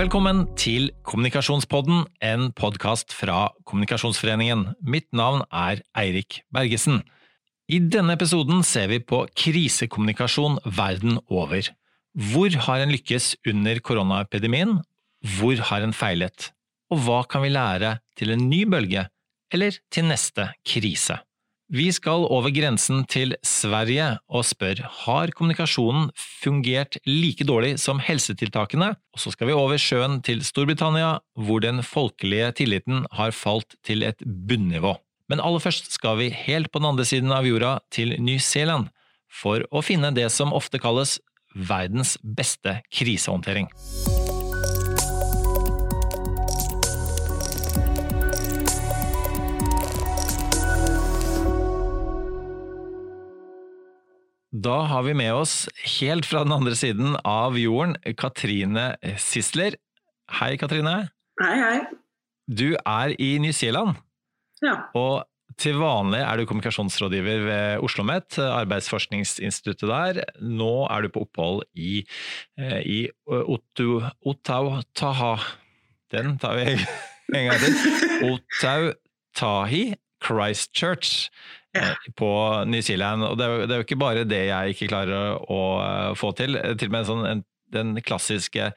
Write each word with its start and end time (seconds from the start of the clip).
Velkommen 0.00 0.46
til 0.56 0.86
Kommunikasjonspodden, 1.04 2.06
en 2.24 2.46
podkast 2.56 3.10
fra 3.12 3.50
Kommunikasjonsforeningen. 3.68 4.62
Mitt 4.80 5.10
navn 5.12 5.42
er 5.52 5.82
Eirik 5.92 6.38
Bergesen. 6.48 7.02
I 7.68 7.82
denne 7.84 8.14
episoden 8.16 8.62
ser 8.64 8.88
vi 8.88 9.02
på 9.04 9.26
krisekommunikasjon 9.36 10.56
verden 10.64 11.18
over. 11.28 11.68
Hvor 12.16 12.56
har 12.64 12.80
en 12.80 12.94
lykkes 12.94 13.34
under 13.52 13.82
koronaepidemien? 13.84 14.78
Hvor 15.36 15.60
har 15.68 15.84
en 15.84 15.92
feilet? 15.92 16.48
Og 16.88 17.04
hva 17.04 17.20
kan 17.28 17.44
vi 17.44 17.52
lære 17.52 17.98
til 18.16 18.32
en 18.32 18.48
ny 18.48 18.62
bølge, 18.72 19.04
eller 19.52 19.76
til 19.92 20.08
neste 20.08 20.48
krise? 20.64 21.18
Vi 21.70 21.84
skal 21.94 22.24
over 22.26 22.50
grensen 22.50 23.04
til 23.06 23.36
Sverige 23.46 24.16
og 24.26 24.42
spør 24.48 24.80
har 25.04 25.30
kommunikasjonen 25.38 26.08
fungert 26.18 26.96
like 27.06 27.46
dårlig 27.46 27.76
som 27.78 28.00
helsetiltakene, 28.02 28.88
og 29.14 29.22
så 29.22 29.30
skal 29.30 29.46
vi 29.46 29.54
over 29.54 29.78
sjøen 29.78 30.18
til 30.26 30.42
Storbritannia, 30.42 31.20
hvor 31.38 31.62
den 31.62 31.84
folkelige 31.86 32.48
tilliten 32.58 33.04
har 33.14 33.30
falt 33.30 33.78
til 33.86 34.02
et 34.02 34.18
bunnivå. 34.26 34.96
Men 35.30 35.38
aller 35.38 35.62
først 35.62 35.92
skal 35.94 36.18
vi 36.18 36.32
helt 36.34 36.72
på 36.72 36.82
den 36.82 36.90
andre 36.90 37.06
siden 37.06 37.30
av 37.30 37.46
jorda, 37.46 37.76
til 37.94 38.16
New 38.18 38.42
Zealand, 38.42 38.90
for 39.30 39.62
å 39.70 39.84
finne 39.86 40.10
det 40.10 40.26
som 40.34 40.50
ofte 40.50 40.82
kalles 40.82 41.20
verdens 41.54 42.16
beste 42.18 42.80
krisehåndtering. 42.90 43.70
Da 54.50 54.80
har 54.90 55.04
vi 55.06 55.12
med 55.14 55.30
oss, 55.30 55.68
helt 56.00 56.26
fra 56.26 56.42
den 56.42 56.52
andre 56.52 56.74
siden 56.74 57.14
av 57.22 57.54
jorden, 57.58 57.94
Katrine 58.18 58.96
Sisler. 59.22 59.76
Hei, 60.40 60.56
Katrine. 60.58 60.94
Hei, 61.38 61.52
hei. 61.60 61.76
Du 62.50 62.74
er 62.74 63.14
i 63.22 63.36
New 63.38 63.54
Zealand. 63.54 63.94
Ja. 64.58 64.74
Og 64.98 65.22
til 65.60 65.78
vanlig 65.78 66.24
er 66.24 66.40
du 66.40 66.48
kommunikasjonsrådgiver 66.50 67.46
ved 67.46 67.62
Oslo 67.78 68.02
OsloMet, 68.02 68.40
arbeidsforskningsinstituttet 68.42 69.86
der. 69.86 70.20
Nå 70.42 70.72
er 70.90 71.06
du 71.06 71.14
på 71.14 71.22
opphold 71.28 71.62
i, 71.78 72.02
eh, 72.58 72.80
i 72.82 73.00
Otau, 73.30 74.80
Taha 74.98 75.36
Den 76.10 76.38
tar 76.42 76.58
vi 76.58 76.74
en 77.38 77.50
gang 77.52 77.58
til. 77.62 77.78
Otau 78.32 78.92
Tahi 79.36 79.92
Christchurch. 80.22 81.30
ja. 81.72 81.94
på 82.14 82.64
New 82.66 82.82
Zealand. 82.82 83.24
Og 83.24 83.38
det 83.38 83.46
er, 83.46 83.52
jo, 83.52 83.66
det 83.66 83.74
er, 83.74 83.82
jo, 83.82 83.86
ikke 83.86 84.00
bare 84.00 84.26
det 84.28 84.42
jeg 84.48 84.74
ikke 84.74 84.90
klarer 84.90 85.38
å, 85.38 85.62
eh, 85.84 86.10
få 86.18 86.32
til. 86.38 86.58
Til 86.80 86.90
og 86.90 86.96
med 86.96 87.08
sånn, 87.08 87.24
en, 87.28 87.44
den 87.74 87.94
klassiske 88.02 88.72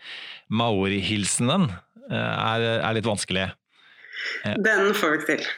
maori-hilsenen 0.53 1.69
eh, 1.71 2.15
er, 2.19 2.67
er, 2.77 2.93
litt 2.97 3.09
vanskelig. 3.09 3.49
Den 4.61 4.93
får 4.97 5.17
vi 5.17 5.27
til. 5.33 5.51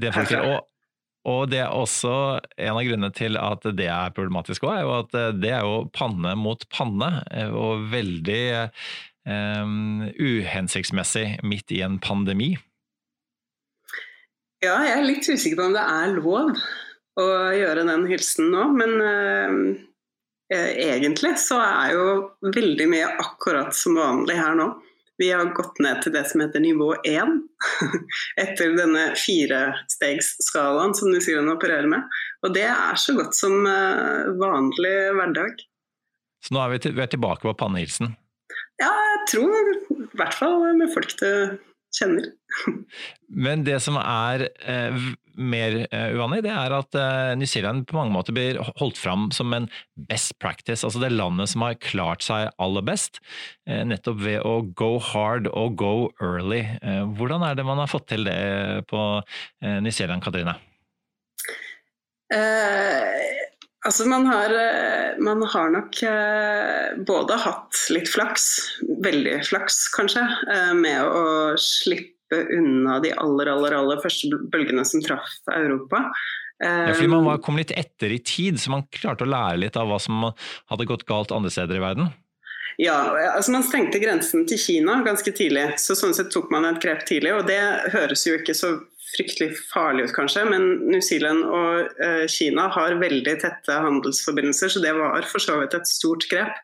Det 0.00 0.14
får 0.14 0.26
vi 0.26 0.32
til. 0.32 0.54
Og, 0.54 0.66
og, 1.28 1.42
det 1.52 1.60
er 1.66 1.76
også 1.76 2.14
en 2.56 2.72
av 2.72 2.82
grunnene 2.88 3.12
til 3.14 3.36
at 3.36 3.68
det 3.76 3.90
er 3.92 4.16
problematisk 4.16 4.64
òg, 4.64 4.78
er 4.78 4.86
jo 4.86 4.96
at 4.96 5.18
det 5.36 5.52
er 5.52 5.68
jo 5.68 5.84
panne 5.92 6.32
mot 6.40 6.64
panne, 6.72 7.10
og 7.52 7.84
veldig 7.92 8.42
um, 9.28 10.08
uhensiktsmessig 10.16 11.26
midt 11.44 11.76
i 11.76 11.82
en 11.84 12.00
pandemi. 12.02 12.54
Ja, 14.60 14.74
jeg 14.84 14.92
er 14.98 15.06
litt 15.06 15.24
usikker 15.24 15.56
på 15.56 15.68
om 15.70 15.76
det 15.76 15.84
er 15.88 16.10
lov 16.18 16.50
å 17.20 17.28
gjøre 17.56 17.86
den 17.88 18.04
hilsen 18.10 18.50
nå. 18.52 18.66
Men 18.76 19.00
eh, 19.06 20.74
egentlig 20.90 21.36
så 21.40 21.60
er 21.64 21.94
jo 21.96 22.06
veldig 22.44 22.88
mye 22.92 23.08
akkurat 23.22 23.72
som 23.76 23.96
vanlig 23.96 24.36
her 24.36 24.58
nå. 24.58 24.68
Vi 25.20 25.28
har 25.32 25.50
gått 25.56 25.80
ned 25.84 26.00
til 26.00 26.14
det 26.14 26.22
som 26.30 26.40
heter 26.40 26.62
nivå 26.64 26.94
1, 27.04 27.32
etter 28.44 28.76
denne 28.76 29.10
firestegsskalaen 29.20 30.94
som 30.96 31.10
New 31.12 31.20
Zealand 31.20 31.52
opererer 31.52 31.88
med. 31.92 32.06
Og 32.44 32.54
det 32.56 32.64
er 32.72 33.00
så 33.00 33.12
godt 33.18 33.36
som 33.36 33.66
uh, 33.68 34.30
vanlig 34.40 34.94
hverdag. 35.18 35.60
Så 36.40 36.56
nå 36.56 36.62
er 36.64 36.72
vi, 36.72 36.80
til, 36.86 36.96
vi 36.96 37.04
er 37.04 37.12
tilbake 37.12 37.44
på 37.44 37.52
pannehilsen? 37.60 38.14
Ja, 38.80 38.88
jeg 38.88 39.20
tror 39.34 39.72
i 39.92 40.08
hvert 40.16 40.38
fall 40.40 40.64
med 40.78 40.88
folk 40.94 41.12
det 41.20 41.34
kjenner. 41.94 42.30
Men 43.46 43.64
det 43.66 43.78
som 43.84 43.96
er 44.00 44.46
eh, 44.68 45.02
mer 45.40 45.76
eh, 45.86 46.08
uvanlig, 46.14 46.42
det 46.46 46.52
er 46.52 46.74
at 46.76 46.98
eh, 46.98 47.32
New 47.38 47.48
Zealand 47.48 47.86
på 47.88 47.96
mange 47.98 48.14
måter 48.14 48.34
blir 48.36 48.60
holdt 48.80 48.98
fram 49.00 49.28
som 49.34 49.54
en 49.56 49.68
best 50.10 50.36
practice. 50.42 50.84
Altså 50.86 51.02
det 51.02 51.12
landet 51.14 51.52
som 51.52 51.64
har 51.66 51.78
klart 51.82 52.26
seg 52.26 52.50
aller 52.62 52.86
best, 52.86 53.22
eh, 53.68 53.82
nettopp 53.88 54.20
ved 54.24 54.46
å 54.46 54.56
go 54.76 54.96
hard 55.10 55.50
og 55.50 55.78
go 55.80 55.94
early. 56.22 56.62
Eh, 56.82 57.04
hvordan 57.18 57.46
er 57.46 57.58
det 57.58 57.66
man 57.68 57.82
har 57.82 57.90
fått 57.90 58.10
til 58.12 58.26
det 58.28 58.40
på 58.90 59.04
eh, 59.20 59.78
New 59.80 59.94
Zealand, 59.94 60.24
Katrine? 60.24 60.58
Eh, 62.30 63.39
Altså 63.86 64.04
man 64.08 64.26
har, 64.28 64.52
eh, 64.52 65.18
man 65.24 65.42
har, 65.42 65.70
nok 65.72 66.02
eh, 66.04 66.98
både 67.06 67.38
hatt 67.40 67.78
litt 67.94 68.10
flaks, 68.12 68.44
veldig 69.04 69.38
flaks 69.48 69.86
kanskje, 69.94 70.24
eh, 70.52 70.74
med 70.76 71.00
å 71.00 71.56
slippe 71.56 72.42
unna 72.58 72.98
de 73.00 73.14
aller, 73.16 73.48
aller, 73.48 73.78
aller 73.78 74.02
første 74.02 74.36
bølgene 74.52 74.84
som 74.84 75.00
traff 75.02 75.32
Europa. 75.56 76.04
Ja, 76.60 76.92
fordi 76.92 77.08
Man 77.08 77.24
var, 77.24 77.38
kom 77.40 77.56
litt 77.56 77.72
etter 77.72 78.12
i 78.12 78.18
tid, 78.20 78.60
så 78.60 78.74
man 78.74 78.84
klarte 78.92 79.24
å 79.24 79.32
lære 79.32 79.62
litt 79.62 79.78
av 79.80 79.88
hva 79.88 79.96
som 79.96 80.26
hadde 80.28 80.84
gått 80.84 81.06
galt 81.08 81.32
andre 81.32 81.48
steder 81.48 81.80
i 81.80 81.80
verden? 81.80 82.10
Ja, 82.76 82.98
altså 83.32 83.54
Man 83.54 83.64
stengte 83.64 83.98
grensen 83.98 84.44
til 84.48 84.60
Kina 84.60 84.98
ganske 85.06 85.32
tidlig, 85.32 85.66
så 85.80 85.96
sånn 85.96 86.12
sett 86.16 86.28
tok 86.32 86.52
man 86.52 86.68
et 86.68 86.82
grep 86.84 87.06
tidlig. 87.08 87.32
og 87.32 87.48
Det 87.48 87.60
høres 87.96 88.26
jo 88.28 88.36
ikke 88.36 88.54
så 88.56 88.74
fryktelig 89.14 89.54
farlig 89.70 90.06
ut, 90.08 90.14
kanskje, 90.16 90.44
men 90.48 90.66
New 90.90 91.02
Zealand 91.04 91.44
og 91.46 92.02
eh, 92.02 92.24
Kina 92.30 92.68
har 92.74 92.98
veldig 93.00 93.36
tette 93.42 93.78
handelsforbindelser, 93.86 94.72
så 94.74 94.82
det 94.82 94.94
var 94.98 95.26
for 95.30 95.42
så 95.42 95.58
vidt 95.60 95.76
et 95.78 95.90
stort 95.90 96.26
grep. 96.30 96.60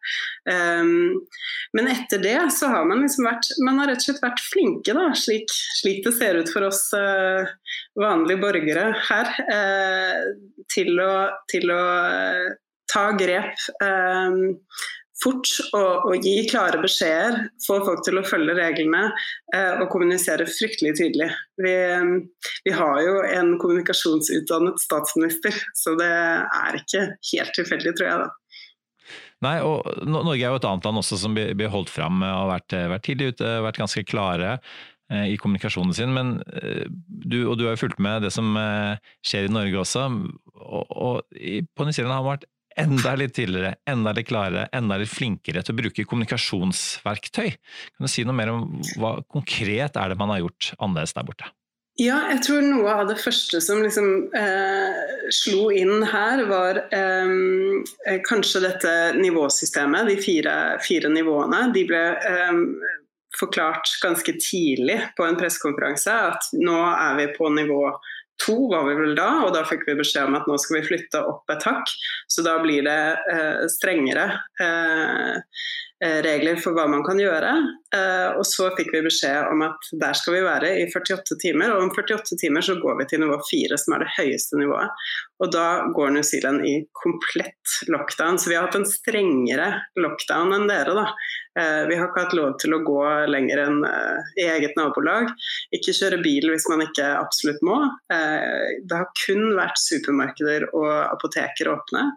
Um, 0.46 1.22
men 1.76 1.90
etter 1.90 2.22
det 2.22 2.38
så 2.54 2.70
har 2.70 2.84
man 2.86 3.00
liksom 3.02 3.26
vært 3.26 3.48
Man 3.66 3.80
har 3.80 3.88
rett 3.90 3.98
og 3.98 4.06
slett 4.06 4.22
vært 4.22 4.42
flinke, 4.46 4.94
da, 4.94 5.08
slik, 5.18 5.50
slik 5.80 6.04
det 6.06 6.14
ser 6.18 6.38
ut 6.38 6.52
for 6.52 6.68
oss 6.68 6.84
eh, 6.96 7.50
vanlige 7.98 8.42
borgere 8.44 8.90
her, 9.08 9.32
eh, 9.50 10.30
til 10.72 10.94
å, 11.02 11.12
til 11.50 11.74
å 11.74 11.82
ta 12.92 13.10
grep. 13.18 13.66
Um, 13.82 14.56
fort 15.22 15.50
og, 15.72 16.06
og, 16.10 16.14
gi 16.24 16.46
klare 16.50 16.80
beskjeder, 16.82 17.46
få 17.64 17.78
folk 17.86 18.02
til 18.06 18.20
å 18.20 18.24
følge 18.26 18.56
reglene 18.58 19.04
eh, 19.54 19.80
og 19.80 19.88
kommunisere 19.92 20.48
fryktelig 20.48 20.96
tydelig. 21.00 21.30
Vi, 21.62 21.76
vi, 22.66 22.74
har 22.76 22.98
jo 23.04 23.20
en 23.30 23.54
kommunikasjonsutdannet 23.62 24.82
statsminister, 24.82 25.56
så 25.76 25.96
det 26.00 26.10
er 26.10 26.80
ikke 26.80 27.06
helt 27.32 27.56
tilfeldig, 27.56 27.94
tror 27.96 28.10
jeg. 28.10 28.26
da. 28.26 28.32
Nei, 29.44 29.56
og 29.60 29.84
Norge 30.08 30.40
er 30.40 30.48
jo 30.48 30.58
et 30.60 30.68
annet 30.68 30.86
land 30.88 31.02
også 31.02 31.18
som 31.20 31.36
blir 31.36 31.72
holdt 31.72 31.92
fram 31.92 32.22
og 32.22 32.28
har 32.28 32.52
vært, 32.54 32.76
vært 32.94 33.04
tidlig 33.08 33.34
ute, 33.34 33.50
vært 33.66 33.80
ganske 33.82 34.04
klare 34.08 34.54
eh, 35.12 35.26
i 35.34 35.36
kommunikasjonen 35.40 35.92
sin. 35.96 36.14
Men 36.16 36.38
eh, 36.56 36.86
du, 37.06 37.42
og 37.44 37.58
du 37.60 37.66
har 37.66 37.76
jo 37.76 37.84
fulgt 37.84 38.00
med 38.02 38.24
det 38.24 38.32
som 38.34 38.56
eh, 38.60 38.96
skjer 39.26 39.48
i 39.48 39.52
Norge 39.52 39.82
også. 39.82 40.06
Og, 40.56 40.84
og 40.88 41.20
på 41.28 41.86
New 41.86 41.92
Zealand 41.92 42.16
har 42.16 42.24
man 42.24 42.38
vært 42.38 42.48
enda 42.80 43.14
litt 43.18 43.34
tidligere, 43.36 43.76
enda 43.88 44.12
litt 44.16 44.28
klarere, 44.28 44.66
enda 44.76 44.98
litt 45.00 45.12
flinkere 45.12 45.62
til 45.64 45.74
å 45.74 45.78
bruke 45.82 46.06
kommunikasjonsverktøy. 46.08 47.52
Kan 47.96 48.08
du 48.08 48.10
si 48.12 48.24
noe 48.26 48.36
mer 48.36 48.52
om 48.54 48.66
hva 49.00 49.16
konkret 49.32 49.96
er 49.96 50.12
det 50.12 50.18
man 50.20 50.34
har 50.34 50.44
gjort 50.44 50.74
annerledes 50.78 51.16
der 51.16 51.28
borte? 51.28 51.52
Ja, 51.96 52.18
jeg 52.28 52.42
tror 52.44 52.60
noe 52.60 52.92
av 52.92 53.06
det 53.08 53.16
første 53.16 53.56
som 53.64 53.80
liksom 53.80 54.26
eh, 54.36 54.98
slo 55.32 55.70
inn 55.72 56.04
her, 56.04 56.42
var 56.50 56.82
eh, 56.92 58.18
kanskje 58.26 58.60
dette 58.66 58.92
nivåsystemet. 59.16 60.10
De 60.10 60.18
fire, 60.20 60.56
fire 60.84 61.08
nivåene. 61.08 61.62
De 61.72 61.86
ble 61.88 62.02
eh, 62.20 62.60
forklart 63.40 63.88
ganske 64.02 64.36
tidlig 64.40 64.98
på 65.16 65.24
en 65.24 65.40
pressekonferanse 65.40 66.12
at 66.12 66.52
nå 66.60 66.76
er 66.90 67.16
vi 67.22 67.26
på 67.36 67.48
nivå 67.56 67.80
to 68.44 68.56
var 68.70 68.84
vi 68.88 68.96
vel 68.98 69.14
da, 69.18 69.28
og 69.46 69.54
da 69.56 69.64
fikk 69.68 69.86
vi 69.88 69.96
beskjed 69.98 70.28
om 70.28 70.36
at 70.38 70.46
nå 70.48 70.58
skal 70.60 70.78
vi 70.78 70.86
flytte 70.90 71.22
opp 71.30 71.52
et 71.52 71.66
hakk. 71.66 71.92
Så 72.30 72.44
da 72.46 72.56
blir 72.62 72.84
det 72.86 73.00
eh, 73.32 73.64
strengere 73.72 74.28
eh, 74.62 75.64
regler 76.04 76.58
for 76.60 76.76
hva 76.76 76.84
man 76.90 77.04
kan 77.06 77.20
gjøre. 77.20 77.52
Eh, 77.96 78.36
og 78.36 78.44
så 78.48 78.68
fikk 78.76 78.90
vi 78.94 79.04
beskjed 79.06 79.48
om 79.52 79.62
at 79.66 79.88
der 80.00 80.16
skal 80.18 80.36
vi 80.36 80.42
være 80.44 80.72
i 80.82 80.86
48 80.90 81.38
timer, 81.42 81.72
og 81.72 81.86
om 81.86 81.92
48 81.94 82.38
timer 82.40 82.64
så 82.64 82.76
går 82.80 82.98
vi 83.00 83.06
til 83.10 83.22
nivå 83.22 83.38
4, 83.48 83.78
som 83.80 83.96
er 83.96 84.04
det 84.04 84.12
høyeste 84.16 84.60
nivået. 84.60 85.06
Og 85.42 85.52
da 85.52 85.66
går 85.96 86.14
New 86.14 86.24
Zealand 86.26 86.66
i 86.66 86.74
komplett 86.96 87.78
lockdown. 87.92 88.38
Så 88.40 88.50
vi 88.50 88.56
har 88.58 88.66
hatt 88.66 88.78
en 88.78 88.88
strengere 88.88 89.68
lockdown 90.00 90.56
enn 90.56 90.68
dere, 90.70 90.96
da. 90.96 91.06
Eh, 91.60 91.82
vi 91.88 91.96
har 91.96 92.10
ikke 92.10 92.26
hatt 92.26 92.36
lov 92.36 92.56
til 92.60 92.76
å 92.76 92.82
gå 92.84 93.02
lenger 93.30 93.62
enn 93.66 93.78
eh, 93.88 94.32
i 94.42 94.48
eget 94.56 94.76
nabolag. 94.80 95.30
Ikke 95.76 95.94
kjøre 95.96 96.20
bil 96.24 96.50
hvis 96.52 96.68
man 96.72 96.84
ikke 96.84 97.06
absolutt 97.20 97.62
må. 97.64 97.78
Eh, 98.12 98.82
det 98.82 99.00
har 99.00 99.08
kun 99.26 99.54
vært 99.56 99.80
supermarkeder 99.80 100.70
og 100.74 100.92
apoteker 101.06 101.72
åpne. 101.72 102.10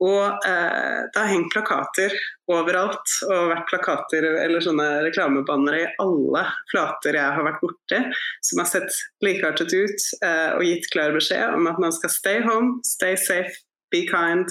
Og 0.00 0.46
eh, 0.48 1.00
det 1.12 1.18
har 1.18 1.28
hengt 1.28 1.50
plakater 1.52 2.14
overalt, 2.50 3.12
og 3.26 3.50
vært 3.52 3.66
plakater 3.68 4.26
eller 4.30 4.64
sånne 4.64 4.86
reklamebannere 5.04 5.82
i 5.82 5.90
alle 6.00 6.46
flater 6.72 7.18
jeg 7.18 7.36
har 7.36 7.46
vært 7.46 7.60
borti, 7.60 8.00
som 8.48 8.62
har 8.62 8.70
sett 8.70 9.02
likeartet 9.24 9.74
ut 9.76 10.08
eh, 10.24 10.56
og 10.56 10.64
gitt 10.64 10.88
klar 10.94 11.12
beskjed 11.16 11.52
om 11.58 11.68
at 11.68 11.82
man 11.82 11.92
skal 11.92 12.14
stay 12.14 12.40
home, 12.46 12.78
stay 12.88 13.18
safe, 13.20 13.52
be 13.92 14.06
kind. 14.08 14.48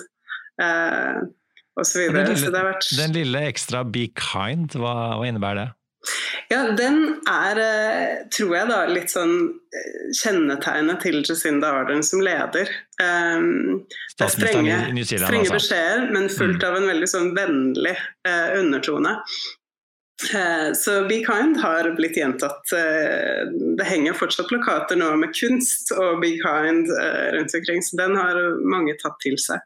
Eh, 0.61 1.25
og 1.79 1.87
så 1.87 2.03
videre. 2.03 2.27
Den 2.27 2.33
lille, 2.35 2.45
så 2.45 2.53
vært... 2.53 2.93
den 2.99 3.17
lille 3.17 3.43
ekstra 3.49 3.83
be 3.87 4.05
kind, 4.19 4.77
hva, 4.77 4.95
hva 5.17 5.27
innebærer 5.29 5.63
det? 5.63 5.69
Ja, 6.49 6.71
den 6.71 7.19
er, 7.29 7.59
eh, 7.59 8.27
tror 8.31 8.55
jeg, 8.55 8.67
da 8.71 8.79
litt 8.87 9.11
sånn 9.11 9.33
eh, 9.75 10.09
kjennetegnet 10.15 11.01
til 11.03 11.19
Jacinda 11.21 11.73
Ardern 11.81 12.01
som 12.05 12.23
leder. 12.23 12.71
Um, 13.03 13.83
det 14.17 14.25
er 14.25 14.31
strenge, 14.33 14.77
strenge 15.05 15.43
altså. 15.43 15.57
beskjeder, 15.57 16.05
men 16.15 16.29
fullt 16.31 16.63
av 16.65 16.77
en 16.79 16.87
veldig 16.89 17.09
sånn 17.11 17.33
vennlig 17.35 17.93
uh, 18.27 18.47
undertone. 18.57 19.17
Uh, 20.31 20.71
så 20.75 20.95
Be 21.11 21.19
Kind 21.27 21.59
har 21.61 21.91
blitt 21.99 22.17
gjentatt. 22.17 22.63
Uh, 22.71 23.51
det 23.77 23.89
henger 23.91 24.17
fortsatt 24.17 24.49
plakater 24.49 24.99
nå 24.99 25.11
med 25.19 25.35
kunst 25.35 25.91
og 25.97 26.23
Be 26.23 26.31
Kind 26.39 26.89
rundt 27.35 27.59
omkring, 27.59 27.83
så 27.83 27.99
den 27.99 28.15
har 28.19 28.39
mange 28.63 28.95
tatt 29.03 29.19
til 29.25 29.37
seg. 29.41 29.61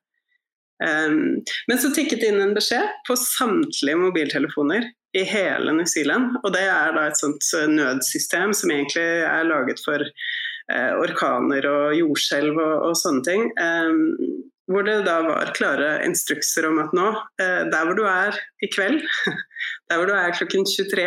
Um, 0.84 1.40
men 1.70 1.80
så 1.80 1.94
tikket 1.94 2.26
inn 2.26 2.42
en 2.42 2.58
beskjed 2.58 2.90
på 3.08 3.16
samtlige 3.22 4.02
mobiltelefoner 4.02 4.90
i 5.14 5.24
hele 5.28 5.74
New 5.74 5.86
Zealand. 5.90 6.38
Og 6.44 6.54
det 6.56 6.64
er 6.68 6.96
da 6.96 7.08
et 7.10 7.20
sånt 7.20 7.46
eh, 7.58 7.70
nødsystem 7.70 8.54
som 8.58 8.74
egentlig 8.74 9.06
er 9.28 9.46
laget 9.50 9.82
for 9.86 10.02
eh, 10.04 10.94
orkaner 10.98 11.68
og 11.70 11.98
jordskjelv 12.00 12.58
og, 12.58 12.76
og, 12.90 12.98
sånne 12.98 13.26
ting. 13.28 13.46
Eh, 13.54 14.42
hvor 14.72 14.86
det 14.88 15.02
da 15.06 15.20
var 15.26 15.52
klare 15.58 15.98
instrukser 16.06 16.70
om 16.70 16.80
at 16.84 16.94
nå, 16.96 17.10
eh, 17.42 17.64
der 17.72 17.88
hvor 17.88 17.98
du 18.00 18.06
er 18.08 18.38
i 18.64 18.70
kveld, 18.72 19.04
der 19.90 20.00
hvor 20.00 20.10
du 20.10 20.16
er 20.16 20.36
klokken 20.38 20.66
23.59 20.70 21.04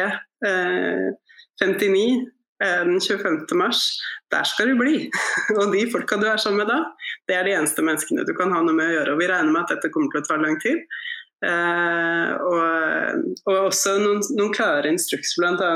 eh, 0.46 1.10
eh, 2.62 2.82
den 2.86 3.00
25. 3.00 3.56
mars, 3.58 3.82
der 4.32 4.44
skal 4.48 4.70
du 4.70 4.78
bli. 4.78 4.96
og 5.58 5.72
de 5.74 5.86
folka 5.92 6.20
du 6.20 6.28
er 6.28 6.40
sammen 6.42 6.62
med 6.62 6.70
da, 6.72 6.82
det 7.28 7.38
er 7.38 7.48
de 7.48 7.56
eneste 7.56 7.84
menneskene 7.84 8.26
du 8.28 8.34
kan 8.38 8.52
ha 8.54 8.62
noe 8.62 8.76
med 8.76 8.92
å 8.92 8.98
gjøre. 9.00 9.16
Og 9.16 9.22
vi 9.24 9.30
regner 9.32 9.52
med 9.52 9.64
at 9.64 9.76
dette 9.76 9.92
kommer 9.94 10.12
til 10.12 10.22
å 10.22 10.28
ta 10.28 10.40
lang 10.42 10.60
tid. 10.62 10.84
Uh, 11.44 12.32
og, 12.48 13.24
og, 13.44 13.56
også 13.68 13.98
noen, 14.00 14.22
noen 14.38 14.54
klare 14.56 14.88
instrukser, 14.88 15.44
bl.a. 15.44 15.72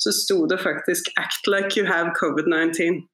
så 0.00 0.12
sto 0.16 0.44
det 0.48 0.62
faktisk 0.62 1.10
'act 1.20 1.50
like 1.50 1.76
you 1.76 1.84
have 1.84 2.14
covid-19'. 2.16 3.04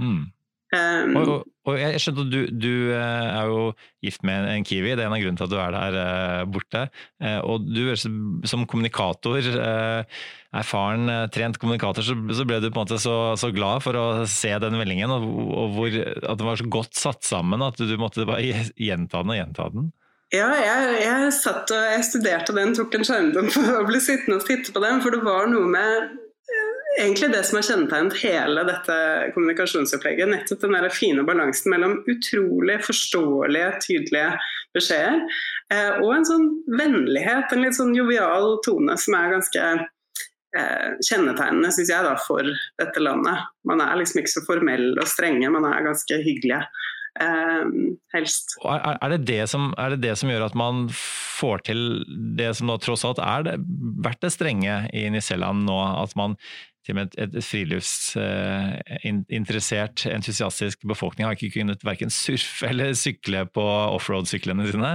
Mm. 0.00 0.32
Um, 0.72 1.16
og, 1.20 1.28
og, 1.28 1.42
og, 1.68 1.74
jeg 1.76 2.00
skjønte 2.00 2.24
at 2.24 2.30
du, 2.32 2.38
du, 2.56 2.74
eh, 2.96 3.26
er 3.28 3.44
jo 3.44 3.64
gift 4.00 4.22
med 4.24 4.46
en 4.48 4.64
kiwi, 4.64 4.94
det 4.96 5.04
er 5.04 5.10
en 5.10 5.16
av 5.18 5.20
grunnene 5.20 5.36
til 5.36 5.44
at 5.44 5.52
du 5.52 5.58
er 5.60 5.74
der 5.76 6.46
borte. 6.48 6.86
Og 7.44 7.66
du 7.68 7.92
som 8.48 8.64
kommunikator, 8.64 9.44
erfaren, 10.56 11.12
trent 11.28 11.60
kommunikator, 11.60 12.08
så, 12.08 12.16
så, 12.32 12.48
ble 12.48 12.62
du 12.64 12.70
på 12.70 12.80
en 12.80 12.86
måte 12.86 12.96
så, 13.04 13.36
så 13.36 13.52
glad 13.52 13.84
for 13.84 14.00
å 14.00 14.06
se 14.24 14.54
den 14.64 14.80
meldingen, 14.80 15.12
og 15.12 15.76
hvor, 15.76 15.92
at 15.92 16.40
den 16.40 16.48
var 16.48 16.56
så 16.56 16.72
godt 16.72 16.96
satt 16.96 17.28
sammen 17.28 17.68
at 17.68 17.76
du 17.76 17.92
måtte 18.00 18.24
bare 18.24 18.64
gjenta 18.72 19.20
den 19.20 19.36
og 19.36 19.42
gjenta 19.42 19.68
den. 19.76 19.92
Ja, 20.32 20.48
jeg, 20.56 20.92
jeg, 21.02 21.32
satt 21.36 21.70
og 21.76 21.86
jeg 21.90 22.04
studerte 22.08 22.54
den, 22.56 22.72
tok 22.72 22.94
en 22.96 23.04
skjermdom 23.04 23.50
for 23.52 23.82
å 23.82 23.84
bli 23.84 23.98
sittende 24.00 24.38
og 24.38 24.46
titte 24.48 24.72
på 24.72 24.80
den. 24.80 25.02
For 25.04 25.12
det 25.12 25.20
var 25.26 25.50
noe 25.50 25.68
med 25.68 25.96
eh, 26.08 27.02
egentlig 27.02 27.28
det 27.34 27.42
som 27.44 27.58
har 27.58 27.66
kjennetegnet 27.66 28.16
hele 28.22 28.64
dette 28.64 28.96
kommunikasjonsopplegget. 29.34 30.30
Nettopp 30.32 30.64
den 30.64 30.78
der 30.78 30.88
fine 30.94 31.26
balansen 31.28 31.74
mellom 31.74 31.98
utrolig 32.08 32.78
forståelige, 32.86 33.74
tydelige 33.84 34.30
beskjeder 34.72 35.20
eh, 35.68 36.00
og 36.00 36.14
en 36.16 36.28
sånn 36.30 36.48
vennlighet, 36.80 37.52
en 37.52 37.66
litt 37.66 37.76
sånn 37.76 37.92
jovial 37.96 38.56
tone 38.64 38.96
som 39.04 39.18
er 39.18 39.34
ganske 39.34 39.66
eh, 40.56 40.88
kjennetegnende, 41.10 41.74
syns 41.76 41.92
jeg, 41.92 42.08
da, 42.08 42.16
for 42.24 42.48
dette 42.80 43.04
landet. 43.04 43.52
Man 43.68 43.84
er 43.84 44.00
liksom 44.00 44.22
ikke 44.22 44.38
så 44.38 44.46
formell 44.48 44.94
og 44.96 45.12
strenge, 45.12 45.52
man 45.52 45.68
er 45.68 45.84
ganske 45.90 46.22
hyggelige. 46.24 46.64
Um, 47.20 47.98
helst. 48.14 48.54
Er, 48.64 48.96
er, 48.96 49.08
det 49.12 49.26
det 49.28 49.44
som, 49.52 49.74
er, 49.76 49.92
det 49.92 50.00
det 50.06 50.14
som, 50.16 50.30
gjør 50.32 50.46
at 50.46 50.54
man 50.56 50.88
får 50.96 51.60
til 51.68 51.80
det 52.38 52.56
som 52.56 52.66
nå 52.70 52.78
tross 52.80 53.04
alt 53.04 53.20
er 53.20 53.44
det, 53.44 53.60
vært 54.04 54.22
det 54.24 54.32
strenge 54.32 54.88
i 54.96 55.10
Nisseland 55.12 55.68
nå? 55.68 55.76
At 56.00 56.16
man 56.16 56.40
til 56.82 56.92
og 56.94 56.98
med 56.98 57.06
et, 57.12 57.28
et 57.28 57.44
friluftsinteressert, 57.44 59.96
uh, 60.08 60.12
entusiastisk 60.16 60.78
befolkning 60.88 61.24
har 61.28 61.36
ikke 61.36 61.56
kunnet 61.60 61.84
verken 61.86 62.10
surfe 62.10 62.66
eller 62.72 62.92
sykle 62.98 63.40
på 63.52 63.64
offroad-syklene 63.92 64.66
sine? 64.72 64.92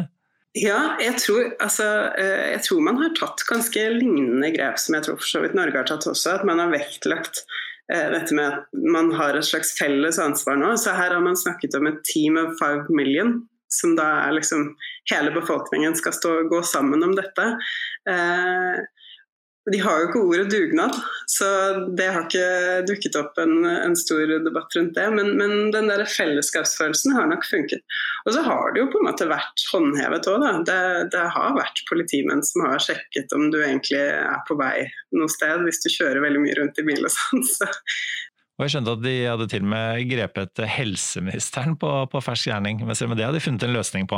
Ja, 0.57 0.97
jeg 0.97 1.21
tror, 1.21 1.53
altså, 1.61 2.09
uh, 2.17 2.47
jeg 2.55 2.61
tror, 2.65 2.81
man 2.89 2.97
har 3.03 3.11
tatt 3.19 3.39
ganske 3.45 3.77
lignende 3.93 4.49
grep 4.57 4.77
som 4.81 4.95
jeg 4.97 5.03
tror 5.05 5.17
for 5.21 5.27
så 5.29 5.37
vidt 5.45 5.53
Norge 5.55 5.77
har 5.77 5.85
tatt 5.87 6.09
også. 6.09 6.29
At 6.39 6.45
man 6.49 6.59
har 6.63 6.69
vektlagt 6.73 7.35
Eh, 7.45 7.51
dette 7.87 8.35
med 8.35 8.51
at 8.51 8.81
man 8.91 9.13
har 9.15 9.37
et 9.37 9.47
slags 9.47 9.71
felles 9.77 10.19
ansvar 10.19 10.59
nå. 10.59 10.73
Så 10.75 10.95
her 10.97 11.13
har 11.15 11.23
man 11.23 11.39
snakket 11.39 11.77
om 11.79 11.87
et 11.87 12.01
team 12.09 12.39
of 12.39 12.57
five 12.59 12.87
million. 12.89 13.39
Som 13.71 13.97
da 13.97 14.05
er 14.25 14.37
liksom 14.37 14.69
Hele 15.11 15.31
befolkningen 15.31 15.95
skal 15.95 16.13
stå, 16.15 16.31
gå 16.51 16.61
sammen 16.67 17.03
om 17.03 17.13
dette. 17.15 17.43
Eh, 18.11 18.79
de 19.71 19.79
har 19.83 19.99
jo 19.99 20.07
ikke 20.07 20.21
ordet 20.23 20.51
dugnad, 20.51 20.95
så 21.27 21.47
det 21.97 22.05
har 22.13 22.23
ikke 22.23 22.83
dukket 22.87 23.17
opp 23.19 23.39
en, 23.41 23.65
en 23.67 23.95
stor 23.99 24.29
debatt 24.45 24.75
rundt 24.77 24.95
det. 24.95 25.07
Men, 25.11 25.33
men, 25.39 25.55
den 25.75 25.89
der 25.91 26.05
fellesskapsfølelsen 26.07 27.15
har 27.17 27.27
nok 27.27 27.43
funket. 27.47 27.83
Og 28.25 28.35
så 28.35 28.45
har 28.45 28.71
det 28.73 28.83
jo 28.83 28.89
på 28.93 29.01
en 29.01 29.09
måte 29.09 29.27
vært 29.27 29.65
håndhevet 29.73 30.29
òg, 30.31 30.45
da. 30.45 30.53
Det, 30.69 30.79
det, 31.15 31.25
har 31.35 31.57
vært 31.57 31.83
politimenn 31.89 32.45
som 32.47 32.63
har 32.67 32.79
sjekket 32.83 33.35
om 33.35 33.49
du 33.51 33.59
egentlig 33.59 33.99
er 33.99 34.39
på 34.47 34.55
vei 34.59 34.87
noe 35.17 35.27
sted, 35.31 35.65
hvis 35.67 35.83
du 35.83 35.89
kjører 35.91 36.23
veldig 36.23 36.45
mye 36.45 36.57
rundt 36.61 36.79
i 36.79 36.87
bil 36.87 37.03
og 37.03 37.11
sånn. 37.17 37.43
Så 37.57 37.67
og 38.57 38.65
jeg 38.65 38.73
skjønte 38.73 38.93
at 38.97 39.01
de 39.03 39.15
hadde 39.21 39.45
til 39.51 39.65
og 39.65 39.69
med 39.69 40.03
grepet 40.09 40.61
helseministeren 40.73 41.75
på, 41.77 41.91
på 42.09 42.21
fersk 42.25 42.49
gjerning, 42.49 42.81
men 42.81 42.97
selv 42.97 43.11
med 43.11 43.21
det 43.21 43.27
hadde 43.27 43.37
de 43.37 43.45
funnet 43.45 43.65
en 43.67 43.75
løsning 43.77 44.07
på? 44.09 44.17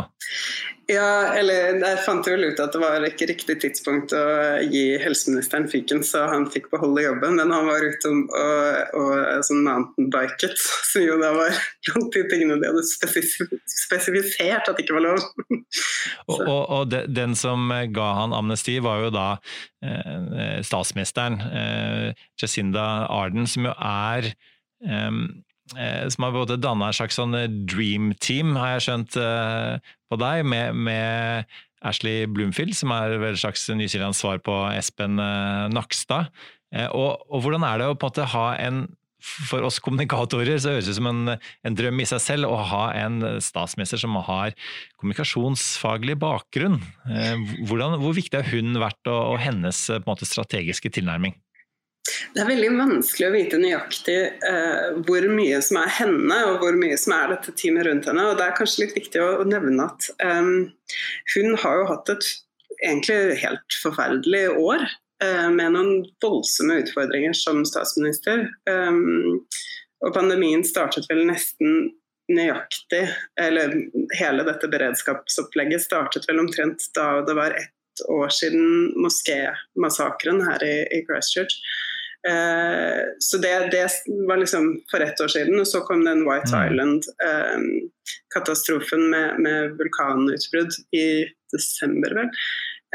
Ja, 0.90 1.36
eller 1.38 1.76
jeg 1.78 1.98
fant 2.02 2.26
vel 2.26 2.48
ut 2.48 2.60
at 2.64 2.74
det 2.74 2.80
var 2.82 3.04
ikke 3.06 3.28
riktig 3.30 3.60
tidspunkt 3.62 4.14
å 4.16 4.24
gi 4.64 4.98
helseministeren 4.98 5.68
fiken, 5.70 6.02
så 6.08 6.24
han 6.32 6.48
fikk 6.50 6.72
beholde 6.72 7.04
jobben. 7.04 7.36
Men 7.38 7.54
han 7.54 7.68
var 7.70 7.84
ute 7.84 8.10
og, 8.10 8.32
og, 8.34 9.12
og 9.14 9.44
sånn 9.46 9.62
mountainbiket, 9.68 10.56
som 10.90 11.06
jo 11.06 11.20
da 11.22 11.30
var 11.36 11.60
blant 11.86 12.10
de 12.16 12.24
tingene 12.32 12.58
de 12.64 12.72
hadde 12.72 12.86
spesifisert 12.90 14.66
at 14.72 14.74
det 14.80 14.88
ikke 14.88 14.98
var 14.98 15.06
lov. 15.12 15.28
og, 16.32 16.42
og 16.48 16.90
de, 16.90 17.04
den 17.12 17.38
som 17.38 17.70
ga 17.94 18.10
han 18.24 18.34
amnesti, 18.34 18.80
var 18.82 19.04
jo 19.06 19.14
da 19.14 19.28
statsministeren, 20.66 21.40
eh, 21.40 22.26
Jacinda 22.40 23.08
Arden, 23.08 23.48
som 23.48 23.70
jo 23.70 23.76
er 23.76 24.34
som 26.10 26.24
har 26.26 26.34
både 26.34 26.56
danna 26.58 26.88
et 26.90 26.98
slags 26.98 27.20
sånn 27.20 27.36
eh, 27.38 27.52
dream 27.70 28.14
team, 28.18 28.56
har 28.58 28.72
jeg 28.74 28.86
skjønt 28.88 29.18
på 30.10 30.18
deg, 30.18 30.46
med, 30.50 30.74
med, 30.76 31.58
Ashley 31.86 32.26
Bloomfield, 32.28 32.74
som 32.76 32.92
er 32.92 33.14
vel 33.22 33.38
et 33.38 33.40
slags 33.40 33.70
New 33.72 33.88
Zealands 33.88 34.20
svar 34.20 34.42
på 34.44 34.52
Espen 34.74 35.16
Nakstad. 35.72 36.28
Og, 36.90 37.22
og, 37.30 37.38
hvordan 37.46 37.64
er 37.64 37.80
det 37.80 37.86
å 37.88 37.94
på 37.96 38.10
en 38.10 38.12
måte 38.12 38.26
ha 38.34 38.48
en 38.60 38.82
for 39.20 39.66
oss 39.68 39.82
kommunikatorer 39.84 40.60
så 40.62 40.76
høres 40.76 40.88
det 40.88 40.96
ut 40.96 41.00
som 41.02 41.10
en, 41.12 41.36
en, 41.36 41.76
drøm 41.76 42.00
i 42.00 42.08
seg 42.10 42.22
selv 42.24 42.50
å 42.50 42.62
ha 42.72 42.86
en 42.98 43.20
statsminister 43.44 44.02
som 44.02 44.16
har 44.28 44.56
kommunikasjonsfaglig 45.00 46.18
bakgrunn. 46.22 46.80
Hvordan, 47.68 48.00
hvor 48.04 48.16
viktig 48.18 48.40
har 48.40 48.50
hun 48.54 48.80
vært 48.80 49.12
og, 49.12 49.36
og 49.36 49.44
hennes 49.44 49.86
måte, 50.08 50.28
strategiske 50.30 50.92
tilnærming? 50.96 51.36
Det 52.34 52.42
er 52.42 52.50
veldig 52.50 52.70
vanskelig 52.78 53.28
å 53.28 53.34
vite 53.34 53.60
nøyaktig 53.62 54.18
eh, 54.50 55.00
hvor 55.06 55.26
mye 55.32 55.60
som 55.66 55.80
er 55.82 55.92
henne, 56.00 56.38
og 56.50 56.64
hvor 56.64 56.78
mye 56.80 56.98
som 57.00 57.16
er 57.18 57.34
dette 57.34 57.54
teamet 57.60 57.88
rundt 57.88 58.10
henne. 58.10 58.26
og 58.30 58.40
Det 58.40 58.46
er 58.46 58.56
kanskje 58.58 58.86
litt 58.86 58.96
viktig 58.98 59.22
å, 59.24 59.30
å 59.42 59.48
nevne 59.48 59.90
at 59.90 60.10
um, 60.24 60.70
hun 61.36 61.58
har 61.64 61.82
jo 61.82 61.90
hatt 61.92 62.14
et 62.16 62.30
egentlig 62.80 63.40
helt 63.44 63.80
forferdelig 63.84 64.46
år. 64.56 64.88
Uh, 65.24 65.50
med 65.52 65.76
noen 65.76 66.04
voldsomme 66.24 66.80
utfordringer 66.84 67.36
som 67.36 67.66
statsminister. 67.68 68.46
Um, 68.70 69.42
og 70.06 70.14
pandemien 70.16 70.64
startet 70.64 71.10
vel 71.12 71.26
nesten 71.28 71.90
nøyaktig, 72.30 73.08
eller 73.42 73.74
hele 74.20 74.46
dette 74.48 74.70
beredskapsopplegget 74.72 75.84
startet 75.84 76.28
vel 76.30 76.40
omtrent 76.44 76.86
da 76.96 77.20
det 77.26 77.36
var 77.36 77.58
ett 77.58 78.04
år 78.08 78.30
siden 78.32 78.94
moskémassakren 79.02 80.44
her 80.46 80.64
i, 80.64 80.76
i 80.96 81.02
Christchurch. 81.10 81.58
Eh, 82.28 83.02
så 83.20 83.38
det, 83.38 83.70
det, 83.72 83.90
var 84.28 84.38
liksom 84.38 84.82
for 84.92 85.00
ett 85.00 85.22
år 85.22 85.28
siden. 85.28 85.60
Og 85.60 85.68
så 85.68 85.82
kom 85.82 86.06
den 86.06 86.30
White 86.30 86.56
mm. 86.56 86.74
Island-katastrofen 86.74 89.04
eh, 89.04 89.10
med, 89.10 89.40
med 89.40 89.78
vulkanutbrudd 89.80 90.72
i 90.96 91.26
desember, 91.54 92.16
vel. 92.16 92.30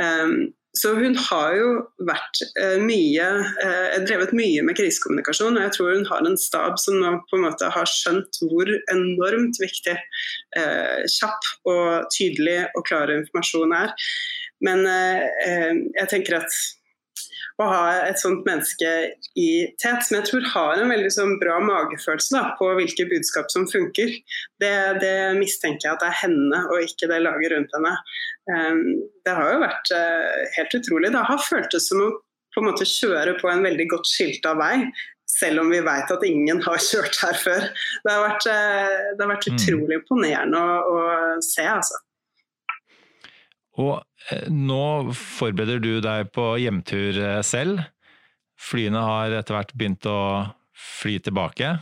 Um, 0.03 0.53
så 0.79 0.95
hun 0.99 1.17
har 1.29 1.55
jo 1.55 1.69
vært 2.09 2.41
eh, 2.61 2.77
mye, 2.83 3.27
eh, 3.63 3.97
drevet 4.07 4.35
mye 4.37 4.63
med 4.67 4.77
krisekommunikasjon, 4.79 5.59
og 5.59 5.67
jeg 5.67 5.75
tror 5.77 5.93
hun 5.95 6.09
har 6.09 6.27
en 6.27 6.39
stab 6.41 6.79
som 6.83 6.99
nå 6.99 7.13
på 7.31 7.39
en 7.39 7.47
måte 7.47 7.71
har 7.77 7.91
skjønt 7.91 8.41
hvor 8.43 8.71
enormt 8.93 9.61
viktig 9.63 9.97
kjapp 11.11 11.51
og 11.71 12.09
tydelig 12.15 12.61
og 12.75 12.85
klar 12.87 13.11
informasjon 13.11 13.75
er. 13.75 13.95
Men 14.65 14.85
jeg 14.87 16.07
tenker 16.11 16.39
at 16.39 16.59
å 17.63 17.67
ha 17.71 17.83
et 18.09 18.19
sånt 18.19 18.43
menneske 18.47 18.91
i 19.39 19.49
tet, 19.79 20.03
som 20.03 20.17
jeg 20.19 20.27
tror 20.27 20.47
har 20.51 20.81
en 20.81 20.91
veldig 20.91 21.11
sånn 21.15 21.37
bra 21.39 21.61
magefølelse 21.63 22.35
da, 22.35 22.43
på 22.59 22.71
hvilke 22.81 23.07
budskap 23.11 23.51
som 23.53 23.67
funker. 23.71 24.11
Det, 24.63 24.75
det, 25.03 25.15
mistenker 25.39 25.87
jeg 25.87 25.95
at 25.95 26.03
det 26.03 26.11
er 26.11 26.21
henne 26.25 26.63
og 26.67 26.83
ikke 26.83 27.09
det 27.11 27.21
laget 27.23 27.55
rundt 27.55 27.75
henne. 27.77 27.95
Um, 28.51 28.85
det 29.27 29.37
har 29.39 29.53
jo 29.53 29.63
vært 29.63 29.93
uh, 29.95 30.45
helt 30.59 30.79
utrolig. 30.81 31.13
Det 31.15 31.27
har 31.31 31.45
føltes 31.47 31.91
som 31.91 32.03
å 32.03 32.13
på 32.55 32.63
en 32.63 32.69
måte 32.69 32.87
kjøre 32.87 33.35
på 33.41 33.49
en 33.51 33.65
veldig 33.67 33.87
godt 33.91 34.07
skilta 34.07 34.53
vei, 34.59 34.77
selv 35.27 35.65
om 35.65 35.73
vi 35.75 35.81
vet 35.83 36.11
at 36.15 36.27
ingen 36.27 36.61
har 36.63 36.83
kjørt 36.83 37.19
her 37.23 37.39
før. 37.39 37.69
Det 38.03 38.15
har 38.17 38.27
vært, 38.29 38.51
uh, 38.51 39.15
det 39.15 39.23
har 39.23 39.31
vært 39.31 39.47
mm. 39.47 39.55
utrolig 39.61 40.01
imponerende 40.01 40.59
å, 40.59 40.83
å 40.91 41.07
se, 41.43 41.67
altså. 41.71 42.03
Og 43.81 43.99
eh, 44.31 44.49
nå 44.51 45.13
forbereder 45.19 45.83
du 45.83 45.99
deg 46.05 46.31
på 46.35 46.55
hjemtur 46.63 47.19
eh, 47.19 47.43
selv. 47.47 47.83
Flyene 48.61 49.03
har 49.03 49.35
etter 49.41 49.57
hvert 49.57 49.75
begynt 49.75 50.07
å 50.07 50.19
fly 50.75 51.19
tilbake. 51.25 51.77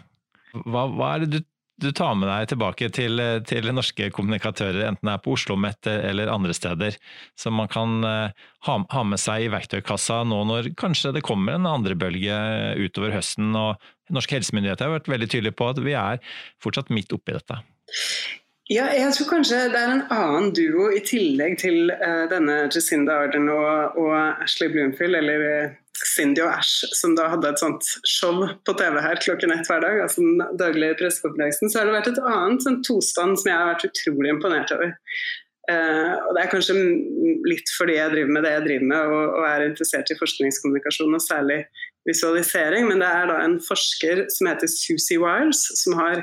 Hva, 0.52 0.86
hva 0.88 1.14
er 1.14 1.24
det 1.24 1.30
du, 1.32 1.38
du, 1.84 1.90
tar 1.96 2.16
med 2.16 2.30
deg 2.30 2.48
tilbake 2.52 2.88
til, 2.96 3.20
eh, 3.20 3.38
til, 3.48 3.68
norske 3.76 4.08
kommunikatører, 4.16 4.86
enten 4.88 5.10
det 5.10 5.16
er 5.18 5.24
på 5.24 5.36
Oslo 5.36 5.58
Met 5.60 5.88
eller 5.92 6.32
andre 6.32 6.56
steder, 6.56 6.96
som 7.38 7.58
man 7.60 7.68
kan 7.72 8.00
ha, 8.04 8.76
ha, 8.80 9.04
med 9.04 9.20
seg 9.20 9.46
i 9.46 9.52
verktøykassa 9.52 10.22
nå 10.28 10.42
når 10.48 10.72
kanskje 10.80 11.12
det 11.18 11.26
kommer 11.28 11.58
en 11.58 11.68
andre 11.68 11.98
bølge 11.98 12.38
utover 12.80 13.18
høsten? 13.18 13.52
og 13.52 13.76
Norske 14.12 14.36
helsemyndigheter 14.36 14.88
har 14.88 14.98
vært 14.98 15.08
veldig 15.08 15.28
tydelige 15.28 15.56
på 15.56 15.70
at 15.72 15.78
vi 15.80 15.94
er 15.96 16.18
fortsatt 16.60 16.90
midt 16.92 17.12
oppi 17.16 17.32
dette. 17.32 17.62
Ja, 18.72 18.86
jeg 18.94 19.12
tror 19.16 19.28
kanskje 19.34 19.58
det 19.72 19.76
er 19.76 19.90
en 19.92 20.04
annen 20.14 20.52
duo 20.56 20.86
i 20.94 21.00
tillegg 21.04 21.58
til 21.60 21.90
uh, 21.92 22.24
denne 22.30 22.70
Jacinda 22.72 23.18
Arden 23.26 23.50
og, 23.52 23.98
og, 24.00 24.14
Ashley 24.44 24.70
Bloomfield, 24.72 25.18
eller 25.18 25.44
uh, 25.44 25.74
Cindy 26.14 26.40
og 26.44 26.54
Ash, 26.54 26.86
som 26.96 27.12
da 27.18 27.26
hadde 27.34 27.50
et 27.50 27.60
sånt 27.60 27.90
show 28.08 28.46
på 28.64 28.74
TV 28.78 28.96
her 29.04 29.20
klokken 29.20 29.52
ett 29.52 29.68
hver 29.68 29.84
dag, 29.84 30.00
altså 30.06 30.24
den 30.24 30.40
daglige 30.60 30.96
pressekonferansen. 31.02 31.68
Så 31.68 31.80
har 31.82 31.90
det 31.90 31.98
vært 31.98 32.10
et 32.14 32.24
annet 32.24 32.64
sånn 32.64 32.80
tostand 32.86 33.42
som 33.42 33.52
jeg 33.52 33.60
har 33.60 33.70
vært 33.74 33.86
utrolig 33.90 34.32
imponert 34.32 34.72
over. 34.78 34.96
Uh, 35.68 36.14
og 36.16 36.32
Det 36.34 36.42
er 36.42 36.52
kanskje 36.54 36.78
litt 37.52 37.76
fordi 37.76 37.98
jeg 37.98 38.14
driver 38.14 38.36
med 38.38 38.46
det 38.46 38.56
jeg 38.56 38.66
driver 38.70 38.88
med 38.94 39.16
og, 39.18 39.36
og 39.36 39.48
er 39.50 39.68
interessert 39.68 40.14
i 40.14 40.20
forskningskommunikasjon, 40.22 41.18
og 41.18 41.26
særlig 41.26 41.60
visualisering, 42.08 42.88
men 42.88 43.02
det 43.02 43.08
er 43.08 43.28
da 43.30 43.38
en 43.44 43.58
forsker 43.62 44.24
som 44.34 44.48
heter 44.50 44.70
Susie 44.70 45.20
Wiles, 45.22 45.62
som 45.78 45.94
har 45.98 46.22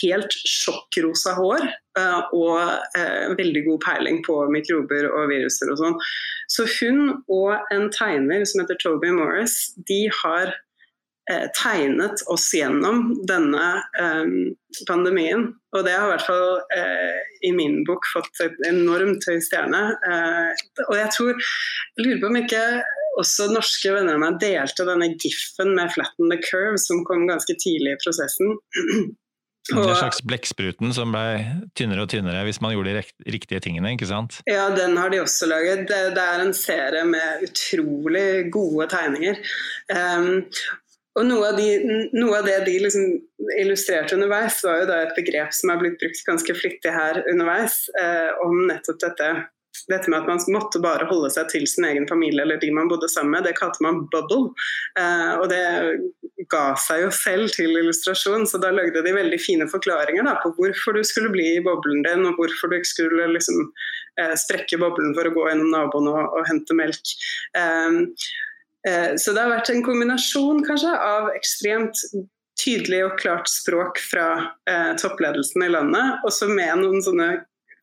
helt 0.00 0.36
sjokkrosa 0.48 1.34
hår 1.38 1.66
uh, 1.98 2.30
og 2.36 2.62
uh, 2.96 3.34
veldig 3.38 3.64
god 3.66 3.82
peiling 3.84 4.22
på 4.26 4.40
mikrober 4.52 5.10
og 5.10 5.28
viruser 5.32 5.72
og 5.72 5.82
sånn. 5.82 5.98
Så 6.48 6.64
hun 6.78 7.18
og 7.26 7.74
en 7.74 7.90
tegner 7.94 8.46
som 8.48 8.62
heter 8.62 8.80
Toby 8.80 9.12
Morris, 9.12 9.58
de 9.90 10.06
har 10.22 10.54
uh, 10.54 11.46
tegnet 11.60 12.24
oss 12.32 12.48
gjennom 12.56 13.10
denne 13.28 13.66
um, 14.00 14.54
pandemien. 14.88 15.50
Og 15.76 15.84
det 15.84 15.92
har 15.92 16.08
i 16.08 16.14
hvert 16.14 16.24
fall 16.24 16.54
i 17.44 17.50
min 17.52 17.82
bok 17.84 18.06
fått 18.08 18.40
et 18.40 18.56
enormt 18.66 19.26
høy 19.28 19.36
stjerne. 19.44 19.82
og 20.88 20.94
jeg 20.96 21.10
tror, 21.12 21.42
jeg 21.98 22.06
lurer 22.06 22.22
på 22.22 22.30
om 22.30 22.38
ikke 22.40 22.62
også 23.18 23.48
norske 23.52 23.92
venner 23.94 24.16
av 24.16 24.22
meg 24.22 24.40
delte 24.42 24.86
denne 24.88 25.12
gif-en 25.16 25.74
med 25.76 25.90
'flatten 25.94 26.30
the 26.32 26.38
curve', 26.42 26.78
som 26.80 27.04
kom 27.08 27.26
ganske 27.28 27.56
tidlig 27.58 27.96
i 27.96 28.02
prosessen. 28.04 28.58
Og, 29.74 29.84
en 29.84 29.98
slags 29.98 30.22
blekkspruten 30.24 30.94
som 30.96 31.12
ble 31.12 31.42
tynnere 31.76 32.06
og 32.06 32.08
tynnere 32.08 32.40
hvis 32.46 32.60
man 32.64 32.72
gjorde 32.72 32.94
de 32.96 33.32
riktige 33.34 33.60
tingene, 33.60 33.92
ikke 33.92 34.08
sant? 34.08 34.38
Ja, 34.48 34.70
den 34.72 34.96
har 34.96 35.12
de 35.12 35.20
også 35.20 35.48
laget. 35.50 35.84
Det, 35.90 35.98
det 36.16 36.24
er 36.24 36.44
en 36.44 36.54
serie 36.56 37.04
med 37.04 37.44
utrolig 37.44 38.48
gode 38.54 38.88
tegninger. 38.94 39.42
Um, 39.92 40.46
og 41.18 41.26
noe 41.26 41.50
av, 41.50 41.58
de, 41.58 41.68
noe 42.14 42.38
av, 42.38 42.46
det 42.46 42.62
de 42.68 42.78
liksom 42.80 43.10
illustrerte 43.58 44.16
underveis, 44.16 44.62
var 44.64 44.82
jo 44.82 44.88
da 44.88 45.02
et 45.02 45.16
begrep 45.18 45.52
som 45.56 45.74
har 45.74 45.82
blitt 45.82 45.98
brukt 46.00 46.24
ganske 46.30 46.56
flittig 46.56 46.94
her 46.94 47.20
underveis, 47.26 47.82
uh, 47.98 48.38
om 48.46 48.68
nettopp 48.70 49.02
dette 49.04 49.32
dette 49.90 50.10
med 50.10 50.20
at 50.20 50.28
man 50.30 50.40
måtte 50.54 50.80
bare 50.82 51.06
holde 51.10 51.30
seg 51.32 51.48
til 51.52 51.66
sin 51.70 51.86
egen 51.88 52.06
familie 52.10 52.44
eller 52.44 52.60
de 52.60 52.70
man 52.74 52.90
bodde 52.90 53.08
sammen 53.10 53.34
med, 53.36 53.46
det 53.48 53.56
kalte 53.58 53.82
man 53.84 54.04
bubble. 54.12 54.52
Eh, 55.00 55.34
og 55.38 55.48
det 55.52 55.62
ga 56.52 56.64
seg 56.80 57.04
jo 57.04 57.12
selv 57.14 57.52
til 57.54 57.76
illustrasjon, 57.80 58.46
så 58.48 58.60
da 58.62 58.72
lagde 58.74 59.02
de 59.04 59.14
veldig 59.16 59.40
fine 59.42 59.68
forklaringer 59.70 60.26
da, 60.28 60.36
på 60.42 60.52
hvorfor 60.58 60.96
du 60.96 61.02
skulle 61.06 61.32
bli 61.34 61.46
i 61.56 61.64
boblen 61.64 62.04
din, 62.06 62.26
og 62.28 62.40
hvorfor 62.40 62.70
du 62.70 62.78
ikke 62.78 62.92
skulle 62.94 63.28
liksom, 63.34 63.68
eh, 64.20 64.34
sprekke 64.44 64.80
boblen 64.80 65.14
for 65.18 65.28
å 65.28 65.34
gå 65.36 65.48
gjennom 65.50 65.72
naboen 65.74 66.10
og, 66.12 66.24
og 66.38 66.48
hente 66.50 66.76
melk. 66.78 67.14
Eh, 67.58 69.12
så 69.18 69.34
det 69.34 69.42
har 69.42 69.52
vært 69.52 69.70
en 69.72 69.84
kombinasjon 69.84 70.62
kanskje 70.66 70.92
av 70.94 71.32
ekstremt 71.34 72.06
tydelig 72.58 73.04
og 73.06 73.18
klart 73.20 73.50
språk 73.50 74.00
fra 74.02 74.28
eh, 74.68 74.92
toppledelsen 74.98 75.64
i 75.64 75.70
landet, 75.72 76.24
også 76.26 76.50
med 76.50 76.82
noen 76.82 77.04
sånne 77.04 77.28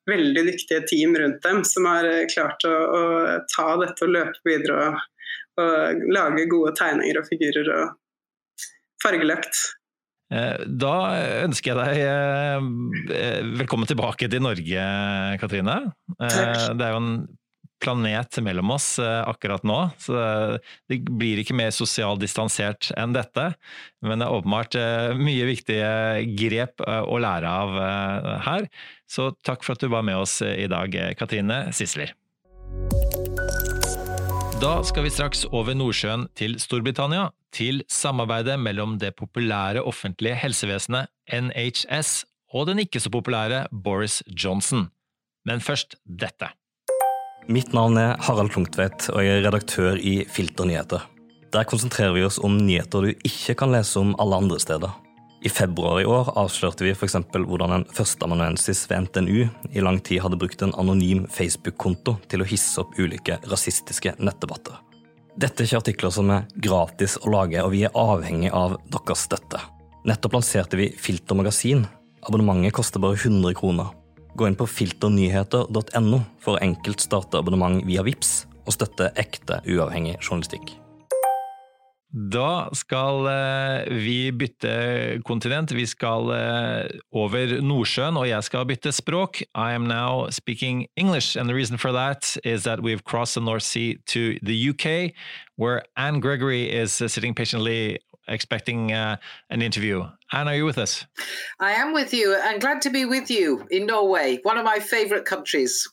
veldig 0.09 0.45
dyktige 0.51 0.83
team 0.89 1.15
rundt 1.17 1.41
dem 1.45 1.63
som 1.67 1.87
har 1.89 2.07
eh, 2.09 2.25
klart 2.31 2.65
å, 2.67 2.73
å 2.73 3.03
ta 3.51 3.69
dette 3.81 4.05
og 4.05 4.13
løpe 4.13 4.47
videre 4.47 4.89
og, 4.89 4.99
og, 5.61 6.03
lage 6.13 6.45
gode 6.51 6.75
tegninger 6.77 7.21
og 7.21 7.29
figurer 7.29 7.71
og 7.77 7.95
fargelagt. 9.03 9.63
Eh, 10.33 10.65
da 10.65 10.95
ønsker 11.45 11.73
jeg 11.73 11.79
deg 11.79 13.15
eh, 13.15 13.49
velkommen 13.61 13.89
tilbake 13.89 14.29
til 14.31 14.45
Norge, 14.45 14.85
Katrine. 15.41 15.79
Takk. 16.19 16.77
Det 16.77 16.87
er 16.87 16.95
jo 16.95 17.01
en 17.01 17.11
planet 17.85 18.39
mellom 18.43 18.73
oss 18.75 18.97
eh, 18.99 19.21
akkurat 19.29 19.63
nå. 19.67 19.77
Så 20.01 20.17
det 20.89 20.99
blir 21.05 21.39
ikke 21.41 21.55
mer 21.57 21.71
sosialt 21.75 22.23
distansert 22.23 22.89
enn 22.97 23.15
dette. 23.15 23.51
Men 24.05 24.21
det 24.21 24.27
er 24.27 24.35
åpenbart 24.39 24.77
eh, 24.79 25.13
mye 25.19 25.47
viktige 25.51 25.93
grep 26.39 26.83
eh, 26.83 27.01
å 27.05 27.21
lære 27.21 27.55
av 27.63 27.79
her. 28.45 28.69
Så 29.07 29.31
takk 29.45 29.63
for 29.63 29.77
at 29.77 29.85
du 29.85 29.91
var 29.93 30.05
med 30.05 30.17
oss 30.17 30.39
i 30.41 30.67
dag, 30.71 30.93
Katrine 31.19 31.67
Sisler. 31.75 32.15
Da 34.59 34.77
skal 34.87 35.05
vi 35.05 35.11
straks 35.13 35.43
over 35.53 35.75
Nordsjøen 35.77 36.29
til 36.39 36.55
Storbritannia, 36.63 37.29
til 37.53 37.83
samarbeidet 37.91 38.55
mellom 38.59 38.97
det 38.99 39.13
populære 39.19 39.83
offentlige 39.85 40.37
helsevesenet 40.41 41.11
NHS 41.29 42.23
og 42.55 42.69
den 42.69 42.81
ikke 42.83 43.01
så 43.03 43.11
populære 43.11 43.65
Boris 43.71 44.21
Johnson. 44.31 44.87
Men 45.45 45.61
først 45.61 45.97
dette. 46.05 46.53
Mitt 47.45 47.75
navn 47.77 47.97
er 48.01 48.15
Harald 48.25 48.49
Klungtvedt, 48.55 49.11
og 49.13 49.21
jeg 49.21 49.37
er 49.37 49.43
redaktør 49.45 49.99
i 50.01 50.23
Filternyheter. 50.25 51.03
Der 51.53 51.67
konsentrerer 51.69 52.15
vi 52.15 52.23
oss 52.25 52.39
om 52.41 52.55
nyheter 52.57 53.05
du 53.05 53.11
ikke 53.13 53.53
kan 53.59 53.69
lese 53.69 53.99
om 54.01 54.15
alle 54.17 54.39
andre 54.41 54.57
steder. 54.59 54.95
I 55.45 55.51
februar 55.53 55.99
i 56.01 56.07
år 56.09 56.31
avslørte 56.41 56.87
vi 56.87 56.95
f.eks. 56.95 57.19
hvordan 57.35 57.75
en 57.75 57.85
førsteamanuensis 57.93 58.87
ved 58.89 59.05
NTNU 59.05 59.43
i 59.77 59.83
lang 59.85 59.99
tid 60.01 60.23
hadde 60.23 60.39
brukt 60.41 60.63
en 60.65 60.73
anonym 60.73 61.27
Facebook-konto 61.29 62.15
til 62.31 62.41
å 62.41 62.47
hisse 62.49 62.81
opp 62.81 62.97
ulike 62.97 63.37
rasistiske 63.45 64.15
nettdebatter. 64.17 64.79
Dette 65.37 65.61
er 65.61 65.69
ikke 65.69 65.83
artikler 65.83 66.15
som 66.15 66.31
er 66.33 66.47
gratis 66.55 67.19
å 67.21 67.29
lage, 67.29 67.61
og 67.61 67.75
vi 67.75 67.83
er 67.85 67.93
avhengig 67.93 68.49
av 68.57 68.79
deres 68.89 69.27
støtte. 69.27 69.61
Nettopp 70.09 70.39
lanserte 70.39 70.81
vi 70.81 70.89
Filter 70.97 71.37
magasin. 71.37 71.85
Abonnementet 72.25 72.73
koster 72.73 73.03
bare 73.03 73.19
100 73.21 73.53
kroner. 73.59 73.93
Gå 74.35 74.49
inn 74.49 74.57
på 74.59 74.67
filternyheter.no 74.67 76.23
for 76.43 76.59
enkelt 76.63 77.03
starte 77.03 77.39
abonnement 77.39 77.85
via 77.87 78.03
VIPS 78.03 78.41
og 78.65 78.73
støtte 78.75 79.13
ekte, 79.21 79.61
uavhengig 79.69 80.17
journalistikk. 80.19 80.73
Da 82.15 82.69
skal 82.71 83.27
eh, 83.27 83.93
vi 83.99 84.31
bytte 84.31 85.21
kontinent. 85.27 85.73
Vi 85.75 85.83
skal 85.87 86.29
eh, 86.31 86.99
over 87.11 87.57
Nordsjøen, 87.59 88.15
og 88.15 88.27
jeg 88.29 88.43
skal 88.47 88.67
bytte 88.69 88.93
språk. 88.95 89.41
I 89.51 89.75
am 89.75 89.87
now 89.87 90.29
speaking 90.31 90.87
English, 90.95 91.35
and 91.35 91.49
the 91.49 91.55
reason 91.55 91.77
for 91.77 91.91
that 91.91 92.37
is 92.45 92.63
that 92.63 92.79
we've 92.79 93.03
crossed 93.03 93.35
the 93.35 93.41
North 93.41 93.63
Sea 93.63 93.97
to 94.07 94.39
the 94.43 94.55
UK, 94.69 95.11
where 95.57 95.83
Anne 95.97 96.21
Gregory 96.21 96.69
is 96.71 97.01
uh, 97.01 97.09
sitting 97.09 97.35
patiently 97.35 97.99
expecting 98.27 98.91
uh, 98.91 99.17
an 99.49 99.61
interview. 99.61 100.03
Anne, 100.31 100.47
are 100.47 100.55
you 100.55 100.65
with 100.65 100.77
us? 100.77 101.05
I 101.59 101.71
am 101.71 101.93
with 101.93 102.13
you 102.13 102.35
and 102.35 102.61
glad 102.61 102.81
to 102.83 102.89
be 102.89 103.05
with 103.05 103.29
you 103.29 103.65
in 103.69 103.85
Norway, 103.85 104.39
one 104.43 104.57
of 104.57 104.65
my 104.65 104.79
favorite 104.79 105.25
countries. 105.25 105.87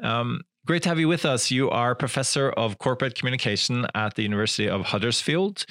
Um, 0.00 0.42
great 0.66 0.82
to 0.84 0.88
have 0.88 0.98
you 0.98 1.08
with 1.08 1.24
us. 1.24 1.50
You 1.50 1.70
are 1.70 1.94
professor 1.94 2.50
of 2.50 2.78
corporate 2.78 3.14
communication 3.14 3.86
at 3.94 4.14
the 4.14 4.22
University 4.22 4.68
of 4.68 4.82
Huddersfield. 4.82 5.66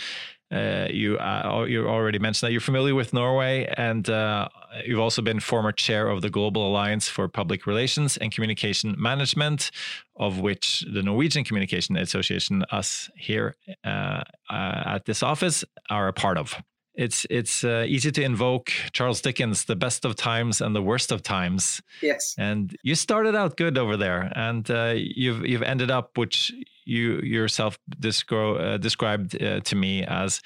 Uh, 0.53 0.87
you 0.91 1.17
uh, 1.17 1.65
you 1.67 1.87
already 1.87 2.19
mentioned 2.19 2.47
that. 2.47 2.51
You're 2.51 2.61
familiar 2.61 2.93
with 2.93 3.11
Norway, 3.13 3.73
and 3.75 4.07
uh, 4.09 4.49
you've 4.85 4.99
also 4.99 5.21
been 5.21 5.39
former 5.39 5.71
chair 5.71 6.07
of 6.07 6.21
the 6.21 6.29
Global 6.29 6.67
Alliance 6.67 7.07
for 7.07 7.27
Public 7.27 7.65
Relations 7.65 8.17
and 8.17 8.31
Communication 8.31 8.95
Management, 8.97 9.71
of 10.15 10.39
which 10.39 10.85
the 10.93 11.01
Norwegian 11.01 11.43
Communication 11.43 11.97
Association, 11.97 12.63
us 12.71 13.09
here 13.15 13.55
uh, 13.83 14.23
uh, 14.49 14.83
at 14.85 15.05
this 15.05 15.23
office, 15.23 15.63
are 15.89 16.07
a 16.07 16.13
part 16.13 16.37
of 16.37 16.55
it's 16.95 17.25
it's 17.29 17.63
uh, 17.63 17.85
easy 17.87 18.11
to 18.11 18.21
invoke 18.21 18.71
Charles 18.91 19.21
Dickens, 19.21 19.65
the 19.65 19.75
best 19.75 20.05
of 20.05 20.15
times 20.15 20.61
and 20.61 20.75
the 20.75 20.81
worst 20.81 21.11
of 21.11 21.23
times. 21.23 21.81
Yes. 22.01 22.35
And 22.37 22.75
you 22.83 22.95
started 22.95 23.35
out 23.35 23.57
good 23.57 23.77
over 23.77 23.97
there, 23.97 24.31
and 24.35 24.69
uh, 24.69 24.93
you've 24.95 25.45
you've 25.45 25.63
ended 25.63 25.89
up, 25.89 26.17
which 26.17 26.51
you 26.85 27.19
yourself 27.21 27.79
descri- 27.99 28.59
uh, 28.59 28.77
described 28.77 29.41
uh, 29.41 29.61
to 29.61 29.75
me 29.75 30.03
as 30.03 30.41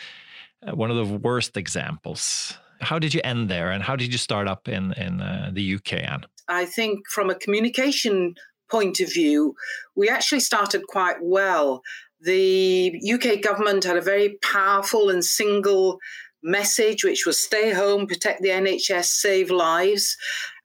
uh, 0.66 0.76
one 0.76 0.90
of 0.90 0.98
the 0.98 1.18
worst 1.18 1.58
examples. 1.58 2.58
How 2.80 3.00
did 3.00 3.14
you 3.14 3.22
end 3.24 3.50
there, 3.50 3.72
and 3.72 3.84
how 3.84 3.96
did 3.96 4.12
you 4.12 4.18
start 4.18 4.48
up 4.48 4.70
in 4.70 4.94
in 4.94 5.22
uh, 5.22 5.50
the 5.52 5.76
UK, 5.76 5.94
Anne? 5.94 6.26
I 6.48 6.66
think 6.66 7.10
from 7.10 7.30
a 7.30 7.36
communication 7.36 8.36
point 8.70 9.00
of 9.00 9.12
view, 9.12 9.56
we 9.96 10.10
actually 10.10 10.40
started 10.40 10.88
quite 10.88 11.18
well. 11.22 11.82
The 12.22 13.00
UK 13.14 13.42
government 13.42 13.84
had 13.84 13.98
a 13.98 14.02
very 14.02 14.38
powerful 14.42 15.10
and 15.10 15.24
single 15.24 16.00
message, 16.44 17.04
which 17.04 17.26
was 17.26 17.40
stay 17.40 17.72
home, 17.72 18.08
protect 18.08 18.42
the 18.42 18.50
NHS, 18.50 19.06
save 19.06 19.52
lives. 19.52 20.18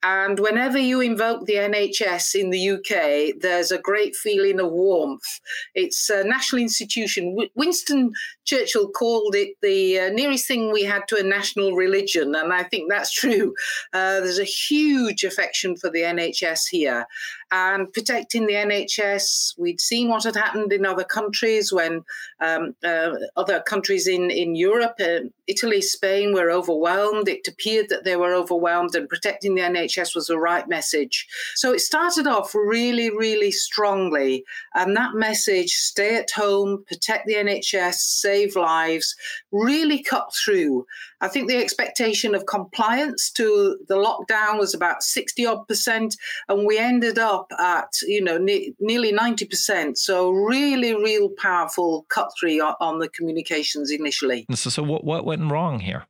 And 0.05 0.41
whenever 0.41 0.79
you 0.79 1.01
invoke 1.01 1.47
the 1.47 1.55
NHS 1.55 2.35
in 2.35 2.51
the 2.51 2.71
UK, 2.71 3.41
there's 3.41 3.71
a 3.71 3.79
great 3.79 4.17
feeling 4.17 4.59
of 4.59 4.73
warmth. 4.73 5.41
It's 5.77 6.11
a 6.11 6.25
national 6.25 6.61
institution. 6.61 7.37
Winston 7.55 8.13
Churchill 8.45 8.91
called 8.91 9.37
it 9.37 9.57
the 9.63 10.01
uh, 10.01 10.09
nearest 10.09 10.49
thing 10.49 10.73
we 10.73 10.83
had 10.83 11.07
to 11.09 11.21
a 11.21 11.23
national 11.23 11.75
religion, 11.75 12.35
and 12.35 12.53
I 12.53 12.65
think 12.65 12.91
that's 12.91 13.13
true. 13.21 13.55
Uh, 13.93 14.19
there's 14.21 14.41
a 14.41 14.45
huge 14.45 15.23
affection 15.23 15.77
for 15.77 15.89
the 15.89 16.01
NHS 16.01 16.63
here. 16.69 17.07
And 17.55 17.93
protecting 17.93 18.47
the 18.47 18.55
NHS, 18.55 19.59
we'd 19.59 19.79
seen 19.79 20.09
what 20.09 20.25
had 20.25 20.37
happened 20.37 20.73
in 20.73 20.87
other 20.87 21.05
countries 21.05 21.71
when 21.71 22.03
um, 22.41 22.75
uh, 22.83 23.11
other 23.37 23.61
countries 23.61 24.09
in, 24.09 24.31
in 24.31 24.55
Europe, 24.55 24.95
uh, 24.99 25.29
Italy, 25.47 25.83
Spain, 25.83 26.33
were 26.33 26.51
overwhelmed. 26.51 27.29
It 27.29 27.47
appeared 27.47 27.91
that 27.91 28.05
they 28.05 28.17
were 28.17 28.35
overwhelmed, 28.35 28.95
and 28.95 29.07
protecting 29.07 29.55
the 29.55 29.61
NHS 29.61 30.15
was 30.15 30.29
the 30.29 30.39
right 30.39 30.67
message. 30.67 31.29
So 31.55 31.75
it 31.75 31.81
started 31.81 32.27
off 32.27 32.55
really, 32.55 33.11
really 33.11 33.51
strongly. 33.51 34.45
And 34.75 34.97
that 34.97 35.15
message 35.15 35.73
stay 35.73 36.17
at 36.17 36.31
home, 36.31 36.85
protect 36.89 37.27
the 37.27 37.35
NHS, 37.35 37.97
save 37.97 38.57
lives 38.57 39.15
really 39.51 40.03
cut 40.03 40.33
through. 40.35 40.87
I 41.23 41.29
think 41.29 41.49
the 41.49 41.57
expectation 41.57 42.35
of 42.35 42.47
compliance 42.47 43.31
to 43.33 43.79
the 43.89 43.95
lockdown 43.95 44.59
was 44.59 44.75
about 44.75 45.03
60 45.03 45.47
odd 45.47 45.69
percent, 45.69 46.17
and 46.49 46.67
we 46.67 46.79
ended 46.79 47.19
up 47.19 47.51
at, 47.59 47.93
you 48.03 48.23
know, 48.23 48.39
ne- 48.39 48.75
nearly 48.81 49.13
90%. 49.13 49.97
So, 49.97 50.31
really, 50.31 50.95
real 50.95 51.31
powerful 51.39 52.05
cut 52.09 52.31
through 52.39 52.61
on 52.61 52.99
the 52.99 53.09
communications 53.09 53.91
initially. 53.91 54.47
So, 54.53 54.69
so 54.69 54.83
what, 54.83 55.05
what 55.05 55.25
went 55.25 55.51
wrong 55.51 55.79
here? 55.79 56.07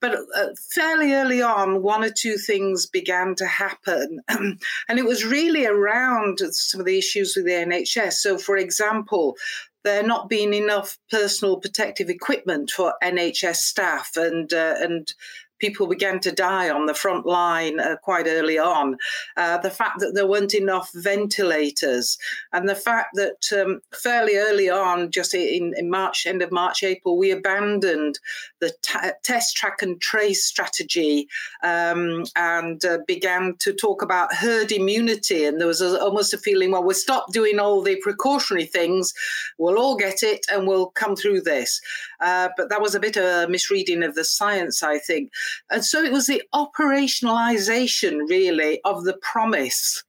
But 0.00 0.16
uh, 0.36 0.48
fairly 0.70 1.12
early 1.12 1.40
on, 1.40 1.82
one 1.82 2.02
or 2.04 2.10
two 2.10 2.36
things 2.36 2.86
began 2.86 3.34
to 3.36 3.46
happen. 3.46 4.20
and 4.28 4.98
it 4.98 5.04
was 5.04 5.24
really 5.24 5.66
around 5.66 6.38
some 6.40 6.80
of 6.80 6.86
the 6.86 6.98
issues 6.98 7.34
with 7.36 7.46
the 7.46 7.52
NHS. 7.52 8.14
So, 8.14 8.38
for 8.38 8.56
example, 8.56 9.36
there 9.84 10.02
not 10.02 10.28
being 10.28 10.54
enough 10.54 10.98
personal 11.10 11.58
protective 11.58 12.08
equipment 12.08 12.70
for 12.70 12.94
NHS 13.02 13.56
staff, 13.56 14.16
and 14.16 14.52
uh, 14.52 14.74
and 14.80 15.12
people 15.58 15.86
began 15.86 16.20
to 16.20 16.32
die 16.32 16.70
on 16.70 16.86
the 16.86 16.94
front 16.94 17.26
line 17.26 17.80
uh, 17.80 17.96
quite 18.02 18.26
early 18.26 18.58
on. 18.58 18.96
Uh, 19.36 19.58
the 19.58 19.70
fact 19.70 20.00
that 20.00 20.12
there 20.14 20.26
weren't 20.26 20.54
enough 20.54 20.90
ventilators, 20.94 22.18
and 22.52 22.68
the 22.68 22.74
fact 22.74 23.08
that 23.14 23.40
um, 23.58 23.80
fairly 23.94 24.36
early 24.36 24.68
on, 24.68 25.10
just 25.10 25.34
in, 25.34 25.72
in, 25.76 25.90
March, 25.90 26.26
end 26.26 26.42
of 26.42 26.50
March, 26.50 26.82
April, 26.82 27.16
we 27.16 27.30
abandoned 27.30 28.18
the 28.60 28.72
t- 28.82 28.98
test, 29.22 29.56
track, 29.56 29.82
and 29.82 30.00
trace 30.00 30.44
strategy 30.44 31.28
um, 31.62 32.24
and 32.36 32.84
uh, 32.84 32.98
began 33.06 33.54
to 33.58 33.72
talk 33.72 34.02
about 34.02 34.34
herd 34.34 34.72
immunity. 34.72 35.44
And 35.44 35.60
there 35.60 35.68
was 35.68 35.80
a, 35.80 36.00
almost 36.00 36.34
a 36.34 36.38
feeling, 36.38 36.72
well, 36.72 36.84
we'll 36.84 36.94
stop 36.94 37.32
doing 37.32 37.58
all 37.58 37.82
the 37.82 37.96
precautionary 38.02 38.66
things, 38.66 39.12
we'll 39.58 39.78
all 39.78 39.96
get 39.96 40.22
it, 40.22 40.44
and 40.50 40.66
we'll 40.66 40.90
come 40.90 41.16
through 41.16 41.42
this. 41.42 41.80
Uh, 42.20 42.48
but 42.56 42.68
that 42.70 42.80
was 42.80 42.94
a 42.94 43.00
bit 43.00 43.16
of 43.16 43.24
a 43.24 43.48
misreading 43.48 44.02
of 44.02 44.14
the 44.14 44.24
science, 44.24 44.82
I 44.82 44.98
think. 44.98 45.30
And 45.70 45.84
so 45.84 46.02
it 46.02 46.12
was 46.12 46.26
the 46.26 46.42
operationalization, 46.54 48.28
really, 48.28 48.80
of 48.84 49.04
the 49.04 49.18
promise 49.22 50.02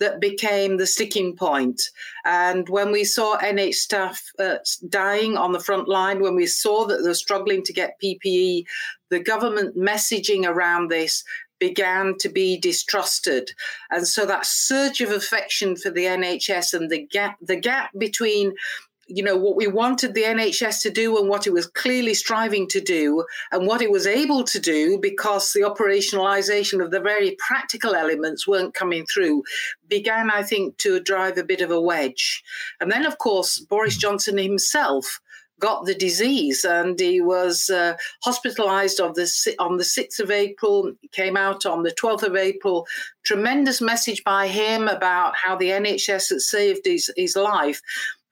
that 0.00 0.20
became 0.20 0.76
the 0.76 0.86
sticking 0.86 1.36
point. 1.36 1.80
And 2.24 2.68
when 2.68 2.90
we 2.90 3.04
saw 3.04 3.38
NH 3.38 3.74
staff 3.74 4.20
uh, 4.38 4.56
dying 4.88 5.36
on 5.36 5.52
the 5.52 5.60
front 5.60 5.88
line, 5.88 6.20
when 6.20 6.34
we 6.34 6.46
saw 6.46 6.84
that 6.86 7.02
they're 7.02 7.14
struggling 7.14 7.62
to 7.62 7.72
get 7.72 8.00
PPE, 8.02 8.64
the 9.10 9.20
government 9.20 9.76
messaging 9.76 10.44
around 10.44 10.90
this 10.90 11.22
began 11.60 12.16
to 12.18 12.28
be 12.28 12.58
distrusted. 12.58 13.50
And 13.90 14.06
so 14.06 14.26
that 14.26 14.44
surge 14.44 15.00
of 15.00 15.10
affection 15.10 15.76
for 15.76 15.90
the 15.90 16.04
NHS 16.04 16.74
and 16.74 16.90
the 16.90 17.06
gap, 17.06 17.36
the 17.40 17.56
gap 17.56 17.90
between 17.96 18.52
you 19.06 19.22
know 19.22 19.36
what 19.36 19.56
we 19.56 19.66
wanted 19.66 20.14
the 20.14 20.22
NHS 20.22 20.82
to 20.82 20.90
do 20.90 21.18
and 21.18 21.28
what 21.28 21.46
it 21.46 21.52
was 21.52 21.66
clearly 21.66 22.14
striving 22.14 22.66
to 22.68 22.80
do 22.80 23.24
and 23.52 23.66
what 23.66 23.82
it 23.82 23.90
was 23.90 24.06
able 24.06 24.44
to 24.44 24.58
do 24.58 24.98
because 25.00 25.52
the 25.52 25.60
operationalization 25.60 26.82
of 26.82 26.90
the 26.90 27.00
very 27.00 27.36
practical 27.38 27.94
elements 27.94 28.46
weren't 28.46 28.74
coming 28.74 29.04
through 29.06 29.42
began 29.88 30.30
I 30.30 30.42
think 30.42 30.78
to 30.78 31.00
drive 31.00 31.38
a 31.38 31.44
bit 31.44 31.60
of 31.60 31.70
a 31.70 31.80
wedge. 31.80 32.42
And 32.80 32.90
then 32.90 33.06
of 33.06 33.18
course 33.18 33.58
Boris 33.58 33.96
Johnson 33.96 34.38
himself 34.38 35.20
got 35.60 35.84
the 35.84 35.94
disease 35.94 36.64
and 36.64 36.98
he 36.98 37.20
was 37.20 37.70
uh, 37.70 37.94
hospitalized 38.22 39.00
on 39.00 39.12
the 39.14 39.54
on 39.58 39.76
the 39.76 39.84
6th 39.84 40.20
of 40.20 40.30
April 40.30 40.92
came 41.12 41.36
out 41.36 41.64
on 41.64 41.82
the 41.82 41.92
12th 41.92 42.24
of 42.24 42.36
April. 42.36 42.86
Tremendous 43.24 43.80
message 43.80 44.22
by 44.24 44.48
him 44.48 44.88
about 44.88 45.36
how 45.36 45.56
the 45.56 45.70
NHS 45.70 46.30
had 46.30 46.40
saved 46.40 46.84
his, 46.84 47.10
his 47.16 47.36
life 47.36 47.80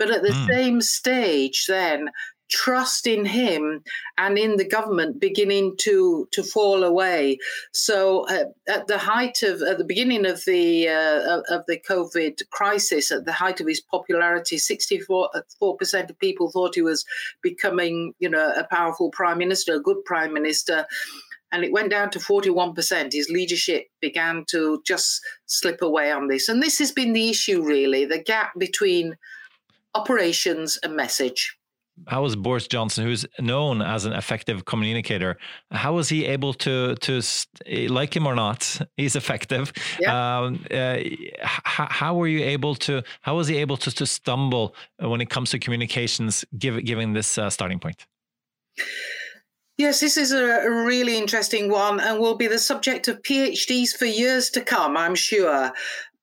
but 0.02 0.10
at 0.10 0.22
the 0.22 0.30
mm. 0.30 0.46
same 0.48 0.80
stage, 0.80 1.66
then 1.68 2.10
trust 2.50 3.06
in 3.06 3.24
him 3.24 3.82
and 4.18 4.36
in 4.36 4.56
the 4.56 4.68
government 4.68 5.20
beginning 5.20 5.76
to 5.78 6.28
to 6.32 6.42
fall 6.42 6.82
away. 6.82 7.38
So 7.72 8.26
uh, 8.28 8.46
at 8.68 8.88
the 8.88 8.98
height 8.98 9.44
of 9.44 9.62
at 9.62 9.78
the 9.78 9.84
beginning 9.84 10.26
of 10.26 10.44
the 10.44 10.88
uh, 10.88 11.42
of 11.48 11.62
the 11.68 11.78
COVID 11.88 12.42
crisis, 12.50 13.12
at 13.12 13.26
the 13.26 13.32
height 13.32 13.60
of 13.60 13.68
his 13.68 13.80
popularity, 13.80 14.58
sixty 14.58 14.98
four 14.98 15.30
percent 15.78 16.10
of 16.10 16.18
people 16.18 16.50
thought 16.50 16.74
he 16.74 16.82
was 16.82 17.04
becoming, 17.44 18.12
you 18.18 18.28
know, 18.28 18.52
a 18.56 18.64
powerful 18.64 19.08
prime 19.10 19.38
minister, 19.38 19.76
a 19.76 19.80
good 19.80 20.04
prime 20.04 20.32
minister. 20.32 20.84
And 21.52 21.64
it 21.64 21.70
went 21.72 21.90
down 21.90 22.08
to 22.12 22.18
41%. 22.18 23.12
His 23.12 23.28
leadership 23.28 23.84
began 24.00 24.46
to 24.48 24.80
just 24.86 25.20
slip 25.44 25.82
away 25.82 26.10
on 26.10 26.28
this. 26.28 26.48
And 26.48 26.62
this 26.62 26.78
has 26.78 26.92
been 26.92 27.12
the 27.12 27.28
issue, 27.28 27.62
really 27.62 28.06
the 28.06 28.22
gap 28.22 28.52
between 28.58 29.18
operations 29.94 30.78
and 30.82 30.96
message. 30.96 31.56
How 32.08 32.22
was 32.22 32.36
Boris 32.36 32.66
Johnson, 32.66 33.04
who's 33.04 33.26
known 33.38 33.82
as 33.82 34.06
an 34.06 34.14
effective 34.14 34.64
communicator, 34.64 35.36
how 35.70 35.92
was 35.94 36.08
he 36.08 36.24
able 36.24 36.54
to 36.54 36.94
to 36.94 37.20
like 37.88 38.16
him 38.16 38.26
or 38.26 38.34
not? 38.34 38.80
He's 38.96 39.14
effective. 39.14 39.72
Yeah. 40.00 40.38
Um, 40.38 40.64
uh, 40.70 40.98
how, 41.42 41.86
how 41.90 42.14
were 42.14 42.28
you 42.28 42.42
able 42.44 42.74
to? 42.76 43.02
How 43.20 43.36
was 43.36 43.46
he 43.46 43.58
able 43.58 43.76
to 43.76 43.90
to 43.90 44.06
stumble 44.06 44.74
when 44.98 45.20
it 45.20 45.28
comes 45.28 45.50
to 45.50 45.58
communications, 45.58 46.44
give, 46.58 46.82
given 46.82 47.12
this 47.12 47.36
uh, 47.36 47.50
starting 47.50 47.78
point? 47.78 48.06
Yes, 49.78 50.00
this 50.00 50.16
is 50.16 50.32
a 50.32 50.70
really 50.70 51.16
interesting 51.16 51.70
one 51.70 51.98
and 51.98 52.18
will 52.18 52.36
be 52.36 52.46
the 52.46 52.58
subject 52.58 53.08
of 53.08 53.22
PhDs 53.22 53.96
for 53.96 54.04
years 54.04 54.50
to 54.50 54.60
come, 54.60 54.96
I'm 54.96 55.14
sure. 55.14 55.72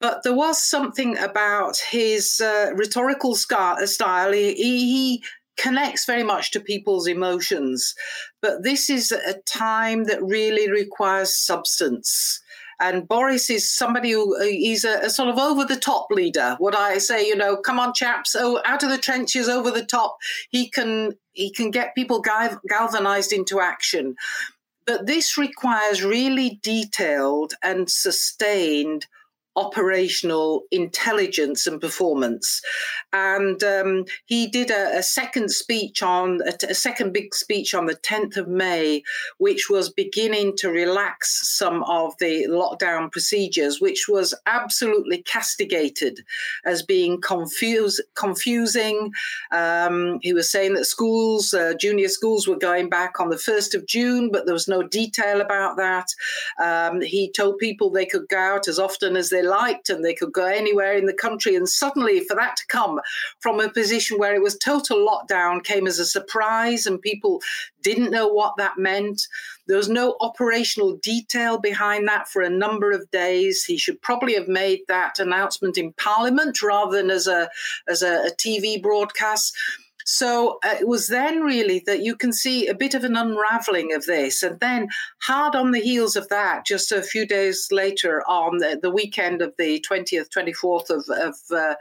But 0.02 0.24
there 0.24 0.36
was 0.36 0.64
something 0.64 1.18
about 1.18 1.78
his 1.78 2.40
uh, 2.40 2.72
rhetorical 2.74 3.36
style. 3.36 4.32
He, 4.32 4.54
he 4.54 5.24
connects 5.58 6.06
very 6.06 6.24
much 6.24 6.52
to 6.52 6.60
people's 6.60 7.08
emotions. 7.08 7.96
But 8.42 8.64
this 8.64 8.90
is 8.90 9.12
a 9.12 9.36
time 9.46 10.06
that 10.06 10.24
really 10.24 10.72
requires 10.72 11.38
substance. 11.38 12.42
And 12.82 13.08
Boris 13.08 13.50
is 13.50 13.70
somebody 13.70 14.12
who 14.12 14.38
uh, 14.38 14.44
he's 14.44 14.86
a, 14.86 15.00
a, 15.00 15.10
sort 15.10 15.28
of 15.28 15.38
over 15.38 15.66
the 15.66 15.76
top 15.76 16.08
leader. 16.12 16.56
What 16.60 16.76
I 16.78 16.98
say, 16.98 17.28
you 17.28 17.36
know, 17.36 17.58
come 17.58 17.78
on, 17.78 17.94
chaps, 17.94 18.38
oh, 18.40 18.62
out 18.66 18.84
of 18.84 18.90
the 18.90 18.98
trenches, 18.98 19.50
over 19.50 19.70
the 19.70 19.86
top. 19.86 20.16
He 20.50 20.70
can 20.70 21.14
he 21.34 21.52
can 21.52 21.72
get 21.72 21.94
people 21.94 22.22
galvanized 22.22 23.34
into 23.34 23.60
action. 23.60 24.16
But 24.88 25.08
this 25.08 25.38
requires 25.38 26.04
really 26.04 26.60
detailed 26.64 27.54
and 27.62 27.92
sustained 27.92 29.08
operational 29.60 30.64
intelligence 30.72 31.68
and 31.68 31.82
performance. 31.82 32.62
And 33.12 33.62
um, 33.64 34.06
he 34.26 34.48
did 34.48 34.72
a, 34.72 35.00
a, 35.00 35.04
second 35.04 35.52
speech 35.52 36.02
on 36.02 36.40
a, 36.48 36.54
a, 36.70 36.74
second 36.74 37.12
big 37.12 37.36
speech 37.36 37.74
on 37.74 37.86
the 37.88 37.96
10th 37.96 38.38
of 38.38 38.48
May, 38.48 39.04
which 39.38 39.70
was 39.70 39.90
beginning 39.90 40.56
to 40.58 40.70
relax 40.70 41.58
some 41.58 41.84
of 41.84 42.14
the 42.20 42.48
lockdown 42.48 43.12
procedures, 43.12 43.82
which 43.82 44.06
was 44.08 44.34
absolutely 44.46 45.24
castigated 45.24 46.20
as 46.66 46.82
being 46.84 47.20
confuse, 47.20 48.00
confusing. 48.16 49.12
Um, 49.52 50.20
he 50.22 50.32
was 50.32 50.50
saying 50.50 50.76
that 50.76 50.86
schools, 50.86 51.54
uh, 51.54 51.74
junior 51.80 52.08
schools, 52.08 52.48
were 52.48 52.58
going 52.58 52.90
back 52.90 53.20
on 53.20 53.30
the 53.30 53.36
1st 53.36 53.76
of 53.76 53.86
June, 53.88 54.30
but 54.32 54.46
there 54.46 54.54
was 54.54 54.68
no 54.68 54.84
detail 54.84 55.42
about 55.42 55.76
that. 55.78 56.08
Um, 56.62 57.02
he 57.02 57.32
told 57.32 57.58
people 57.58 57.90
they 57.90 58.06
could 58.06 58.28
go 58.30 58.38
out 58.38 58.68
as 58.68 58.80
often 58.80 59.18
as 59.18 59.30
they 59.30 59.42
liked 59.50 59.90
and 59.90 60.04
they 60.04 60.14
could 60.14 60.32
go 60.32 60.46
anywhere 60.46 60.94
in 60.94 61.06
the 61.06 61.14
country. 61.14 61.56
And 61.56 61.68
suddenly, 61.68 62.22
for 62.22 62.36
that 62.36 62.58
to 62.58 62.68
come 62.68 63.00
from 63.40 63.60
a 63.60 63.70
position 63.70 64.18
where 64.18 64.36
it 64.36 64.42
was 64.42 64.58
total 64.58 65.06
lockdown 65.06 65.64
came 65.64 65.88
as 65.88 66.00
a 66.00 66.06
surprise 66.06 66.86
and 66.86 67.02
people 67.02 67.42
didn't 67.82 68.12
know 68.12 68.28
what 68.28 68.54
that 68.58 68.78
meant. 68.78 69.22
There 69.68 69.78
was 69.78 69.90
no 69.90 70.16
operational 70.22 70.98
detail 70.98 71.60
behind 71.60 72.08
that 72.08 72.28
for 72.28 72.42
a 72.42 72.50
number 72.50 72.92
of 72.92 73.10
days. 73.12 73.64
He 73.64 73.78
should 73.78 74.02
probably 74.02 74.34
have 74.36 74.48
made 74.48 74.82
that 74.88 75.20
announcement 75.20 75.78
in 75.78 75.94
Parliament 75.94 76.62
rather 76.62 76.98
than 76.98 77.12
as 77.12 77.28
a 77.28 77.50
as 77.88 78.02
a, 78.02 78.28
a 78.28 78.32
TV 78.32 78.82
broadcast. 78.82 79.56
So 80.12 80.58
uh, 80.66 80.76
it 80.80 80.88
was 80.88 81.08
then 81.08 81.42
really 81.42 81.84
that 81.86 82.02
you 82.02 82.16
can 82.16 82.34
see 82.34 82.66
a 82.66 82.74
bit 82.74 82.96
of 82.96 83.04
an 83.04 83.16
unraveling 83.16 83.94
of 83.94 84.08
this. 84.08 84.42
And 84.42 84.60
then, 84.60 84.88
hard 85.22 85.56
on 85.56 85.70
the 85.70 85.80
heels 85.80 86.16
of 86.16 86.28
that, 86.30 86.66
just 86.66 86.92
a 86.92 87.04
few 87.04 87.28
days 87.28 87.68
later, 87.72 88.24
on 88.28 88.58
the, 88.58 88.80
the 88.82 88.90
weekend 88.90 89.44
of 89.44 89.54
the 89.60 89.86
20th, 89.88 90.30
24th 90.36 90.90
of, 90.90 91.06
of, 91.10 91.36
uh, 91.52 91.76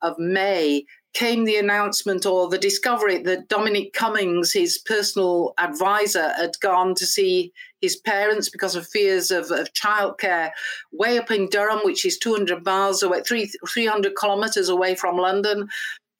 of 0.00 0.16
May, 0.16 0.84
came 1.12 1.44
the 1.44 1.56
announcement 1.56 2.24
or 2.24 2.48
the 2.48 2.56
discovery 2.56 3.18
that 3.18 3.48
Dominic 3.48 3.92
Cummings, 3.92 4.52
his 4.52 4.78
personal 4.78 5.52
advisor, 5.58 6.32
had 6.36 6.52
gone 6.60 6.94
to 6.94 7.04
see 7.04 7.52
his 7.80 7.96
parents 7.96 8.48
because 8.48 8.76
of 8.76 8.86
fears 8.86 9.30
of, 9.30 9.50
of 9.50 9.72
childcare 9.74 10.50
way 10.92 11.18
up 11.18 11.30
in 11.30 11.48
Durham, 11.48 11.80
which 11.82 12.06
is 12.06 12.16
200 12.16 12.64
miles 12.64 13.02
away, 13.02 13.22
three, 13.26 13.50
300 13.68 14.14
kilometers 14.14 14.68
away 14.68 14.94
from 14.94 15.18
London. 15.18 15.68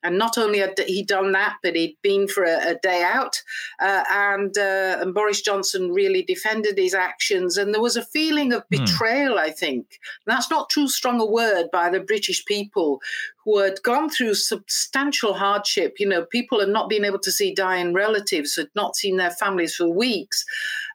And 0.03 0.19
not 0.19 0.39
only 0.39 0.59
had 0.59 0.79
he 0.79 1.03
done 1.03 1.33
that, 1.33 1.57
but 1.63 1.77
he'd 1.77 1.97
been 2.03 2.29
for 2.29 2.45
a, 2.45 2.71
a 2.71 2.75
day 2.83 3.03
out. 3.03 3.43
Uh, 3.81 4.05
and, 4.11 4.57
uh, 4.59 4.99
and 5.01 5.15
Boris 5.15 5.43
Johnson 5.43 5.93
really 5.93 6.23
defended 6.23 6.79
his 6.79 6.95
actions. 6.95 7.57
And 7.57 7.73
there 7.73 7.83
was 7.83 7.97
a 7.97 8.05
feeling 8.05 8.53
of 8.53 8.65
hmm. 8.65 8.79
betrayal, 8.81 9.37
mm. 9.37 9.41
I 9.41 9.51
think. 9.51 10.01
And 10.27 10.37
that's 10.37 10.51
not 10.51 10.71
too 10.71 10.89
strong 10.89 11.21
a 11.21 11.27
word 11.27 11.67
by 11.73 11.91
the 11.91 12.01
British 12.01 12.45
people 12.45 13.01
who 13.45 13.59
had 13.59 13.83
gone 13.83 14.09
through 14.09 14.35
substantial 14.35 15.35
hardship. 15.35 15.95
You 15.99 16.09
know, 16.09 16.25
people 16.25 16.61
had 16.61 16.69
not 16.69 16.89
been 16.89 17.05
able 17.05 17.19
to 17.21 17.33
see 17.33 17.55
dying 17.55 17.93
relatives, 17.93 18.57
had 18.57 18.69
not 18.75 18.97
seen 18.97 19.17
their 19.17 19.31
families 19.31 19.75
for 19.75 19.89
weeks. 19.89 20.45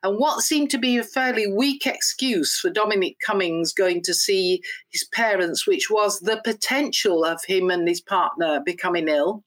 And 0.03 0.17
what 0.17 0.41
seemed 0.41 0.69
to 0.71 0.77
be 0.77 0.97
a 0.97 1.03
fairly 1.03 1.51
weak 1.51 1.85
excuse 1.85 2.59
for 2.59 2.69
Dominic 2.69 3.17
Cummings 3.25 3.73
going 3.73 4.01
to 4.03 4.13
see 4.13 4.61
his 4.89 5.03
parents, 5.13 5.67
which 5.67 5.89
was 5.89 6.19
the 6.19 6.41
potential 6.43 7.25
of 7.25 7.43
him 7.45 7.69
and 7.69 7.87
his 7.87 8.01
partner 8.01 8.61
becoming 8.65 9.07
ill 9.07 9.43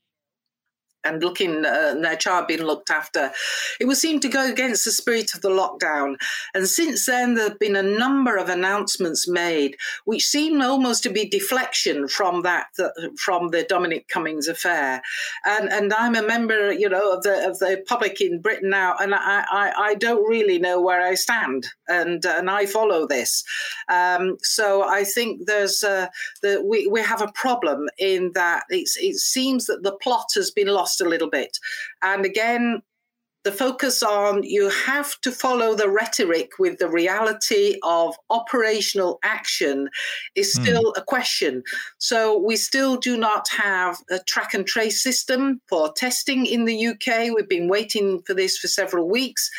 and 1.04 1.22
looking 1.22 1.64
uh, 1.64 1.94
their 2.00 2.16
child 2.16 2.46
being 2.46 2.62
looked 2.62 2.90
after. 2.90 3.30
It 3.80 3.86
would 3.86 3.96
seem 3.96 4.20
to 4.20 4.28
go 4.28 4.50
against 4.50 4.84
the 4.84 4.90
spirit 4.90 5.34
of 5.34 5.40
the 5.40 5.48
lockdown. 5.48 6.16
And 6.54 6.68
since 6.68 7.06
then, 7.06 7.34
there 7.34 7.48
have 7.48 7.58
been 7.58 7.76
a 7.76 7.82
number 7.82 8.36
of 8.36 8.48
announcements 8.48 9.28
made, 9.28 9.76
which 10.04 10.26
seem 10.26 10.60
almost 10.60 11.02
to 11.04 11.10
be 11.10 11.28
deflection 11.28 12.08
from 12.08 12.42
that, 12.42 12.66
from 13.16 13.48
the 13.48 13.64
Dominic 13.64 14.08
Cummings 14.08 14.48
affair. 14.48 15.02
And 15.46 15.68
and 15.72 15.92
I'm 15.92 16.14
a 16.14 16.22
member, 16.22 16.72
you 16.72 16.88
know, 16.88 17.12
of 17.12 17.22
the 17.22 17.48
of 17.48 17.58
the 17.58 17.82
public 17.86 18.20
in 18.20 18.40
Britain 18.40 18.70
now, 18.70 18.96
and 19.00 19.14
I 19.14 19.44
I, 19.50 19.72
I 19.78 19.94
don't 19.94 20.28
really 20.28 20.58
know 20.58 20.80
where 20.80 21.00
I 21.00 21.14
stand, 21.14 21.66
and 21.88 22.24
and 22.24 22.50
I 22.50 22.66
follow 22.66 23.06
this. 23.06 23.44
Um, 23.88 24.36
so 24.42 24.82
I 24.82 25.04
think 25.04 25.46
there's 25.46 25.82
uh, 25.82 26.08
the 26.42 26.62
we 26.64 26.86
we 26.86 27.00
have 27.00 27.22
a 27.22 27.32
problem 27.32 27.88
in 27.98 28.32
that 28.34 28.64
it's 28.70 28.96
it 28.96 29.16
seems 29.16 29.66
that 29.66 29.82
the 29.82 29.92
plot 29.92 30.26
has 30.34 30.50
been 30.50 30.68
lost 30.68 30.89
lost 30.90 31.00
a 31.00 31.08
little 31.08 31.30
bit. 31.30 31.58
And 32.02 32.24
again, 32.24 32.82
the 33.42 33.52
focus 33.52 34.02
on 34.02 34.42
you 34.42 34.68
have 34.68 35.18
to 35.22 35.32
follow 35.32 35.74
the 35.74 35.88
rhetoric 35.88 36.50
with 36.58 36.78
the 36.78 36.90
reality 36.90 37.78
of 37.82 38.14
operational 38.28 39.18
action 39.22 39.88
is 40.34 40.54
hmm. 40.54 40.62
still 40.62 40.92
mm. 40.92 40.98
a 40.98 41.02
question. 41.02 41.62
So 41.96 42.38
we 42.38 42.56
still 42.56 42.96
do 42.96 43.16
not 43.16 43.48
have 43.48 43.96
a 44.10 44.18
track 44.28 44.52
and 44.52 44.66
trace 44.66 45.02
system 45.02 45.62
for 45.70 45.90
testing 45.92 46.44
in 46.44 46.66
the 46.66 46.88
UK. 46.88 47.34
We've 47.34 47.48
been 47.48 47.68
waiting 47.68 48.20
for 48.26 48.34
this 48.34 48.58
for 48.58 48.68
several 48.68 49.08
weeks. 49.08 49.50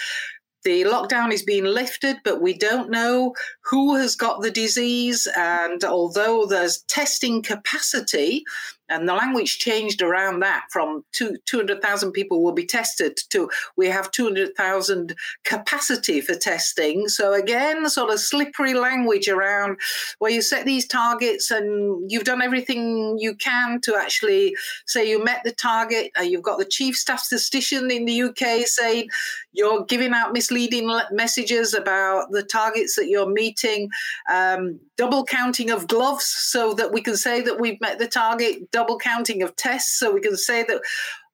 The 0.63 0.83
lockdown 0.83 1.31
is 1.31 1.41
being 1.41 1.63
lifted, 1.63 2.17
but 2.23 2.39
we 2.39 2.53
don't 2.53 2.91
know 2.91 3.33
who 3.65 3.95
has 3.95 4.15
got 4.15 4.41
the 4.41 4.51
disease. 4.51 5.27
And 5.35 5.83
although 5.83 6.45
there's 6.45 6.83
testing 6.83 7.41
capacity, 7.41 8.43
and 8.91 9.07
the 9.07 9.13
language 9.13 9.57
changed 9.57 10.01
around 10.01 10.41
that 10.41 10.65
from 10.69 11.03
two, 11.11 11.37
200,000 11.45 12.11
people 12.11 12.43
will 12.43 12.51
be 12.51 12.65
tested 12.65 13.17
to 13.29 13.49
we 13.77 13.87
have 13.87 14.11
200,000 14.11 15.15
capacity 15.43 16.21
for 16.21 16.35
testing. 16.35 17.07
So 17.07 17.33
again, 17.33 17.89
sort 17.89 18.11
of 18.11 18.19
slippery 18.19 18.73
language 18.73 19.27
around 19.27 19.77
where 20.19 20.31
you 20.31 20.41
set 20.41 20.65
these 20.65 20.85
targets 20.87 21.51
and 21.51 22.09
you've 22.11 22.23
done 22.23 22.41
everything 22.41 23.17
you 23.17 23.35
can 23.35 23.79
to 23.81 23.95
actually 23.95 24.55
say 24.85 25.09
you 25.09 25.23
met 25.23 25.41
the 25.43 25.51
target. 25.51 26.11
You've 26.21 26.43
got 26.43 26.59
the 26.59 26.65
chief 26.65 26.95
statistician 26.95 27.89
in 27.91 28.05
the 28.05 28.21
UK 28.23 28.65
saying 28.65 29.09
you're 29.53 29.85
giving 29.85 30.13
out 30.13 30.33
misleading 30.33 30.89
messages 31.11 31.73
about 31.73 32.31
the 32.31 32.43
targets 32.43 32.95
that 32.95 33.07
you're 33.07 33.29
meeting. 33.29 33.89
Um, 34.31 34.79
double 34.97 35.25
counting 35.25 35.71
of 35.71 35.87
gloves 35.87 36.25
so 36.25 36.73
that 36.75 36.93
we 36.93 37.01
can 37.01 37.17
say 37.17 37.41
that 37.41 37.59
we've 37.59 37.81
met 37.81 37.97
the 37.97 38.07
target, 38.07 38.69
double 38.81 38.97
counting 38.97 39.43
of 39.43 39.55
tests 39.55 39.99
so 39.99 40.13
we 40.13 40.21
can 40.21 40.37
say 40.37 40.63
that. 40.63 40.81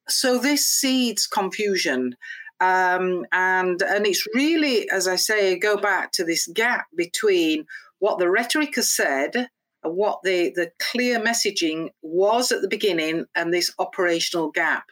So 0.10 0.38
this 0.38 0.67
seeds 0.67 1.27
confusion. 1.27 2.15
Um, 2.60 3.25
and 3.31 3.81
and 3.81 4.07
it's 4.07 4.25
really, 4.33 4.89
as 4.89 5.07
I 5.07 5.15
say, 5.15 5.60
go 5.60 5.77
back 5.77 6.12
to 6.13 6.23
this 6.23 6.47
gap 6.47 6.88
between 6.95 7.65
what 7.99 8.17
the 8.17 8.29
rhetoric 8.29 8.75
has 8.75 8.91
said 8.91 9.49
and 9.83 9.95
what 9.95 10.19
the, 10.23 10.51
the 10.55 10.71
clear 10.79 11.19
messaging 11.19 11.89
was 12.01 12.51
at 12.51 12.62
the 12.62 12.67
beginning 12.67 13.25
and 13.36 13.53
this 13.53 13.71
operational 13.77 14.49
gap. 14.49 14.86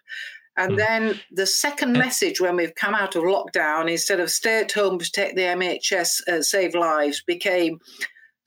And 0.58 0.74
mm. 0.74 0.78
then 0.78 1.20
the 1.32 1.48
second 1.48 1.94
message 1.94 2.40
when 2.40 2.56
we've 2.56 2.76
come 2.76 2.94
out 2.94 3.16
of 3.16 3.24
lockdown, 3.24 3.90
instead 3.90 4.20
of 4.20 4.30
stay 4.30 4.62
at 4.62 4.72
home, 4.72 5.00
protect 5.00 5.36
the 5.36 5.42
NHS, 5.42 6.28
uh, 6.28 6.42
save 6.42 6.76
lives, 6.76 7.24
became 7.26 7.80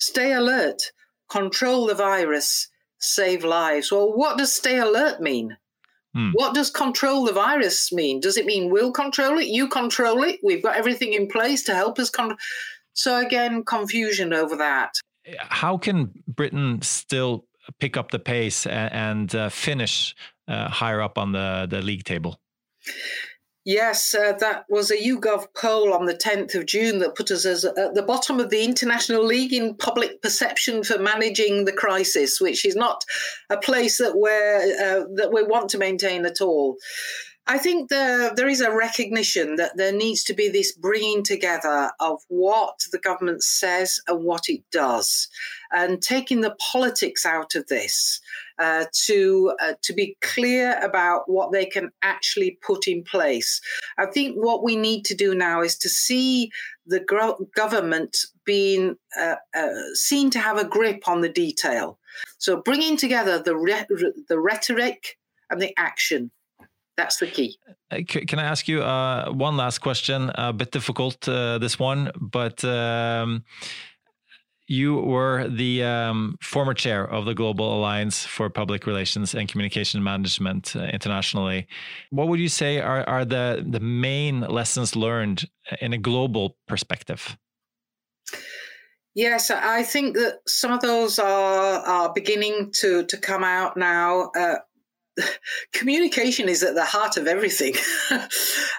Stay 0.01 0.33
alert, 0.33 0.81
control 1.29 1.87
the 1.87 1.94
virus, 1.94 2.68
save 2.99 3.45
lives. 3.45 3.91
Well, 3.91 4.13
what 4.17 4.39
does 4.39 4.53
stay 4.53 4.79
alert 4.79 5.21
mean? 5.21 5.57
Hmm. 6.15 6.31
What 6.33 6.55
does 6.55 6.71
control 6.71 7.25
the 7.25 7.33
virus 7.33 7.93
mean? 7.93 8.21
Does 8.21 8.37
it 8.37 8.47
mean 8.47 8.71
we'll 8.71 8.93
control 8.93 9.39
it? 9.39 9.47
You 9.47 9.69
control 9.69 10.23
it? 10.25 10.41
We've 10.43 10.63
got 10.63 10.77
everything 10.77 11.13
in 11.13 11.29
place 11.29 11.63
to 11.65 11.75
help 11.75 11.99
us. 11.99 12.11
Con- 12.11 12.37
so, 12.95 13.19
again, 13.19 13.65
confusion 13.65 14.33
over 14.33 14.57
that. 14.57 14.95
How 15.39 15.77
can 15.77 16.13
Britain 16.27 16.81
still 16.83 17.45
pick 17.79 17.97
up 17.97 18.11
the 18.11 18.19
pace 18.19 18.67
and, 18.67 18.93
and 18.93 19.35
uh, 19.35 19.49
finish 19.51 20.15
uh, 20.49 20.69
higher 20.69 21.01
up 21.03 21.19
on 21.19 21.33
the, 21.33 21.67
the 21.69 21.83
league 21.83 22.05
table? 22.05 22.41
Yes, 23.64 24.14
uh, 24.14 24.33
that 24.40 24.64
was 24.71 24.90
a 24.90 24.97
YouGov 24.97 25.49
poll 25.55 25.92
on 25.92 26.07
the 26.07 26.14
10th 26.14 26.55
of 26.55 26.64
June 26.64 27.01
that 27.01 27.14
put 27.14 27.31
us 27.31 27.44
as 27.44 27.64
at 27.64 27.94
the 27.94 28.03
bottom 28.03 28.40
of 28.40 28.51
the 28.51 28.64
International 28.64 29.23
League 29.23 29.53
in 29.53 29.75
public 29.75 30.23
perception 30.23 30.83
for 30.83 30.99
managing 30.99 31.64
the 31.64 31.73
crisis, 31.73 32.40
which 32.40 32.64
is 32.64 32.77
not 32.77 33.05
a 33.51 33.59
place 33.59 33.99
that 33.99 34.16
we're 34.16 34.59
uh, 34.59 35.05
that 35.16 35.33
we 35.33 35.42
want 35.42 35.68
to 35.71 35.79
maintain 35.79 36.25
at 36.25 36.40
all. 36.40 36.79
I 37.51 37.57
think 37.57 37.88
the, 37.88 38.33
there 38.37 38.49
is 38.49 38.61
a 38.61 38.71
recognition 38.71 39.57
that 39.57 39.79
there 39.79 39.92
needs 39.92 40.23
to 40.25 40.35
be 40.35 40.51
this 40.51 40.73
bringing 40.73 41.23
together 41.23 41.90
of 41.99 42.21
what 42.29 42.79
the 42.92 42.99
government 42.99 43.42
says 43.42 44.01
and 44.07 44.23
what 44.23 44.49
it 44.49 44.62
does, 44.71 45.29
and 45.73 46.01
taking 46.01 46.42
the 46.42 46.57
politics 46.59 47.25
out 47.25 47.55
of 47.55 47.66
this 47.66 48.21
uh, 48.59 48.87
to 49.07 49.53
uh, 49.61 49.75
to 49.83 49.92
be 49.92 50.16
clear 50.21 50.79
about 50.83 51.29
what 51.29 51.53
they 51.53 51.64
can 51.64 51.90
actually 52.03 52.59
put 52.62 52.88
in 52.88 53.05
place. 53.05 53.61
I 53.99 54.07
think 54.07 54.37
what 54.37 54.64
we 54.64 54.75
need 54.75 55.05
to 55.07 55.14
do 55.14 55.35
now 55.35 55.62
is 55.62 55.77
to 55.79 55.88
see 55.88 56.51
the 56.87 57.01
government 57.55 58.16
being 58.44 58.97
uh, 59.21 59.37
uh 59.55 59.68
seen 59.94 60.31
to 60.31 60.38
have 60.38 60.59
a 60.59 60.64
grip 60.64 61.07
on 61.07 61.21
the 61.21 61.29
detail. 61.29 61.99
So 62.38 62.61
bringing 62.62 62.97
together 62.97 63.40
the 63.40 63.57
re- 63.57 63.87
the 64.29 64.40
rhetoric 64.40 65.18
and 65.51 65.61
the 65.62 65.73
action 65.79 66.31
that's 66.97 67.18
the 67.18 67.29
key. 67.29 67.57
Uh, 67.92 67.99
can 68.05 68.40
I 68.40 68.42
ask 68.42 68.66
you 68.66 68.81
one 68.81 69.57
last 69.57 69.79
question? 69.79 70.33
A 70.35 70.53
bit 70.53 70.73
difficult, 70.73 71.21
this 71.21 71.79
one, 71.79 72.11
but 72.21 72.64
um, 72.64 73.44
you 74.68 74.96
were 74.96 75.48
the 75.48 75.83
um, 75.83 76.37
former 76.42 76.74
chair 76.74 77.04
of 77.04 77.24
the 77.24 77.35
Global 77.35 77.78
Alliance 77.78 78.24
for 78.24 78.50
Public 78.50 78.87
Relations 78.87 79.35
and 79.35 79.48
Communication 79.48 80.02
Management 80.04 80.76
uh, 80.76 80.85
internationally. 80.85 81.66
What 82.11 82.28
would 82.28 82.38
you 82.38 82.50
say 82.50 82.78
are, 82.81 83.02
are 83.09 83.24
the, 83.24 83.64
the 83.66 83.81
main 83.81 84.42
lessons 84.42 84.94
learned 84.94 85.48
in 85.81 85.94
a 85.94 85.98
global 85.98 86.57
perspective? 86.68 87.37
Yes, 89.14 89.50
I 89.50 89.83
think 89.83 90.14
that 90.16 90.40
some 90.46 90.70
of 90.70 90.81
those 90.81 91.18
are 91.18 91.81
are 91.81 92.12
beginning 92.12 92.70
to 92.81 93.04
to 93.07 93.16
come 93.16 93.42
out 93.42 93.76
now. 93.76 94.31
Uh, 94.37 94.59
communication 95.72 96.48
is 96.48 96.62
at 96.62 96.74
the 96.74 96.85
heart 96.85 97.16
of 97.16 97.26
everything. 97.26 97.74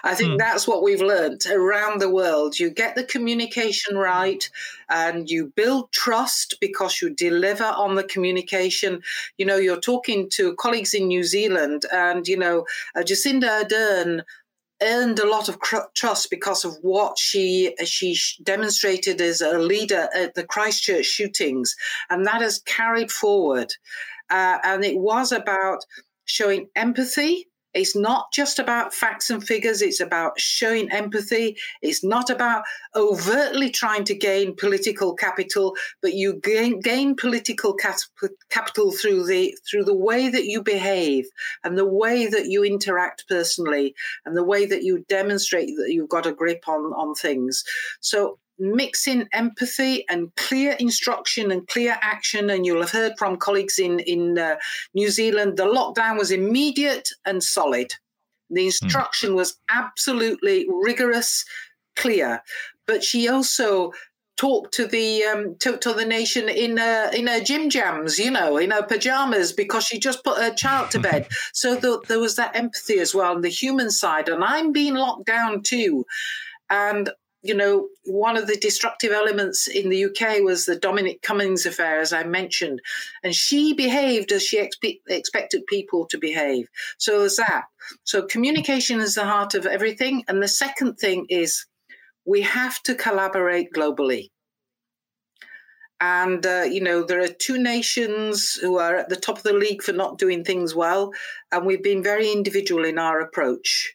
I 0.04 0.14
think 0.14 0.32
mm. 0.32 0.38
that's 0.38 0.66
what 0.66 0.82
we've 0.82 1.02
learned 1.02 1.42
around 1.50 2.00
the 2.00 2.10
world. 2.10 2.58
You 2.58 2.70
get 2.70 2.94
the 2.94 3.04
communication 3.04 3.96
right 3.96 4.48
and 4.88 5.28
you 5.28 5.52
build 5.56 5.92
trust 5.92 6.56
because 6.60 7.00
you 7.00 7.10
deliver 7.10 7.64
on 7.64 7.94
the 7.94 8.04
communication. 8.04 9.02
You 9.38 9.46
know, 9.46 9.56
you're 9.56 9.80
talking 9.80 10.28
to 10.30 10.54
colleagues 10.56 10.94
in 10.94 11.08
New 11.08 11.24
Zealand 11.24 11.84
and, 11.92 12.26
you 12.26 12.36
know, 12.36 12.66
uh, 12.96 13.00
Jacinda 13.00 13.64
Ardern 13.64 14.22
earned 14.82 15.18
a 15.18 15.28
lot 15.28 15.48
of 15.48 15.58
trust 15.94 16.30
because 16.30 16.64
of 16.64 16.74
what 16.80 17.18
she 17.18 17.74
she 17.84 18.16
demonstrated 18.42 19.20
as 19.20 19.42
a 19.42 19.58
leader 19.58 20.08
at 20.14 20.34
the 20.34 20.44
Christchurch 20.44 21.04
shootings, 21.04 21.76
and 22.08 22.24
that 22.26 22.40
has 22.40 22.60
carried 22.60 23.10
forward. 23.10 23.74
Uh, 24.30 24.58
and 24.62 24.84
it 24.84 24.96
was 24.96 25.32
about 25.32 25.84
showing 26.30 26.68
empathy. 26.76 27.46
It's 27.72 27.94
not 27.94 28.32
just 28.32 28.58
about 28.58 28.92
facts 28.92 29.30
and 29.30 29.44
figures, 29.44 29.80
it's 29.80 30.00
about 30.00 30.40
showing 30.40 30.90
empathy. 30.90 31.56
It's 31.82 32.02
not 32.02 32.28
about 32.28 32.64
overtly 32.96 33.70
trying 33.70 34.02
to 34.04 34.14
gain 34.14 34.56
political 34.56 35.14
capital, 35.14 35.76
but 36.02 36.14
you 36.14 36.40
gain, 36.42 36.80
gain 36.80 37.14
political 37.14 37.76
capital 38.50 38.90
through 38.90 39.26
the 39.26 39.54
through 39.70 39.84
the 39.84 39.94
way 39.94 40.28
that 40.28 40.46
you 40.46 40.64
behave 40.64 41.26
and 41.62 41.78
the 41.78 41.86
way 41.86 42.26
that 42.26 42.46
you 42.46 42.64
interact 42.64 43.26
personally 43.28 43.94
and 44.26 44.36
the 44.36 44.44
way 44.44 44.66
that 44.66 44.82
you 44.82 45.04
demonstrate 45.08 45.68
that 45.76 45.92
you've 45.92 46.08
got 46.08 46.26
a 46.26 46.32
grip 46.32 46.66
on, 46.66 46.92
on 46.94 47.14
things. 47.14 47.62
So 48.00 48.38
mixing 48.60 49.26
empathy 49.32 50.06
and 50.08 50.34
clear 50.36 50.72
instruction 50.72 51.50
and 51.50 51.66
clear 51.66 51.96
action. 52.00 52.50
And 52.50 52.64
you'll 52.64 52.82
have 52.82 52.90
heard 52.90 53.12
from 53.18 53.36
colleagues 53.36 53.78
in, 53.78 54.00
in 54.00 54.38
uh, 54.38 54.56
New 54.94 55.10
Zealand, 55.10 55.56
the 55.56 55.64
lockdown 55.64 56.18
was 56.18 56.30
immediate 56.30 57.08
and 57.24 57.42
solid. 57.42 57.92
The 58.50 58.62
hmm. 58.62 58.66
instruction 58.66 59.30
mm. 59.30 59.36
was 59.36 59.58
absolutely 59.70 60.66
rigorous, 60.82 61.44
clear. 61.96 62.42
But 62.86 63.02
she 63.02 63.28
also 63.28 63.92
talked 64.40 64.72
to 64.72 64.86
the 64.86 65.22
um, 65.24 65.54
to, 65.58 65.76
to 65.76 65.92
the 65.92 66.04
nation 66.04 66.48
in 66.48 66.78
uh, 66.78 67.10
in 67.14 67.26
her 67.26 67.40
gym 67.40 67.68
jams, 67.68 68.18
you 68.18 68.30
know, 68.30 68.56
in 68.56 68.70
her 68.70 68.82
pajamas 68.82 69.52
because 69.52 69.84
she 69.84 69.98
just 69.98 70.24
put 70.24 70.38
her 70.38 70.54
child 70.54 70.90
to 70.90 70.98
bed. 70.98 71.28
so 71.52 71.76
the, 71.76 72.00
there 72.08 72.18
was 72.18 72.36
that 72.36 72.56
empathy 72.56 72.98
as 72.98 73.14
well, 73.14 73.34
and 73.34 73.44
the 73.44 73.50
human 73.50 73.90
side. 73.90 74.28
And 74.30 74.42
I'm 74.42 74.72
being 74.72 74.94
locked 74.94 75.26
down 75.26 75.62
too, 75.62 76.06
and 76.70 77.10
you 77.42 77.54
know, 77.54 77.88
one 78.04 78.36
of 78.36 78.46
the 78.46 78.56
destructive 78.56 79.12
elements 79.12 79.66
in 79.66 79.88
the 79.88 80.04
UK 80.04 80.42
was 80.42 80.66
the 80.66 80.76
Dominic 80.76 81.22
Cummings 81.22 81.64
affair, 81.64 82.00
as 82.00 82.12
I 82.12 82.24
mentioned, 82.24 82.80
and 83.22 83.34
she 83.34 83.72
behaved 83.72 84.30
as 84.32 84.42
she 84.42 84.58
expe- 84.58 85.00
expected 85.08 85.66
people 85.66 86.06
to 86.06 86.18
behave. 86.18 86.68
So 86.98 87.20
there's 87.20 87.36
that. 87.36 87.64
So 88.04 88.26
communication 88.26 89.00
is 89.00 89.14
the 89.14 89.24
heart 89.24 89.54
of 89.54 89.64
everything. 89.64 90.24
And 90.28 90.42
the 90.42 90.48
second 90.48 90.96
thing 90.96 91.26
is 91.30 91.64
we 92.26 92.42
have 92.42 92.82
to 92.82 92.94
collaborate 92.94 93.72
globally. 93.72 94.28
And, 96.02 96.44
uh, 96.46 96.62
you 96.62 96.80
know, 96.80 97.02
there 97.02 97.20
are 97.20 97.28
two 97.28 97.58
nations 97.58 98.54
who 98.54 98.78
are 98.78 98.96
at 98.96 99.10
the 99.10 99.16
top 99.16 99.36
of 99.36 99.42
the 99.42 99.52
league 99.52 99.82
for 99.82 99.92
not 99.92 100.18
doing 100.18 100.44
things 100.44 100.74
well. 100.74 101.12
And 101.52 101.66
we've 101.66 101.82
been 101.82 102.02
very 102.02 102.32
individual 102.32 102.84
in 102.84 102.98
our 102.98 103.20
approach. 103.20 103.94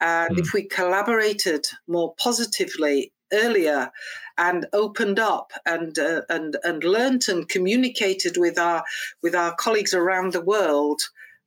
And 0.00 0.36
mm. 0.36 0.40
if 0.40 0.52
we 0.52 0.64
collaborated 0.64 1.66
more 1.86 2.14
positively 2.18 3.12
earlier 3.32 3.90
and 4.38 4.66
opened 4.72 5.18
up 5.18 5.52
and 5.64 5.98
uh, 5.98 6.22
and 6.28 6.56
and 6.62 6.84
learned 6.84 7.24
and 7.28 7.48
communicated 7.48 8.36
with 8.36 8.58
our 8.58 8.84
with 9.22 9.34
our 9.34 9.54
colleagues 9.54 9.94
around 9.94 10.32
the 10.32 10.42
world, 10.42 11.00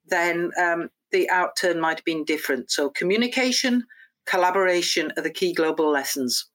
then 0.08 0.52
um, 0.60 0.90
the 1.12 1.30
outturn 1.32 1.80
might 1.80 2.00
have 2.00 2.06
been 2.06 2.26
different. 2.26 2.72
So 2.72 2.90
communication, 2.90 3.86
collaboration 4.26 5.12
are 5.18 5.24
the 5.24 5.32
key 5.32 5.54
global 5.54 5.90
lessons. 5.90 6.50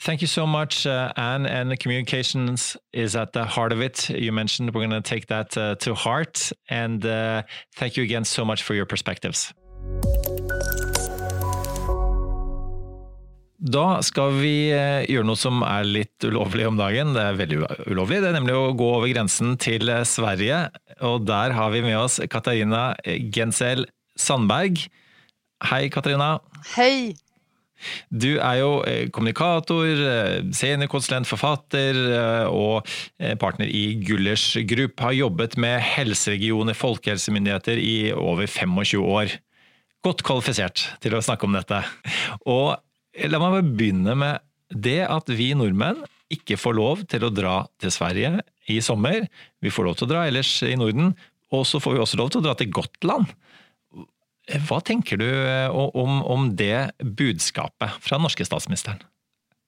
Thank 0.00 0.22
you 0.22 0.26
so 0.26 0.46
much, 0.46 0.86
uh, 0.86 1.12
Anne. 1.16 1.44
And 1.44 1.70
the 1.70 1.76
communications 1.76 2.74
is 2.94 3.14
at 3.14 3.34
the 3.34 3.44
heart 3.44 3.70
of 3.70 3.82
it. 3.82 4.08
You 4.08 4.32
mentioned 4.32 4.74
we're 4.74 4.80
going 4.80 5.02
to 5.02 5.02
take 5.02 5.26
that 5.26 5.56
uh, 5.58 5.74
to 5.76 5.94
heart. 5.94 6.52
And 6.70 7.04
uh, 7.04 7.42
thank 7.76 7.98
you 7.98 8.02
again 8.02 8.24
so 8.24 8.46
much 8.46 8.62
for 8.62 8.72
your 8.72 8.86
perspectives. 8.86 9.52
Da 13.74 14.02
skal 14.04 14.36
vi 14.36 14.68
eh, 14.74 15.06
gjøre 15.08 15.24
noe 15.24 15.40
som 15.40 15.62
er 15.64 15.86
litt 15.88 16.26
ulovlig 16.26 16.66
om 16.68 16.76
dagen. 16.76 17.14
Det 17.16 17.22
er 17.22 17.38
veldig 17.38 17.60
ulovlig. 17.88 18.20
Det 18.20 18.28
er 18.28 18.36
nemlig 18.36 18.56
å 18.58 18.74
gå 18.76 18.88
over 18.98 19.08
grensen 19.08 19.56
til 19.62 19.88
eh, 19.88 20.04
Sverige. 20.04 20.66
Og 21.08 21.24
der 21.24 21.54
har 21.56 21.72
vi 21.72 21.80
med 21.86 21.96
oss 21.96 22.20
Katarina 22.30 22.92
Gensel 23.34 23.86
Sandberg. 24.20 24.84
Hei, 25.70 25.88
Katarina. 25.90 26.36
Hei. 26.74 27.16
Du 28.12 28.36
er 28.36 28.60
jo 28.60 28.68
eh, 28.88 29.08
kommunikator, 29.12 30.04
seniorkonsulent, 30.54 31.28
forfatter 31.28 31.98
og 32.52 32.84
partner 33.40 33.72
i 33.72 33.96
Gullers 34.04 34.44
Group. 34.68 35.00
Har 35.00 35.16
jobbet 35.16 35.56
med 35.56 35.80
helseregioner, 35.96 36.76
folkehelsemyndigheter 36.76 37.80
i 37.80 37.96
over 38.12 38.44
25 38.44 39.02
år. 39.02 39.34
Godt 40.04 40.24
kvalifisert 40.26 40.88
til 41.00 41.16
å 41.16 41.22
snakke 41.24 41.48
om 41.48 41.56
dette. 41.56 41.80
Og 42.44 42.74
La 43.14 43.38
meg 43.38 43.52
bare 43.54 43.74
begynne 43.78 44.16
med 44.18 44.42
det 44.74 45.04
at 45.06 45.28
vi 45.30 45.52
nordmenn 45.54 46.00
ikke 46.34 46.58
får 46.58 46.74
lov 46.74 47.04
til 47.10 47.26
å 47.26 47.30
dra 47.30 47.60
til 47.78 47.92
Sverige 47.94 48.40
i 48.72 48.80
sommer. 48.82 49.28
Vi 49.62 49.70
får 49.70 49.86
lov 49.86 49.98
til 49.98 50.08
å 50.08 50.12
dra 50.16 50.24
ellers 50.26 50.50
i 50.66 50.74
Norden, 50.80 51.12
og 51.54 51.62
så 51.68 51.78
får 51.82 51.94
vi 51.94 52.02
også 52.02 52.18
lov 52.18 52.32
til 52.32 52.42
å 52.42 52.46
dra 52.48 52.56
til 52.58 52.72
Gotland. 52.74 53.30
Hva 54.66 54.80
tenker 54.84 55.20
du 55.20 55.28
eh, 55.28 55.70
om, 55.70 56.18
om 56.26 56.50
det 56.58 56.90
budskapet 56.98 58.00
fra 58.02 58.18
den 58.18 58.26
norske 58.26 58.44
statsministeren? 58.44 58.98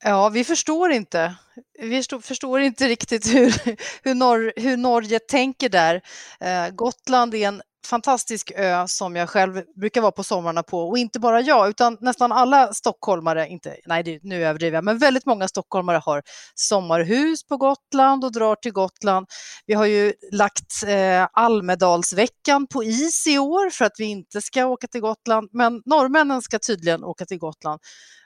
Ja, 0.05 0.29
vi 0.29 0.45
förstår 0.45 0.93
ikke. 0.93 1.35
Vi 1.81 2.03
förstår 2.23 2.61
inte 2.61 2.89
riktigt 2.89 3.27
hur, 3.35 3.55
hur, 4.03 4.15
Nor 4.15 4.53
hur 4.57 4.77
Norge 4.77 5.19
tänker 5.19 5.69
där. 5.69 6.03
Eh, 6.41 6.69
Gotland 6.71 7.35
er 7.35 7.49
en 7.49 7.63
fantastisk 7.87 8.53
ö 8.57 8.85
som 8.89 9.17
jag 9.17 9.31
själv 9.31 9.63
brukar 9.81 10.01
vara 10.01 10.13
på 10.13 10.25
somrarna 10.25 10.63
på 10.63 10.89
och 10.89 10.99
inte 10.99 11.21
bara 11.21 11.41
jag 11.41 11.69
utan 11.69 11.97
nästan 12.01 12.33
alla 12.33 12.73
stockholmare, 12.73 13.49
inte, 13.49 13.77
nej 13.87 14.21
nu 14.23 14.45
överdriver 14.45 14.77
jag, 14.77 14.85
men 14.85 14.99
väldigt 14.99 15.27
många 15.27 15.49
stockholmare 15.49 16.01
har 16.05 16.23
sommarhus 16.55 17.47
på 17.47 17.57
Gotland 17.57 18.25
och 18.25 18.33
drar 18.33 18.55
till 18.55 18.73
Gotland. 18.73 19.27
Vi 19.67 19.75
har 19.75 19.87
ju 19.87 20.13
lagt 20.33 20.85
eh, 20.87 21.27
Almedalsveckan 21.33 22.67
på 22.67 22.85
is 22.85 23.27
i 23.27 23.39
år 23.39 23.71
för 23.71 23.85
att 23.85 23.95
vi 23.99 24.05
inte 24.05 24.43
ska 24.43 24.67
åka 24.67 24.87
till 24.87 25.01
Gotland, 25.01 25.49
men 25.53 25.83
norrmännen 25.85 26.43
ska 26.43 26.59
tydligen 26.59 27.05
åka 27.05 27.25
till 27.25 27.39
Gotland. 27.39 27.81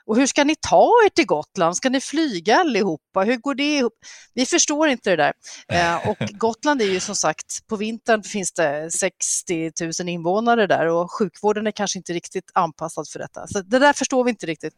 Och 0.07 0.17
hur 0.17 0.27
ska 0.27 0.45
ni 0.45 0.55
ta 0.57 0.89
er 1.07 1.09
till 1.09 1.27
Gotland? 1.27 1.77
Ska 1.77 1.89
ni 1.89 2.01
flyga 2.01 2.57
allihopa? 2.57 3.23
Hur 3.23 3.37
går 3.37 3.55
det 3.55 3.77
ihop? 3.77 3.93
Vi 4.35 4.47
förstår 4.47 4.89
inte 4.89 5.11
det 5.11 5.17
där. 5.17 5.33
Eh, 5.69 6.09
och 6.09 6.17
Gotland 6.31 6.83
är 6.83 6.87
ju 6.87 7.01
som 7.01 7.15
sagt, 7.15 7.67
på 7.69 7.77
vintern 7.77 8.23
finns 8.23 8.53
det 8.53 8.91
60 8.91 9.73
000 10.01 10.09
invånare 10.09 10.67
där 10.67 10.87
och 10.87 11.13
sjukvården 11.13 11.67
är 11.67 11.71
kanske 11.71 11.99
inte 11.99 12.13
riktigt 12.13 12.51
anpassad 12.55 13.09
för 13.09 13.19
detta. 13.19 13.47
Så 13.47 13.61
det 13.61 13.79
där 13.79 13.93
förstår 13.93 14.25
vi 14.25 14.31
inte 14.31 14.47
riktigt. 14.47 14.75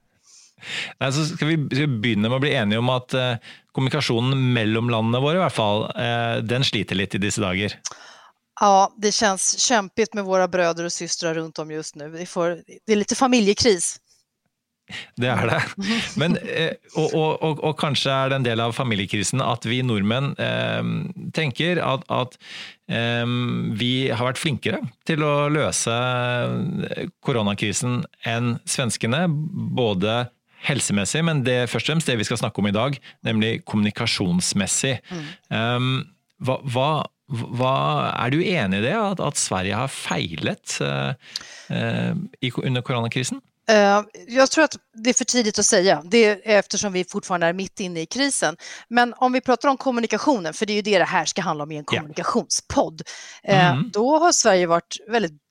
Nei, 1.01 1.13
så 1.13 1.25
skal 1.27 1.49
vi 1.49 1.57
begynne 1.87 2.29
med 2.29 2.37
å 2.37 2.43
bli 2.43 2.55
enige 2.55 2.79
om 2.79 2.91
at 2.93 3.15
eh, 3.19 3.37
kommunikasjonen 3.75 4.53
mellom 4.55 4.91
landene 4.91 5.23
våre 5.25 5.41
i 5.41 5.43
hvert 5.43 5.57
fall, 5.57 5.85
eh, 5.91 6.37
den 6.47 6.65
sliter 6.65 6.99
litt 6.99 7.17
i 7.19 7.23
disse 7.23 7.43
dager. 7.43 7.75
Ja, 8.61 8.93
det 8.97 9.13
känns 9.13 9.59
kämpigt 9.59 10.15
med 10.15 10.25
våra 10.25 10.49
bröder 10.49 10.85
och 10.85 10.93
systrar 10.93 11.35
runt 11.35 11.59
om 11.59 11.71
just 11.71 11.97
nu. 11.97 12.09
Vi 12.09 12.27
får, 12.27 12.63
det 12.87 12.93
är 12.93 12.97
lite 12.97 13.15
familjekris. 13.15 13.97
Det 15.17 15.29
er 15.31 15.49
det. 15.49 15.61
Men, 16.21 16.37
eh, 16.43 16.75
og, 16.99 17.15
og, 17.15 17.63
og, 17.63 17.73
kanskje 17.81 18.13
er 18.13 18.33
det 18.33 18.39
en 18.41 18.47
del 18.47 18.63
av 18.65 18.75
familiekrisen 18.77 19.43
at 19.45 19.65
vi 19.69 19.81
nordmenn 19.87 20.33
eh, 20.43 20.83
tenker 21.37 21.81
at, 21.85 22.05
at 22.13 22.37
eh, 22.93 23.25
vi 23.79 23.95
har 24.11 24.29
vært 24.29 24.43
flinkere 24.43 24.83
til 25.09 25.25
å 25.25 25.49
løse 25.53 25.97
koronakrisen 27.25 28.03
enn 28.29 28.57
svenskene. 28.69 29.25
Både 29.73 30.27
helsemessig, 30.67 31.23
men 31.27 31.43
det 31.47 31.67
først 31.71 31.89
og 31.89 31.95
fremst 31.95 32.11
det 32.11 32.19
vi 32.21 32.27
skal 32.29 32.41
snakke 32.41 32.63
om 32.63 32.69
i 32.71 32.75
dag, 32.75 32.99
nemlig 33.27 33.63
kommunikasjonsmessig. 33.69 34.99
Mm. 35.11 35.25
Um, 35.51 35.89
hva, 36.43 36.59
hva, 36.75 36.91
hva, 37.33 37.77
er 38.13 38.35
du 38.35 38.43
enig 38.43 38.83
i 38.83 38.85
det, 38.87 38.95
at, 38.99 39.23
at 39.23 39.41
Sverige 39.41 39.79
har 39.79 39.91
feilet 39.91 40.77
uh, 40.85 41.15
uh, 41.75 42.63
under 42.63 42.85
koronakrisen? 42.87 43.43
Eh, 43.73 44.03
jag 44.27 44.51
tror 44.51 44.65
att 44.65 44.77
det 44.95 45.11
är 45.11 45.15
för 45.15 45.25
tidigt 45.25 45.59
att 45.59 45.67
säga, 45.67 46.03
det 46.05 46.25
är 46.25 46.41
eftersom 46.45 46.93
vi 46.93 47.05
fortfarande 47.05 47.47
är 47.47 47.53
mitt 47.53 47.81
inne 47.81 48.01
i 48.01 48.07
krisen. 48.07 48.57
Men 48.89 49.15
om 49.17 49.33
vi 49.33 49.41
pratar 49.41 49.69
om 49.69 49.77
kommunikationen, 49.77 50.55
för 50.55 50.67
det 50.67 50.73
är 50.73 50.75
ju 50.75 50.83
det 50.83 50.99
det 50.99 51.05
här 51.05 51.25
ska 51.25 51.43
handla 51.43 51.65
om 51.65 51.73
i 51.73 51.77
en 51.77 51.85
kommunikationspodd, 51.85 53.03
eh, 53.43 53.71
mm. 53.71 53.91
då 53.93 54.19
har 54.19 54.33
Sverige 54.33 54.67
varit 54.67 54.97
väldigt 55.09 55.43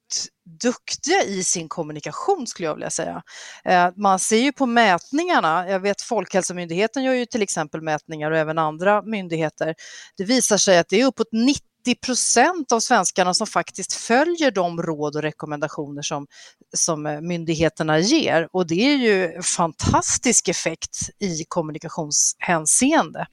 duktiga 0.62 1.24
i 1.24 1.44
sin 1.44 1.70
kommunikation 1.70 2.48
skulle 2.48 2.68
jag 2.68 2.76
vilja 2.76 2.90
säga. 2.90 3.22
Eh, 3.66 3.90
man 3.96 4.20
ser 4.20 4.38
ju 4.38 4.52
på 4.52 4.66
mätningarna, 4.66 5.70
jag 5.70 5.80
vet 5.80 6.02
Folkhälsomyndigheten 6.02 7.04
gör 7.04 7.14
ju 7.14 7.26
till 7.26 7.42
exempel 7.42 7.82
mätningar 7.82 8.32
och 8.32 8.38
även 8.38 8.58
andra 8.58 9.02
myndigheter. 9.02 9.76
Det 10.18 10.24
visar 10.24 10.58
sig 10.58 10.78
att 10.78 10.90
det 10.90 11.02
är 11.02 11.06
uppåt 11.06 11.28
90 11.32 11.71
procent 12.02 12.72
av 12.72 12.80
svenskarna 12.80 13.34
som 13.34 13.48
faktiskt 13.48 13.94
följer 13.94 14.52
de 14.52 14.82
råd 14.82 15.16
och 15.16 15.22
rekommendationer 15.22 16.02
som, 16.02 16.28
som 16.76 17.06
eh, 17.06 17.22
myndigheterna 17.22 18.00
ger 18.00 18.48
och 18.52 18.68
det 18.68 18.82
är 18.82 18.98
ju 18.98 19.42
fantastisk 19.42 20.48
effekt 20.48 21.10
i 21.20 21.44
kommunikationshänseende. 21.48 23.28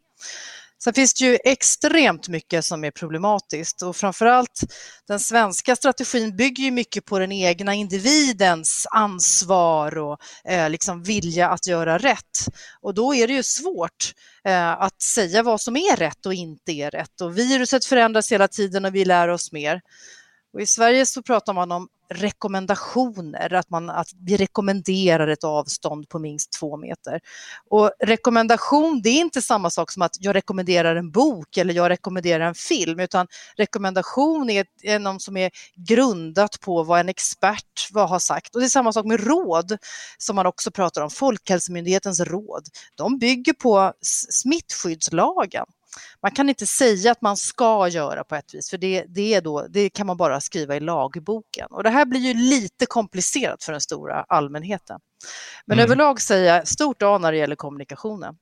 Sen 0.85 0.95
finns 0.95 1.15
det 1.15 1.25
ju 1.25 1.39
extremt 1.45 2.29
mycket 2.29 2.65
som 2.65 2.85
är 2.85 2.91
problematiskt 2.91 3.83
och 3.83 3.97
framförallt 3.97 4.61
den 5.09 5.21
svenska 5.21 5.77
strategin 5.77 6.37
bygger 6.37 6.65
ju 6.65 6.71
mycket 6.71 7.05
på 7.05 7.19
den 7.19 7.33
egna 7.33 7.75
individens 7.75 8.87
ansvar 8.91 9.99
och 9.99 10.19
eh, 10.45 10.71
liksom 10.71 11.03
vilja 11.03 11.49
att 11.49 11.67
göra 11.67 11.99
rätt. 11.99 12.49
Och 12.81 12.95
då 12.95 13.15
är 13.15 13.27
det 13.27 13.33
ju 13.33 13.43
svårt 13.43 14.13
eh, 14.45 14.69
att 14.71 15.03
säga 15.03 15.43
vad 15.43 15.61
som 15.61 15.77
är 15.77 15.97
rätt 15.97 16.27
och 16.27 16.35
inte 16.35 16.73
är 16.73 16.91
rätt. 16.91 17.21
Och 17.21 17.39
viruset 17.39 17.85
förändras 17.85 18.33
hela 18.33 18.49
tiden 18.49 18.85
och 18.85 18.95
vi 18.95 19.05
lär 19.05 19.29
oss 19.29 19.53
mer. 19.53 19.81
Och 20.53 20.61
I 20.61 20.67
Sverige 20.67 21.07
så 21.07 21.23
pratar 21.23 21.53
man 21.53 21.73
om 21.73 21.89
rekommendationer, 22.11 23.55
att, 23.55 23.71
man, 23.71 23.91
att 23.91 24.09
vi 24.25 24.37
rekommenderar 24.37 25.29
ett 25.29 25.45
avstånd 25.45 26.09
på 26.09 26.19
minst 26.19 26.53
två 26.53 26.77
meter. 26.77 27.21
Och 27.71 27.93
rekommendation, 28.01 29.01
det 29.03 29.09
är 29.09 29.21
inte 29.21 29.43
samma 29.43 29.71
sak 29.71 29.91
som 29.91 30.03
att 30.03 30.17
jag 30.21 30.35
rekommenderar 30.35 30.97
en 30.97 31.11
bok 31.11 31.57
eller 31.57 31.75
jag 31.75 31.89
rekommenderar 31.89 32.47
en 32.47 32.55
film, 32.55 33.01
utan 33.01 33.27
rekommendation 33.57 34.51
är, 34.51 34.67
är 34.83 34.99
något 34.99 35.23
som 35.23 35.37
är 35.37 35.51
grundat 35.77 36.61
på 36.61 36.83
vad 36.83 37.01
en 37.01 37.09
expert 37.09 37.89
vad 37.93 38.09
har 38.09 38.19
sagt. 38.19 38.55
Och 38.55 38.61
det 38.61 38.67
är 38.67 38.71
samma 38.71 38.93
sak 38.93 39.07
med 39.07 39.27
råd, 39.27 39.79
som 40.19 40.37
man 40.37 40.47
också 40.47 40.71
pratar 40.71 41.03
om, 41.03 41.11
Folkhälsomyndighetens 41.11 42.21
råd. 42.21 42.63
De 42.95 43.19
bygger 43.19 43.53
på 43.53 43.93
smittskyddslagen 44.31 45.67
man 46.23 46.33
kan 46.33 46.49
inte 46.49 46.67
säga 46.67 47.13
att 47.13 47.23
man 47.23 47.37
ska 47.37 47.89
göra 47.89 48.25
på 48.25 48.35
ett 48.35 48.55
vis, 48.55 48.71
för 48.71 48.79
det, 48.79 49.05
det, 49.09 49.35
är 49.35 49.41
då, 49.41 49.67
det 49.71 49.91
kan 49.91 50.07
man 50.07 50.17
bara 50.17 50.41
skriva 50.41 50.77
i 50.77 50.81
lagboken. 50.81 51.67
Och 51.71 51.83
det 51.83 51.91
här 51.91 52.05
blir 52.05 52.21
ju 52.21 52.35
lite 52.35 52.87
komplicerat 52.87 53.65
för 53.65 53.73
den 53.73 53.81
stora 53.81 54.25
allmänheten. 54.29 55.01
Men 55.67 55.79
mm. 55.79 55.85
överlag 55.85 56.21
säger 56.21 56.55
jag 56.57 56.69
stort 56.69 57.03
A 57.03 57.19
när 57.19 57.33
det 57.33 57.39
gäller 57.39 57.57
kommunikationen. 57.57 58.35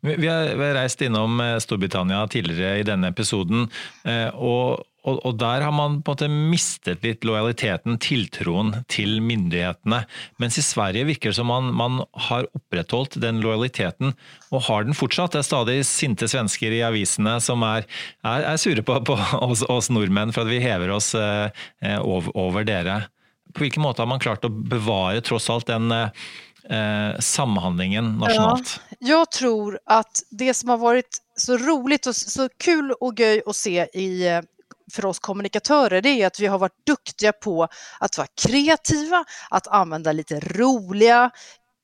Vi 0.00 0.28
har, 0.28 0.54
reist 0.76 1.02
innom 1.04 1.40
eh, 1.44 1.56
Storbritannia 1.62 2.24
tidligere 2.30 2.80
i 2.80 2.86
denne 2.86 3.10
episoden, 3.12 3.66
eh, 4.08 4.28
og, 4.34 4.84
og, 5.08 5.18
og, 5.22 5.36
der 5.40 5.62
har 5.64 5.74
man 5.74 6.00
på 6.02 6.12
en 6.12 6.16
måte 6.16 6.28
mistet 6.52 7.04
litt 7.06 7.24
lojaliteten, 7.26 7.98
tiltroen 8.02 8.74
til 8.90 9.18
myndighetene. 9.24 10.02
Mens 10.42 10.58
i 10.60 10.64
Sverige 10.64 11.06
virker 11.08 11.32
det 11.32 11.38
som 11.38 11.50
man, 11.50 11.70
man 11.76 12.00
har 12.28 12.48
opprettholdt 12.56 13.18
den 13.22 13.42
lojaliteten, 13.44 14.14
og 14.52 14.66
har 14.68 14.88
den 14.88 14.98
fortsatt. 14.98 15.36
Det 15.36 15.42
er 15.42 15.48
stadig 15.48 15.78
sinte 15.88 16.28
svensker 16.30 16.74
i 16.74 16.82
avisene 16.86 17.38
som 17.44 17.64
er, 17.66 17.86
er, 18.24 18.48
er 18.54 18.60
sure 18.60 18.84
på, 18.84 18.98
på 19.06 19.16
oss, 19.48 19.64
oss, 19.68 19.92
nordmenn 19.94 20.34
for 20.34 20.44
at 20.44 20.52
vi 20.52 20.64
hever 20.64 20.92
oss 20.96 21.14
eh, 21.18 21.48
over, 22.02 22.34
over, 22.36 22.68
dere. 22.68 23.04
På 23.54 23.64
hvilken 23.64 23.84
måte 23.84 24.04
har 24.04 24.10
man 24.10 24.20
klart 24.20 24.44
å 24.44 24.52
bevare 24.52 25.24
tross 25.24 25.48
alt 25.52 25.70
den 25.70 25.92
eh, 25.94 26.28
eh, 26.70 27.20
samhandlingen 27.20 28.18
nasjonalt? 28.18 28.80
Ja, 28.98 29.08
jeg 29.08 29.30
tror 29.38 29.78
at 29.86 30.22
det 30.30 30.54
som 30.56 30.74
har 30.74 30.82
vært 30.82 31.20
så 31.38 31.56
roligt 31.56 32.06
och 32.06 32.16
så 32.16 32.48
kul 32.58 32.92
og 33.00 33.20
gøy 33.20 33.42
å 33.46 33.52
se 33.52 33.86
i 33.94 34.08
eh, 34.28 34.42
för 34.92 35.04
oss 35.04 35.18
kommunikatörer 35.18 36.02
det 36.02 36.08
är 36.08 36.26
att 36.26 36.40
vi 36.40 36.46
har 36.46 36.58
vært 36.58 36.86
duktiga 36.86 37.32
på 37.32 37.68
att 38.00 38.18
vara 38.18 38.28
kreativa, 38.46 39.24
att 39.50 39.66
använda 39.66 40.12
lite 40.12 40.40
roliga, 40.40 41.30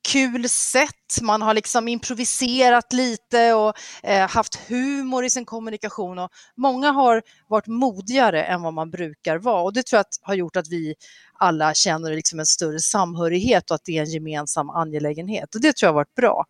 kul 0.05 0.49
sätt. 0.49 1.21
Man 1.21 1.41
har 1.41 1.53
liksom 1.53 1.87
improviserat 1.87 2.93
lite 2.93 3.53
och 3.53 3.73
eh, 4.03 4.29
haft 4.29 4.55
humor 4.55 5.25
i 5.25 5.29
sin 5.29 5.45
kommunikation 5.45 6.19
och 6.19 6.29
många 6.57 6.91
har 6.91 7.21
varit 7.47 7.67
modigare 7.67 8.43
än 8.43 8.61
vad 8.61 8.73
man 8.73 8.91
brukar 8.91 9.37
vara 9.37 9.61
och 9.61 9.73
det 9.73 9.83
tror 9.83 9.97
jag 9.97 10.27
har 10.27 10.35
gjort 10.35 10.55
att 10.55 10.67
vi 10.67 10.95
alla 11.39 11.73
känner 11.73 12.15
liksom 12.15 12.39
en 12.39 12.45
större 12.45 12.79
samhörighet 12.79 13.71
och 13.71 13.75
att 13.75 13.85
det 13.85 13.97
är 13.97 14.01
en 14.01 14.09
gemensam 14.09 14.69
angelägenhet 14.69 15.55
och 15.55 15.61
det 15.61 15.75
tror 15.75 15.87
jag 15.87 15.91
har 15.91 15.95
varit 15.95 16.15
bra. 16.15 16.45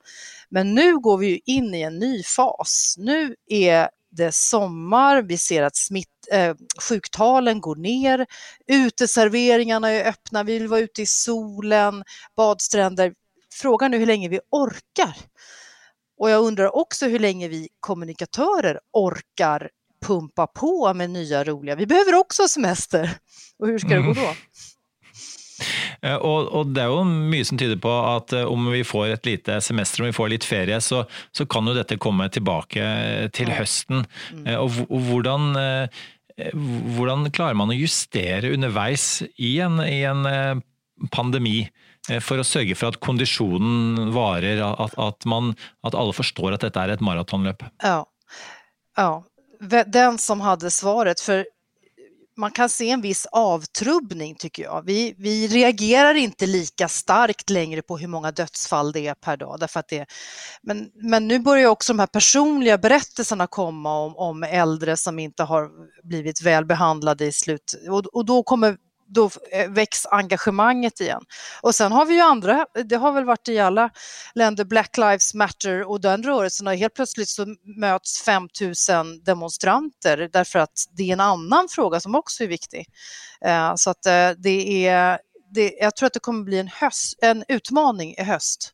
Men 0.50 0.74
nu 0.76 1.00
går 1.00 1.18
vi 1.18 1.42
in 1.46 1.74
i 1.74 1.82
en 1.82 2.00
ny 2.00 2.24
fas. 2.24 2.96
Nu 2.98 3.36
är 3.50 3.90
det 4.12 4.36
sommar, 4.36 5.22
vi 5.22 5.38
ser 5.38 5.64
att 5.64 5.76
smitt, 5.76 6.08
eh, 6.32 6.56
sjuktalen 6.90 7.62
går 7.62 7.76
ner, 7.76 8.26
uteserveringarna 8.68 9.90
är 9.90 10.10
öppna, 10.10 10.44
vi 10.44 10.60
vill 10.60 10.68
vara 10.68 10.80
ute 10.80 11.02
i 11.02 11.06
solen, 11.06 12.04
badstränder 12.38 13.14
frågan 13.56 13.94
är 13.94 13.98
hur 13.98 14.06
länge 14.06 14.30
vi 14.30 14.40
orkar. 14.52 15.16
Och 16.20 16.30
jag 16.30 16.44
undrar 16.44 16.76
också 16.76 17.08
hur 17.08 17.20
länge 17.20 17.48
vi 17.48 17.70
kommunikatörer 17.80 18.80
orkar 18.94 19.70
pumpa 20.08 20.48
på 20.48 20.94
med 20.94 21.10
nya 21.10 21.44
roliga. 21.44 21.76
Vi 21.76 21.86
behöver 21.86 22.16
också 22.16 22.48
semester. 22.48 23.10
Och 23.60 23.68
hur 23.68 23.80
ska 23.80 23.90
det 23.90 24.02
gå 24.02 24.14
då? 24.14 24.34
Eh, 26.02 26.16
og, 26.16 26.50
og, 26.52 26.74
Det 26.76 26.84
er 26.84 26.92
jo 26.92 27.04
mye 27.08 27.46
som 27.48 27.60
tyder 27.60 27.80
på 27.82 27.92
at 28.10 28.34
eh, 28.36 28.44
om 28.44 28.68
vi 28.74 28.84
får 28.84 29.14
et 29.14 29.30
lite 29.30 29.62
semester, 29.64 30.04
om 30.04 30.10
vi 30.10 30.18
får 30.18 30.32
litt 30.34 30.48
ferie, 30.48 30.80
så, 30.84 31.06
så 31.32 31.46
kan 31.50 31.68
jo 31.70 31.76
dette 31.78 31.98
komme 32.02 32.28
tilbake 32.30 32.84
til 33.36 33.54
høsten. 33.56 34.04
Mm. 34.34 34.44
Eh, 34.44 34.60
og, 34.60 34.82
og 34.90 35.08
hvordan, 35.10 35.48
hvordan, 36.98 37.30
klarer 37.32 37.56
man 37.58 37.72
å 37.72 37.80
justere 37.80 38.52
underveis 38.52 39.24
i 39.40 39.56
en, 39.64 39.80
i 39.80 40.04
en 40.04 40.62
pandemi? 41.16 41.62
Eh, 42.10 42.22
for 42.22 42.42
å 42.42 42.48
sørge 42.48 42.78
for 42.78 42.94
at 42.94 43.00
kondisjonen 43.04 44.12
varer, 44.16 44.62
at, 44.62 44.98
at, 45.02 45.26
man, 45.30 45.54
at 45.86 45.98
alle 45.98 46.16
forstår 46.16 46.56
at 46.56 46.68
dette 46.68 46.82
er 46.82 46.96
et 46.96 47.04
maratonløp? 47.06 47.66
Ja. 47.84 48.04
ja. 48.98 49.12
Den 49.88 50.20
som 50.22 50.44
hadde 50.46 50.70
svaret, 50.74 51.22
For 51.24 51.46
man 52.38 52.52
kan 52.52 52.70
se 52.70 52.90
en 52.90 53.02
viss 53.02 53.26
avtrubbning 53.32 54.36
tycker 54.36 54.64
jag. 54.64 54.84
Vi, 54.86 55.16
vi 55.18 55.48
reagerer 55.48 56.16
ikke 56.16 56.46
lika 56.46 56.88
starkt 56.88 57.50
längre 57.50 57.82
på 57.82 57.98
hvor 57.98 58.12
mange 58.12 58.32
dødsfall 58.36 58.92
det 58.92 59.06
er 59.08 59.16
per 59.16 59.38
dag. 59.38 59.64
Det, 59.90 60.06
men, 60.64 60.90
men 60.96 61.28
nu 61.28 61.40
börjar 61.40 61.70
också 61.70 61.94
de 61.94 62.00
här 62.00 62.08
personliga 62.08 62.78
berättelserna 62.78 63.48
komma 63.48 64.00
om, 64.00 64.16
om 64.16 64.44
eldre 64.44 64.98
som 64.98 65.20
ikke 65.20 65.44
har 65.44 65.70
blivit 66.04 66.42
väl 66.42 66.66
behandlade 66.66 67.26
i 67.26 67.32
slut 67.32 67.76
och, 67.90 68.06
och 68.06 68.26
då 68.26 68.44
kommer 68.44 68.78
då 69.08 69.30
eh, 69.52 69.70
väcks 69.70 70.06
engagemanget 70.06 71.02
igen. 71.02 71.24
Och 71.62 71.76
sen 71.76 71.92
har 71.92 72.06
vi 72.06 72.14
ju 72.14 72.22
andra, 72.22 72.66
det 72.86 72.96
har 72.96 73.12
väl 73.12 73.26
varit 73.26 73.48
i 73.48 73.60
alla 73.60 73.90
länder, 74.36 74.66
Black 74.66 74.98
Lives 74.98 75.34
Matter 75.34 75.84
och 75.84 76.02
den 76.02 76.24
rörelsen 76.24 76.68
har 76.68 76.74
helt 76.74 76.94
plötsligt 76.94 77.30
så 77.30 77.56
möts 77.80 78.22
5000 78.22 79.24
demonstranter 79.24 80.30
därför 80.34 80.60
att 80.60 80.86
det 80.92 81.10
är 81.10 81.14
en 81.14 81.20
annan 81.20 81.68
fråga 81.70 82.00
som 82.00 82.16
också 82.16 82.44
är 82.44 82.48
viktig. 82.48 82.86
Eh, 83.46 83.76
så 83.76 83.90
att 83.90 84.06
eh, 84.06 84.30
det 84.38 84.88
är, 84.88 85.20
det, 85.54 85.74
jag 85.80 85.96
tror 85.96 86.08
att 86.08 86.14
det 86.14 86.20
kommer 86.20 86.44
bli 86.44 86.60
en, 86.60 86.68
höst, 86.68 87.20
en 87.22 87.44
utmaning 87.48 88.16
i 88.18 88.24
höst 88.24 88.72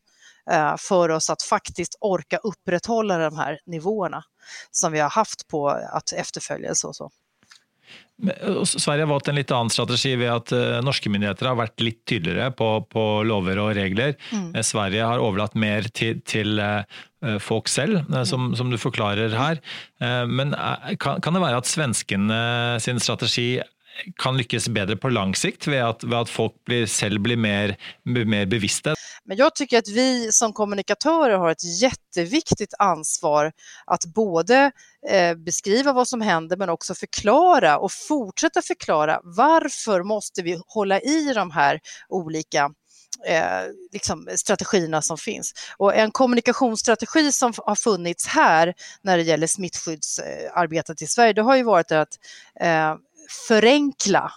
för 0.78 1.08
oss 1.08 1.30
att 1.30 1.42
faktiskt 1.42 1.96
orka 2.00 2.36
upprätthålla 2.36 3.18
de 3.18 3.36
här 3.36 3.58
nivåerna 3.66 4.24
som 4.70 4.92
vi 4.92 5.00
har 5.00 5.10
haft 5.10 5.48
på 5.48 5.68
att 5.68 6.12
så 6.74 6.88
och 6.88 6.96
så. 6.96 7.10
Sverige 8.22 9.02
har 9.02 9.10
valgt 9.10 9.32
en 9.32 9.38
litt 9.40 9.50
annen 9.50 9.72
strategi 9.72 10.12
ved 10.20 10.30
at 10.30 10.52
norske 10.86 11.10
myndigheter 11.10 11.48
har 11.48 11.56
vært 11.58 11.82
litt 11.82 12.04
tydeligere 12.06 12.52
på, 12.54 12.68
på 12.92 13.02
lover 13.26 13.58
og 13.58 13.72
regler. 13.74 14.14
Mm. 14.30 14.52
Uh, 14.54 14.60
Sverige 14.62 15.08
har 15.10 15.22
overlatt 15.22 15.56
mer 15.58 15.88
til, 15.90 16.20
til 16.28 16.62
folk 17.42 17.70
selv, 17.70 18.00
som, 18.26 18.52
som, 18.58 18.70
du 18.70 18.78
forklarer 18.82 19.34
her. 19.38 19.60
men 20.26 20.56
kan, 20.98 21.20
kan, 21.22 21.36
det 21.36 21.42
være 21.44 21.60
at 21.62 21.68
svenskene 21.70 22.38
sin 22.82 22.98
strategi 22.98 23.60
kan 24.20 24.38
lykkes 24.38 24.68
bedre 24.74 24.96
på 24.98 25.10
lang 25.12 25.34
sikt 25.38 25.68
ved 25.70 25.82
at, 25.84 26.04
ved 26.06 26.18
at 26.24 26.32
folk 26.32 26.56
blir, 26.68 26.86
selv 26.90 27.22
blir 27.24 27.38
mer, 27.40 27.76
mer 28.04 28.48
bevisste? 28.50 28.94
Men 29.24 29.36
jag 29.36 29.54
tycker 29.54 29.78
att 29.78 29.88
vi 29.88 30.32
som 30.32 30.52
kommunikatörer 30.52 31.38
har 31.38 31.50
ett 31.50 31.82
jätteviktigt 31.82 32.74
ansvar 32.78 33.52
att 33.86 34.04
både 34.04 34.70
eh, 35.08 35.34
beskriva 35.34 35.92
vad 35.92 36.08
som 36.08 36.20
händer 36.20 36.56
men 36.56 36.68
också 36.68 36.94
förklara 36.94 37.78
och 37.78 37.92
fortsätta 37.92 38.62
förklara 38.62 39.20
varför 39.22 40.02
måste 40.02 40.42
vi 40.42 40.60
hålla 40.66 41.00
i 41.00 41.32
de 41.34 41.50
här 41.50 41.80
olika 42.08 42.70
eh, 43.26 43.62
liksom 43.92 44.28
strategierna 44.36 45.02
som 45.02 45.18
finns. 45.18 45.52
Och 45.76 45.94
en 45.94 46.10
kommunikationsstrategi 46.10 47.32
som 47.32 47.52
har 47.56 47.74
funnits 47.74 48.26
här 48.26 48.74
när 49.02 49.16
det 49.16 49.22
gäller 49.22 49.46
smittskyddsarbetet 49.46 51.02
i 51.02 51.06
Sverige, 51.06 51.32
det 51.32 51.42
har 51.42 51.56
ju 51.56 51.62
varit 51.62 51.92
att 51.92 52.18
eh, 52.60 52.94
förenkla 53.48 54.32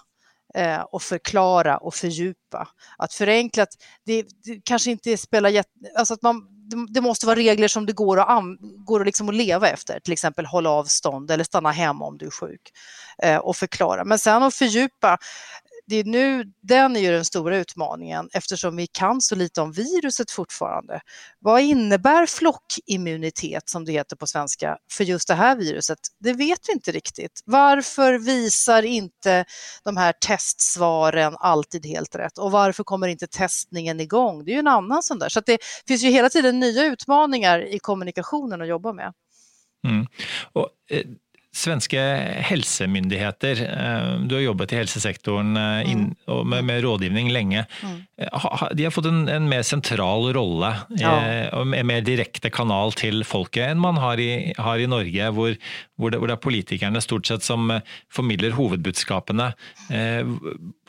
eh, 0.56 0.80
och 0.80 1.02
förklara 1.02 1.76
och 1.76 1.94
fördjupa. 1.94 2.68
Att 2.98 3.14
förenklat, 3.14 3.68
det, 4.06 4.22
det 4.44 4.60
kanske 4.64 4.90
inte 4.90 5.16
spelar 5.16 5.48
jätte... 5.48 5.70
Alltså 5.98 6.14
att 6.14 6.22
man, 6.22 6.42
det 6.88 7.00
måste 7.00 7.26
vara 7.26 7.36
regler 7.36 7.68
som 7.68 7.86
det 7.86 7.92
går 7.92 8.20
att, 8.20 8.44
går 8.86 9.00
att, 9.00 9.06
liksom 9.06 9.28
att 9.28 9.34
leva 9.34 9.68
efter, 9.68 10.00
till 10.00 10.12
exempel 10.12 10.46
hålla 10.46 10.70
avstånd 10.70 11.30
eller 11.30 11.44
stanna 11.44 11.70
hemma 11.70 12.04
om 12.04 12.18
du 12.18 12.26
är 12.26 12.30
sjuk 12.30 12.60
eh, 13.22 13.36
och 13.36 13.56
förklara. 13.56 14.04
Men 14.04 14.18
sen 14.18 14.42
att 14.42 14.54
fördjupa, 14.54 15.18
det 15.86 15.96
är 15.96 16.04
nu, 16.04 16.44
den 16.62 16.96
är 16.96 17.00
ju 17.00 17.12
den 17.12 17.24
stora 17.24 17.56
utmaningen 17.56 18.28
eftersom 18.32 18.76
vi 18.76 18.86
kan 18.86 19.20
så 19.20 19.34
lite 19.34 19.60
om 19.60 19.72
viruset 19.72 20.30
fortfarande. 20.30 21.00
Vad 21.38 21.60
innebär 21.60 22.26
flockimmunitet 22.26 23.68
som 23.68 23.84
det 23.84 23.92
heter 23.92 24.16
på 24.16 24.26
svenska 24.26 24.78
för 24.92 25.04
just 25.04 25.28
det 25.28 25.34
här 25.34 25.56
viruset? 25.56 25.98
Det 26.18 26.32
vet 26.32 26.60
vi 26.68 26.72
inte 26.72 26.92
riktigt. 26.92 27.42
Varför 27.44 28.18
visar 28.18 28.82
inte 28.82 29.44
de 29.84 29.96
här 29.96 30.12
testsvaren 30.12 31.36
alltid 31.38 31.86
helt 31.86 32.14
rätt 32.14 32.38
och 32.38 32.50
varför 32.50 32.84
kommer 32.84 33.08
inte 33.08 33.26
testningen 33.26 34.00
igång? 34.00 34.44
Det 34.44 34.50
är 34.50 34.54
ju 34.54 34.58
en 34.58 34.66
annan 34.66 35.02
sån 35.02 35.18
där. 35.18 35.28
Så 35.28 35.40
det 35.40 35.58
finns 35.86 36.04
ju 36.04 36.10
hela 36.10 36.30
tiden 36.30 36.60
nya 36.60 36.84
utmaningar 36.84 37.74
i 37.74 37.78
kommunikationen 37.78 38.60
att 38.60 38.68
jobba 38.68 38.92
med. 38.92 39.12
Mm. 39.86 40.06
Och, 40.52 40.68
eh, 40.90 41.06
Svenske 41.56 42.00
helsemyndigheter, 42.44 43.60
eh, 43.64 44.08
du 44.28 44.34
har 44.34 44.42
jobbet 44.42 44.74
i 44.74 44.76
helsesektoren 44.76 45.56
eh, 45.56 45.88
mm. 45.88 46.02
med, 46.44 46.64
med, 46.68 46.82
rådgivning 46.84 47.30
lenge. 47.32 47.62
Mm. 47.80 47.94
Eh, 48.20 48.64
de 48.76 48.84
har 48.84 48.92
fått 48.92 49.08
en, 49.08 49.22
en 49.32 49.46
mer 49.48 49.64
sentral 49.64 50.28
rolle 50.36 50.68
en 51.00 51.86
mer 51.88 52.02
direkte 52.04 52.50
kanal 52.52 52.92
til 52.98 53.24
folket 53.24 53.70
enn 53.70 53.80
man 53.80 53.96
har 54.02 54.20
i, 54.20 54.52
har 54.60 54.82
i 54.82 54.88
Norge, 54.90 55.30
hvor, 55.32 55.56
hvor, 55.96 56.12
det, 56.12 56.20
er 56.34 56.42
politikerne 56.44 57.00
stort 57.00 57.30
sett 57.30 57.46
som 57.46 57.72
formidler 58.12 58.52
hovedbudskapene. 58.56 59.48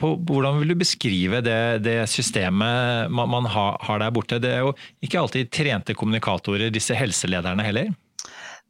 På, 0.00 0.10
hvordan 0.28 0.60
vil 0.60 0.74
du 0.74 0.78
beskrive 0.82 1.40
det, 1.44 1.60
det 1.86 1.96
systemet 2.12 3.08
man, 3.08 3.48
har 3.48 4.04
der 4.04 4.12
borte? 4.12 4.40
Det 4.42 4.52
er 4.52 4.66
jo 4.66 4.74
ikke 5.04 5.22
alltid 5.22 5.52
trente 5.54 5.96
kommunikatorer, 5.96 6.68
disse 6.74 6.96
helselederne 6.98 7.64
heller? 7.64 7.90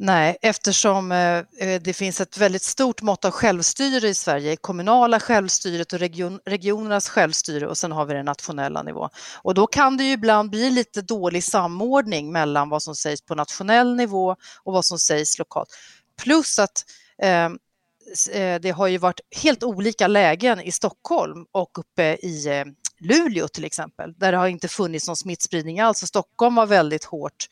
Nej, 0.00 0.36
eftersom 0.42 1.12
eh, 1.12 1.38
eh, 1.38 1.80
det 1.82 1.92
finns 1.92 2.20
ett 2.20 2.38
väldigt 2.38 2.62
stort 2.62 3.02
mått 3.02 3.24
av 3.24 3.30
självstyre 3.30 4.08
i 4.08 4.14
Sverige, 4.14 4.56
kommunala 4.56 5.20
självstyret 5.20 5.92
och 5.92 5.98
region, 5.98 6.40
regionernas 6.46 7.08
självstyre 7.08 7.66
och 7.66 7.78
sen 7.78 7.92
har 7.92 8.04
vi 8.04 8.14
den 8.14 8.24
nationella 8.24 8.82
nivå. 8.82 9.08
Och 9.42 9.54
då 9.54 9.66
kan 9.66 9.96
det 9.96 10.04
ju 10.04 10.12
ibland 10.12 10.50
bli 10.50 10.70
lite 10.70 11.02
dålig 11.02 11.44
samordning 11.44 12.32
mellan 12.32 12.68
vad 12.68 12.82
som 12.82 12.94
sägs 12.94 13.22
på 13.22 13.34
nationell 13.34 13.96
nivå 13.96 14.36
och 14.62 14.72
vad 14.72 14.84
som 14.84 14.98
sägs 14.98 15.38
lokalt. 15.38 15.68
Plus 16.22 16.58
att 16.58 16.84
eh, 17.22 17.44
eh 18.32 18.60
det 18.60 18.70
har 18.70 18.86
ju 18.86 18.98
varit 18.98 19.20
helt 19.42 19.62
olika 19.62 20.06
lägen 20.06 20.60
i 20.60 20.72
Stockholm 20.72 21.46
och 21.52 21.78
uppe 21.78 22.02
i 22.02 22.64
Luleå 23.00 23.48
till 23.48 23.64
exempel, 23.64 24.12
där 24.16 24.32
det 24.32 24.38
har 24.38 24.48
inte 24.48 24.68
funnits 24.68 25.06
någon 25.06 25.16
smittspridning 25.16 25.80
alls. 25.80 25.98
Stockholm 25.98 26.54
var 26.54 26.66
väldigt 26.66 27.04
hårt 27.04 27.46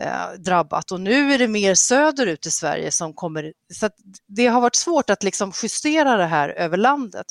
eh, 0.00 0.32
drabbat 0.38 0.92
och 0.92 1.00
nu 1.00 1.34
är 1.34 1.38
det 1.38 1.48
mer 1.48 1.74
söderut 1.74 2.46
i 2.46 2.50
Sverige 2.50 2.90
som 2.90 3.14
kommer. 3.14 3.52
Så 3.74 3.90
det 4.28 4.46
har 4.46 4.60
varit 4.60 4.74
svårt 4.74 5.10
att 5.10 5.22
liksom 5.22 5.52
justera 5.62 6.16
det 6.16 6.26
här 6.26 6.48
över 6.48 6.76
landet. 6.76 7.26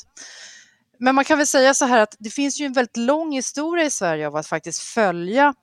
Men 0.98 1.14
man 1.14 1.24
kan 1.24 1.38
väl 1.38 1.46
säga 1.46 1.74
så 1.74 1.84
här 1.84 2.00
att 2.00 2.16
det 2.18 2.30
finns 2.30 2.60
ju 2.60 2.66
en 2.66 2.72
väldigt 2.72 2.96
lång 2.96 3.32
historia 3.32 3.84
i 3.84 3.90
Sverige 3.90 4.26
av 4.26 4.36
att 4.36 4.46
faktiskt 4.46 4.82
följa 4.82 5.54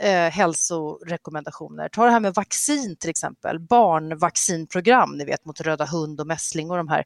eh, 0.00 0.30
hälsorekommendationer. 0.30 1.88
Ta 1.88 2.04
det 2.04 2.10
här 2.10 2.20
med 2.20 2.34
vaccin 2.34 2.96
till 2.96 3.10
exempel, 3.10 3.60
barnvaccinprogram, 3.60 5.16
ni 5.16 5.24
vet 5.24 5.44
mot 5.44 5.60
röda 5.60 5.84
hund 5.84 6.20
och 6.20 6.26
mässling 6.26 6.70
och 6.70 6.76
de 6.76 6.88
här. 6.88 7.04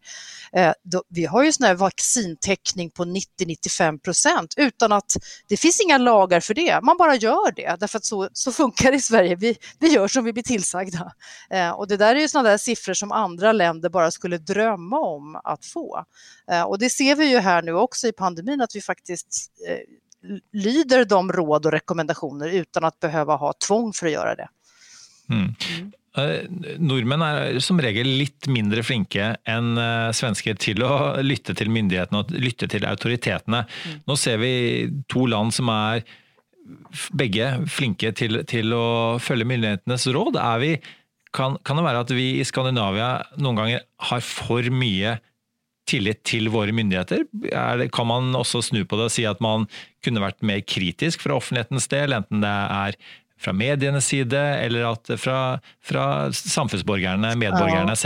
Eh, 0.52 0.72
då, 0.82 1.02
vi 1.08 1.24
har 1.26 1.44
ju 1.44 1.52
sån 1.52 1.66
här 1.66 1.74
vaccintäckning 1.74 2.90
på 2.90 3.04
90-95 3.04 3.98
procent 3.98 4.54
utan 4.56 4.92
att 4.92 5.16
det 5.48 5.56
finns 5.56 5.80
inga 5.80 5.98
lagar 5.98 6.40
för 6.40 6.54
det. 6.54 6.80
Man 6.82 6.96
bara 6.96 7.14
gör 7.14 7.52
det 7.56 7.76
därför 7.80 7.98
att 7.98 8.04
så, 8.04 8.28
så 8.32 8.52
funkar 8.52 8.90
det 8.90 8.96
i 8.96 9.00
Sverige. 9.00 9.36
Vi, 9.36 9.56
vi 9.78 9.88
gör 9.88 10.08
som 10.08 10.24
vi 10.24 10.32
blir 10.32 10.42
tillsagda. 10.42 11.12
Eh, 11.50 11.70
och 11.70 11.88
det 11.88 11.96
där 11.96 12.16
är 12.16 12.20
ju 12.20 12.28
såna 12.28 12.48
där 12.48 12.58
siffror 12.58 12.94
som 12.94 13.12
andra 13.12 13.52
länder 13.52 13.88
bara 13.88 14.10
skulle 14.10 14.38
drömma 14.38 14.98
om 14.98 15.40
att 15.44 15.64
få. 15.64 16.04
Eh, 16.50 16.62
och 16.62 16.78
det 16.78 16.90
ser 16.90 17.16
vi 17.16 17.30
ju 17.30 17.38
här 17.38 17.62
nu 17.62 17.72
också 17.76 18.08
i 18.08 18.12
pandemin 18.12 18.60
att 18.60 18.76
vi 18.76 18.80
faktiskt 18.80 19.52
eh, 19.68 19.78
lyder 20.52 21.04
de 21.04 21.32
råd 21.32 21.66
och 21.66 21.72
rekommendationer 21.72 22.48
utan 22.48 22.84
att 22.84 23.00
behöva 23.00 23.36
ha 23.36 23.52
tvång 23.52 23.92
för 23.92 24.06
att 24.06 24.12
göra 24.12 24.34
det. 24.34 24.48
Mm. 25.28 25.54
Mm. 25.78 25.92
Nordmenn 26.80 27.22
er 27.22 27.58
som 27.60 27.80
regel 27.82 28.08
litt 28.08 28.46
mindre 28.48 28.80
flinke 28.86 29.34
enn 29.44 29.76
eh, 29.76 30.12
svensker 30.16 30.56
til 30.60 30.80
å 30.86 31.18
lytte 31.20 31.52
til 31.58 31.68
myndighetene 31.72 32.22
og 32.22 32.32
lytte 32.32 32.68
til 32.72 32.86
autoritetene. 32.88 33.66
Mm. 33.66 33.98
Nå 34.08 34.16
ser 34.20 34.40
vi 34.40 34.54
to 35.12 35.26
land 35.28 35.52
som 35.54 35.68
er 35.72 36.06
begge 37.12 37.50
flinke 37.70 38.14
til, 38.16 38.40
til 38.48 38.72
å 38.74 38.86
følge 39.22 39.48
myndighetenes 39.48 40.08
råd. 40.16 40.40
Vi, 40.62 40.72
kan, 41.36 41.60
kan, 41.62 41.78
det 41.78 41.84
være 41.86 42.04
at 42.06 42.14
vi 42.16 42.28
i 42.40 42.48
Skandinavia 42.48 43.10
noen 43.36 43.60
ganger 43.60 43.84
har 44.08 44.24
for 44.24 44.72
mye 44.72 45.18
tillit 45.88 46.22
til 46.26 46.50
våre 46.52 46.74
myndigheter? 46.74 47.24
Det, 47.32 47.90
kan 47.94 48.08
man 48.10 48.34
også 48.38 48.64
snu 48.68 48.82
på 48.84 48.98
det 48.98 49.08
og 49.08 49.14
si 49.14 49.26
at 49.28 49.42
man 49.44 49.68
kunne 50.04 50.22
vært 50.22 50.42
mer 50.46 50.62
kritisk 50.66 51.24
fra 51.24 51.38
offentlighetens 51.38 51.88
del, 51.92 52.16
enten 52.16 52.42
det 52.44 52.52
er 52.52 52.98
fra 53.40 53.52
medienes 53.52 54.08
side, 54.08 54.40
eller 54.64 54.86
at 54.94 55.10
fra, 55.20 55.58
fra 55.84 56.06
samfunnsborgerne, 56.32 57.34
medborgerne 57.38 57.92
ja. 57.92 57.98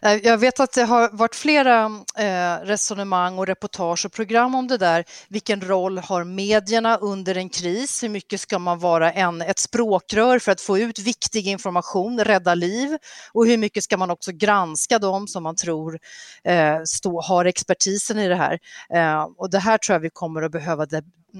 Selv? 0.00 0.20
Jag 0.24 0.38
vet 0.38 0.60
att 0.60 0.72
det 0.72 0.82
har 0.82 1.10
varit 1.12 1.34
flera 1.34 1.84
eh, 2.18 2.64
resonemang 2.64 3.38
och 3.38 3.46
reportage 3.46 4.06
och 4.06 4.12
program 4.12 4.54
om 4.54 4.68
det 4.68 4.78
där. 4.78 5.04
Vilken 5.28 5.60
roll 5.60 5.98
har 5.98 6.24
medierna 6.24 6.96
under 6.96 7.36
en 7.36 7.48
kris? 7.48 8.02
Hur 8.02 8.08
mycket 8.08 8.40
ska 8.40 8.58
man 8.58 8.78
vara 8.78 9.12
en, 9.12 9.42
ett 9.42 9.58
språkrör 9.58 10.38
för 10.38 10.52
att 10.52 10.60
få 10.60 10.78
ut 10.78 10.98
viktig 10.98 11.46
information, 11.46 12.24
rädda 12.24 12.54
liv? 12.54 12.98
Och 13.32 13.46
hur 13.46 13.58
mycket 13.58 13.84
ska 13.84 13.96
man 13.96 14.10
också 14.10 14.32
granska 14.32 14.98
dem 14.98 15.28
som 15.28 15.42
man 15.42 15.56
tror 15.56 15.98
eh, 16.44 16.78
stå, 16.84 17.20
har 17.20 17.44
expertisen 17.44 18.18
i 18.18 18.28
det 18.28 18.36
här? 18.36 18.58
Eh, 18.94 19.28
och 19.36 19.50
det 19.50 19.58
här 19.58 19.78
tror 19.78 19.94
jag 19.94 20.00
vi 20.00 20.10
kommer 20.10 20.42
att 20.42 20.52
behöva 20.52 20.86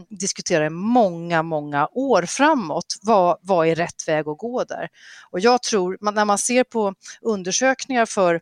diskutera 0.09 0.67
i 0.67 0.71
många, 0.71 1.43
många 1.43 1.89
år 1.93 2.23
framåt. 2.23 2.85
Vad, 3.03 3.39
vad 3.43 3.69
är 3.69 3.75
rätt 3.75 4.09
väg 4.09 4.29
att 4.29 4.39
gå 4.39 4.65
där? 4.65 4.89
Och 5.31 5.41
jag 5.41 5.63
tror, 5.63 5.99
när 6.01 6.25
man 6.25 6.39
ser 6.39 6.65
på 6.65 6.95
undersökningar 7.21 8.07
för 8.07 8.35
eh, 8.35 8.41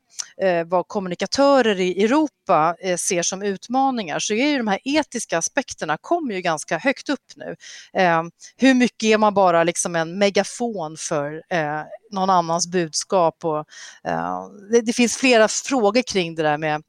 vad 0.67 0.89
kommunikatörer 0.89 1.81
i 1.81 2.05
Europa 2.05 2.77
eh, 2.81 2.97
ser 2.97 3.23
som 3.23 3.43
utmaningar 3.43 4.19
så 4.19 4.35
är 4.35 4.49
ju 4.49 4.59
de 4.59 4.69
här 4.69 4.79
etiska 4.85 5.39
aspekterna 5.39 5.97
kommer 6.01 6.35
ju 6.35 6.41
ganska 6.41 6.79
högt 6.79 7.09
upp 7.09 7.33
nu. 7.37 7.57
Eh, 7.93 8.23
hur 8.57 8.75
mycket 8.75 9.07
är 9.07 9.19
man 9.19 9.35
bara 9.35 9.65
liksom 9.65 9.97
en 9.97 10.19
megafon 10.19 10.97
för 10.99 11.43
eh, 11.51 11.83
någon 12.13 12.31
annans 12.31 12.67
budskap? 12.67 13.45
Och, 13.45 13.59
eh, 14.05 14.47
det, 14.85 14.93
finns 14.93 15.17
flera 15.17 15.49
frågor 15.49 16.03
kring 16.03 16.35
det 16.35 16.43
där 16.43 16.59
med 16.59 16.83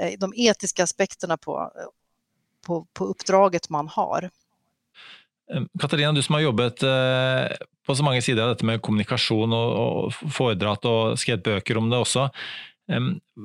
eh, 0.00 0.12
de 0.18 0.32
etiska 0.36 0.84
aspekterna 0.84 1.36
på 1.36 1.72
på, 2.66 2.86
på 2.92 3.04
uppdraget 3.04 3.68
man 3.68 3.88
har. 3.88 4.30
Katarina, 5.80 6.12
du 6.12 6.22
som 6.22 6.32
har 6.32 6.40
jobbet 6.40 6.82
eh, 6.82 6.88
på 7.90 7.98
så 7.98 8.06
mange 8.06 8.22
sider 8.22 8.44
av 8.46 8.54
dette 8.54 8.66
med 8.68 8.82
kommunikasjon 8.86 9.54
og, 9.56 9.76
og 9.82 10.32
foredratt 10.36 10.86
og 10.86 11.18
skrevet 11.18 11.46
bøker 11.46 11.80
om 11.80 11.90
det 11.90 11.98
også. 11.98 12.28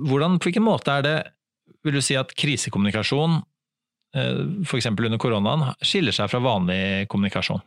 Hvordan, 0.06 0.40
på 0.40 0.50
hvilken 0.50 0.66
måte 0.66 0.94
er 0.94 1.06
det, 1.06 1.18
vil 1.86 1.98
du 1.98 2.02
si 2.06 2.18
at 2.18 2.34
krisekommunikasjon, 2.38 3.40
eh, 4.18 4.44
f.eks. 4.66 4.90
under 4.94 5.22
koronaen, 5.22 5.72
skiller 5.86 6.16
seg 6.16 6.30
fra 6.32 6.42
vanlig 6.46 7.08
kommunikasjon? 7.12 7.64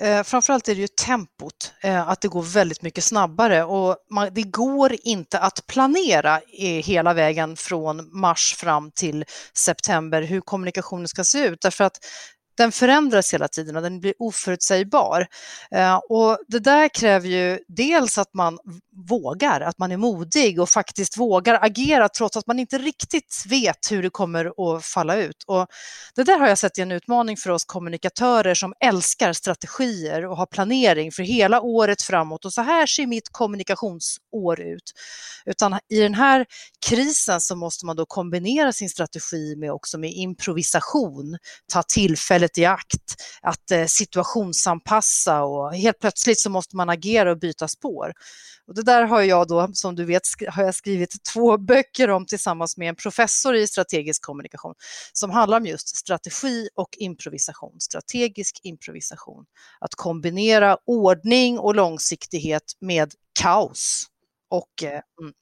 Eh, 0.00 0.22
framförallt 0.22 0.68
är 0.68 0.74
det 0.74 0.80
ju 0.80 0.88
tempot, 0.88 1.72
eh, 1.82 2.08
att 2.08 2.20
det 2.20 2.28
går 2.28 2.42
väldigt 2.42 2.82
mycket 2.82 3.04
snabbare 3.04 3.64
och 3.64 3.96
man, 4.10 4.28
det 4.32 4.42
går 4.42 4.96
inte 5.02 5.38
att 5.38 5.66
planera 5.66 6.40
hela 6.84 7.14
vägen 7.14 7.56
från 7.56 8.20
mars 8.20 8.54
fram 8.58 8.90
till 8.90 9.24
september 9.54 10.22
hur 10.22 10.40
kommunikationen 10.40 11.08
ska 11.08 11.24
se 11.24 11.46
ut 11.46 11.60
därför 11.60 11.84
att 11.84 11.98
den 12.56 12.72
förändras 12.72 13.34
hela 13.34 13.48
tiden 13.48 13.76
och 13.76 13.82
den 13.82 14.00
blir 14.00 14.14
oförutsägbar. 14.18 15.26
Eh, 15.70 15.96
och 15.96 16.38
det 16.48 16.58
där 16.58 16.88
kräver 16.88 17.28
ju 17.28 17.58
dels 17.68 18.18
att 18.18 18.34
man 18.34 18.58
vågar, 18.96 19.60
att 19.60 19.78
man 19.78 19.92
är 19.92 19.96
modig 19.96 20.60
och 20.60 20.68
faktiskt 20.68 21.18
vågar 21.18 21.58
agera 21.64 22.08
trots 22.08 22.36
att 22.36 22.46
man 22.46 22.58
inte 22.58 22.78
riktigt 22.78 23.44
vet 23.48 23.90
hur 23.90 24.02
det 24.02 24.10
kommer 24.10 24.76
att 24.76 24.84
falla 24.84 25.16
ut. 25.16 25.44
Och 25.46 25.66
det 26.14 26.22
där 26.22 26.38
har 26.38 26.48
jag 26.48 26.58
sett 26.58 26.78
är 26.78 26.82
en 26.82 26.92
utmaning 26.92 27.36
för 27.36 27.50
oss 27.50 27.64
kommunikatörer 27.64 28.54
som 28.54 28.74
älskar 28.84 29.32
strategier 29.32 30.26
och 30.26 30.36
har 30.36 30.46
planering 30.46 31.12
för 31.12 31.22
hela 31.22 31.60
året 31.60 32.02
framåt 32.02 32.44
och 32.44 32.52
så 32.52 32.62
här 32.62 32.86
ser 32.86 33.06
mitt 33.06 33.28
kommunikationsår 33.32 34.60
ut. 34.60 34.92
Utan 35.44 35.78
i 35.88 36.00
den 36.00 36.14
här 36.14 36.46
krisen 36.86 37.40
så 37.40 37.56
måste 37.56 37.86
man 37.86 37.96
då 37.96 38.06
kombinera 38.06 38.72
sin 38.72 38.90
strategi 38.90 39.56
med 39.56 39.72
också 39.72 39.98
med 39.98 40.12
improvisation, 40.12 41.38
ta 41.72 41.82
tillfället 41.82 42.58
i 42.58 42.64
akt, 42.64 43.22
att 43.42 43.70
eh, 43.70 43.86
situationsanpassa 43.86 45.42
och 45.42 45.74
helt 45.74 45.98
plötsligt 45.98 46.40
så 46.40 46.50
måste 46.50 46.76
man 46.76 46.90
agera 46.90 47.30
och 47.30 47.38
byta 47.38 47.68
spår. 47.68 48.12
Och 48.72 48.76
det 48.76 48.82
där 48.82 49.02
har 49.04 49.22
jag 49.22 49.48
då, 49.48 49.68
som 49.72 49.96
du 49.96 50.04
vet, 50.04 50.22
har 50.48 50.62
jag 50.62 50.74
skrivit 50.74 51.24
två 51.32 51.58
böcker 51.66 52.10
om 52.10 52.26
tillsammans 52.26 52.76
med 52.76 52.88
en 52.88 52.96
professor 52.96 53.54
i 53.54 53.66
strategisk 53.66 54.22
kommunikation 54.22 54.74
som 55.12 55.30
handlar 55.30 55.56
om 55.56 55.66
just 55.66 55.96
strategi 55.96 56.68
och 56.74 56.88
improvisation, 56.98 57.80
strategisk 57.80 58.60
improvisation. 58.62 59.44
Att 59.80 59.94
kombinera 59.94 60.76
ordning 60.86 61.58
och 61.58 61.74
långsiktighet 61.74 62.62
med 62.80 63.12
kaos. 63.40 64.06
Och, 64.50 64.82
eh, 64.82 65.00
mm. 65.20 65.32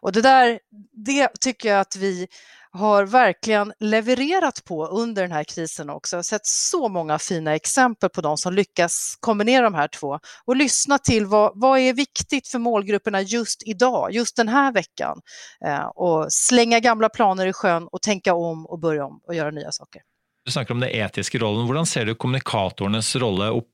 och 0.00 0.12
det 0.12 0.22
där, 0.22 0.60
det 0.92 1.28
tycker 1.40 1.68
jag 1.68 1.80
att 1.80 1.96
vi 1.96 2.28
har 2.70 3.04
verkligen 3.04 3.72
levererat 3.80 4.64
på 4.64 4.86
under 4.86 5.22
den 5.22 5.32
här 5.32 5.44
krisen 5.44 5.90
också. 5.90 6.16
Jag 6.16 6.18
har 6.18 6.22
sett 6.22 6.46
så 6.46 6.88
många 6.88 7.18
fina 7.18 7.54
exempel 7.54 8.10
på 8.10 8.20
de 8.20 8.36
som 8.36 8.54
lyckas 8.54 9.16
kombinera 9.20 9.62
de 9.62 9.74
här 9.74 9.88
två 9.88 10.18
och 10.44 10.56
lyssna 10.56 10.98
till 10.98 11.26
vad, 11.26 11.52
vad 11.54 11.78
är 11.78 11.92
viktigt 11.92 12.48
för 12.48 12.58
målgrupperna 12.58 13.22
just 13.22 13.62
idag, 13.66 14.12
just 14.12 14.36
den 14.36 14.48
här 14.48 14.72
veckan 14.72 15.20
eh, 15.64 15.86
och 15.94 16.32
slänga 16.32 16.80
gamla 16.80 17.08
planer 17.08 17.46
i 17.46 17.52
sjön 17.52 17.88
och 17.92 18.02
tänka 18.02 18.34
om 18.34 18.66
och 18.66 18.78
börja 18.78 19.04
om 19.04 19.20
och 19.26 19.34
göra 19.34 19.50
nya 19.50 19.72
saker. 19.72 20.02
Du 20.44 20.52
snakker 20.52 20.74
om 20.74 20.80
den 20.80 20.90
etiske 20.90 21.38
rollen. 21.38 21.66
Hvordan 21.66 21.86
ser 21.86 22.06
du 22.06 22.14
kommunikatorenes 22.14 23.16
rolle 23.16 23.50
opp 23.50 23.68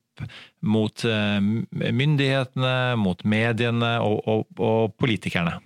mot 0.63 1.05
eh, 1.05 1.41
myndighetene, 1.71 2.97
mot 2.97 3.25
mediene 3.25 4.01
og, 4.01 4.29
og, 4.29 4.47
og 4.59 4.97
politikerne? 4.99 5.61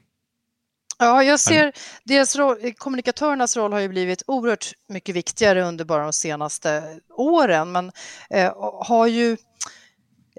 Ja, 1.01 1.22
jag 1.22 1.40
ser 1.40 1.72
deras 2.05 2.36
roll, 2.36 2.72
kommunikatörernas 2.78 3.57
roll 3.57 3.72
har 3.72 3.80
ju 3.80 3.88
blivit 3.88 4.22
oerhört 4.26 4.72
mycket 4.88 5.14
viktigare 5.14 5.62
under 5.62 5.84
bara 5.84 6.03
de 6.03 6.12
senaste 6.12 7.01
åren, 7.11 7.72
men 7.72 7.92
eh, 8.30 8.53
har 8.80 9.07
ju 9.07 9.36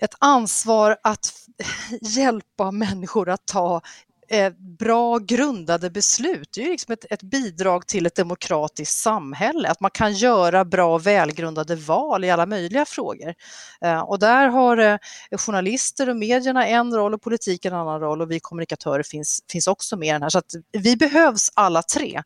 ett 0.01 0.15
ansvar 0.19 0.97
att 1.03 1.33
hjälpa 2.01 2.71
människor 2.71 3.29
att 3.29 3.45
ta 3.45 3.81
eh, 4.29 4.53
bra 4.79 5.17
grundade 5.17 5.89
beslut. 5.89 6.49
Det 6.53 6.61
är 6.61 6.65
ju 6.65 6.71
liksom 6.71 6.93
ett, 6.93 7.05
ett, 7.09 7.23
bidrag 7.23 7.87
till 7.87 8.05
ett 8.05 8.15
demokratiskt 8.15 8.97
samhälle, 8.97 9.69
att 9.69 9.79
man 9.79 9.91
kan 9.91 10.13
göra 10.13 10.65
bra 10.65 10.97
välgrundade 10.97 11.75
val 11.75 12.25
i 12.25 12.29
alla 12.29 12.45
möjliga 12.45 12.85
frågor. 12.85 13.33
Eh, 13.81 13.99
och 13.99 14.19
där 14.19 14.47
har 14.47 14.77
eh, 14.77 14.97
journalister 15.37 16.09
och 16.09 16.15
medierna 16.15 16.67
en 16.67 16.95
roll 16.95 17.13
och 17.13 17.21
politiken 17.21 17.73
en 17.73 17.79
annan 17.79 17.99
roll 17.99 18.21
och 18.21 18.31
vi 18.31 18.39
kommunikatörer 18.39 19.03
finns, 19.03 19.43
finns 19.51 19.67
också 19.67 19.97
med 19.97 20.07
i 20.07 20.11
den 20.11 20.21
här. 20.21 20.29
Så 20.29 20.37
att 20.37 20.53
vi 20.71 20.95
behövs 20.95 21.51
alla 21.53 21.83
tre 21.83 22.23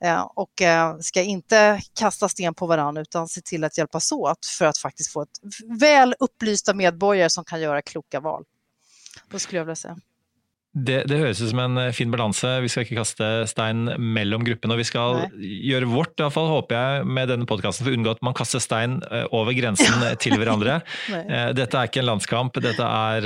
eh, 0.00 0.20
och 0.34 0.62
ska 1.00 1.22
inte 1.22 1.80
kasta 1.98 2.28
sten 2.28 2.54
på 2.54 2.66
varandra 2.66 3.02
utan 3.02 3.28
se 3.28 3.40
till 3.40 3.64
att 3.64 3.78
hjälpas 3.78 4.12
åt 4.12 4.46
för 4.58 4.64
att 4.64 4.78
faktiskt 4.78 5.12
få 5.12 5.22
ett 5.22 5.28
väl 5.80 6.14
upplysta 6.18 6.74
medborgare 6.74 7.30
som 7.30 7.44
kan 7.44 7.60
göra 7.60 7.82
kloka 7.82 8.20
val. 8.20 8.44
Då 9.30 9.38
skulle 9.38 9.58
jag 9.58 9.64
vilja 9.64 9.76
säga. 9.76 9.96
Det, 10.76 11.06
det, 11.08 11.16
høres 11.22 11.38
ut 11.40 11.48
som 11.54 11.60
en 11.62 11.78
eh, 11.80 11.92
fin 11.96 12.10
balanse. 12.12 12.50
Vi 12.60 12.68
skal 12.68 12.84
ikke 12.84 12.98
kaste 12.98 13.28
stein 13.48 13.86
mellom 13.96 14.44
gruppene. 14.44 14.74
og 14.74 14.82
Vi 14.82 14.88
skal 14.88 15.22
Nei. 15.22 15.52
gjøre 15.70 15.88
vårt, 15.88 16.12
i 16.18 16.24
hvert 16.26 16.34
fall, 16.34 16.50
håper 16.52 16.76
jeg, 16.76 17.06
med 17.16 17.30
denne 17.32 17.48
podkasten 17.48 17.86
for 17.86 17.94
å 17.94 17.96
unngå 17.96 18.12
at 18.12 18.20
man 18.26 18.36
kaster 18.36 18.60
stein 18.60 18.98
eh, 19.08 19.24
over 19.36 19.56
grensen 19.56 20.04
til 20.22 20.36
hverandre. 20.36 20.80
Eh, 21.26 21.50
dette 21.56 21.78
er 21.78 21.88
ikke 21.88 22.00
en 22.02 22.06
landskamp, 22.08 22.58
dette 22.62 22.84
er 22.84 23.24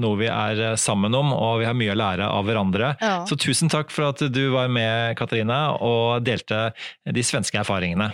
noe 0.00 0.18
vi 0.18 0.26
er 0.30 0.76
sammen 0.80 1.14
om, 1.14 1.32
og 1.34 1.60
vi 1.60 1.66
har 1.68 1.76
mye 1.78 1.92
å 1.92 1.96
lære 1.98 2.26
av 2.26 2.46
hverandre. 2.48 2.88
Ja. 3.02 3.16
Så 3.28 3.36
tusen 3.40 3.70
takk 3.72 3.92
for 3.92 4.08
at 4.08 4.22
du 4.32 4.40
var 4.54 4.70
med, 4.72 5.14
Katarina, 5.18 5.76
og 5.84 6.24
delte 6.26 6.70
de 7.04 7.24
svenske 7.26 7.60
erfaringene. 7.60 8.10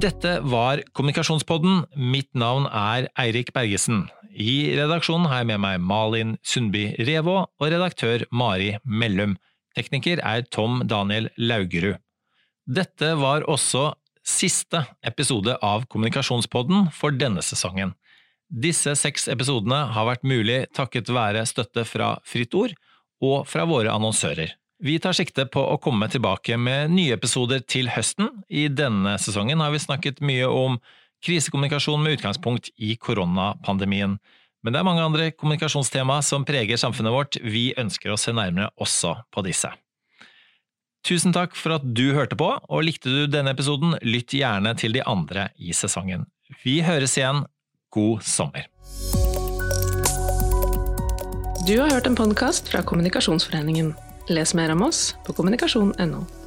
Dette 0.00 0.38
var 0.46 0.84
Kommunikasjonspodden. 0.96 1.84
Mitt 1.96 2.30
navn 2.38 2.66
er 2.70 3.10
Eirik 3.20 3.52
Bergesen. 3.56 4.06
I 4.30 4.76
redaksjonen 4.78 5.26
har 5.30 5.42
jeg 5.42 5.50
med 5.50 5.62
meg 5.64 5.80
Malin 5.82 6.36
Sundby 6.46 6.90
Revå 7.02 7.36
og 7.42 7.64
redaktør 7.66 8.22
Mari 8.30 8.76
Mellum. 8.84 9.34
Tekniker 9.74 10.22
er 10.22 10.44
Tom 10.54 10.84
Daniel 10.86 11.28
Laugerud. 11.38 11.98
Dette 12.70 13.14
var 13.18 13.46
også 13.50 13.90
siste 14.26 14.84
episode 15.06 15.56
av 15.64 15.88
Kommunikasjonspodden 15.90 16.90
for 16.94 17.16
denne 17.16 17.42
sesongen. 17.42 17.96
Disse 18.50 18.94
seks 18.98 19.26
episodene 19.30 19.84
har 19.94 20.06
vært 20.06 20.26
mulig 20.26 20.64
takket 20.76 21.10
være 21.10 21.46
støtte 21.46 21.84
fra 21.86 22.16
Fritt 22.26 22.54
Ord 22.54 22.74
og 23.22 23.46
fra 23.50 23.66
våre 23.66 23.92
annonsører. 23.94 24.54
Vi 24.80 24.96
tar 25.02 25.12
sikte 25.16 25.44
på 25.50 25.60
å 25.60 25.78
komme 25.82 26.08
tilbake 26.08 26.56
med 26.56 26.94
nye 26.94 27.18
episoder 27.18 27.60
til 27.60 27.90
høsten. 27.92 28.30
I 28.48 28.68
denne 28.72 29.18
sesongen 29.20 29.60
har 29.60 29.74
vi 29.74 29.82
snakket 29.82 30.22
mye 30.24 30.46
om 30.48 30.78
krisekommunikasjon 31.24 32.02
med 32.02 32.18
utgangspunkt 32.18 32.70
i 32.76 32.96
koronapandemien. 32.96 34.18
Men 34.62 34.74
det 34.74 34.80
er 34.80 34.86
mange 34.86 35.04
andre 35.04 35.30
kommunikasjonstema 35.32 36.20
som 36.24 36.44
preger 36.48 36.80
samfunnet 36.80 37.14
vårt. 37.14 37.38
Vi 37.40 37.70
ønsker 37.80 38.12
å 38.12 38.18
se 38.20 38.34
nærmere 38.36 38.68
også 38.80 39.14
på 39.32 39.44
disse. 39.46 39.70
Tusen 41.06 41.32
takk 41.32 41.56
for 41.56 41.78
at 41.78 41.86
du 41.96 42.10
hørte 42.12 42.36
på, 42.36 42.50
og 42.60 42.84
likte 42.84 43.08
du 43.08 43.22
denne 43.30 43.54
episoden, 43.54 43.96
lytt 44.04 44.34
gjerne 44.36 44.74
til 44.76 44.92
de 44.92 45.04
andre 45.08 45.48
i 45.56 45.72
sesongen. 45.76 46.26
Vi 46.64 46.80
høres 46.84 47.16
igjen. 47.16 47.46
God 47.90 48.20
sommer! 48.22 48.68
Du 51.66 51.78
har 51.80 51.90
hørt 51.90 52.06
en 52.06 52.18
podkast 52.18 52.68
fra 52.70 52.82
Kommunikasjonsforeningen. 52.86 53.94
Les 54.30 54.54
mer 54.54 54.72
om 54.76 54.84
oss 54.86 55.14
på 55.26 55.34
kommunikasjon.no. 55.36 56.39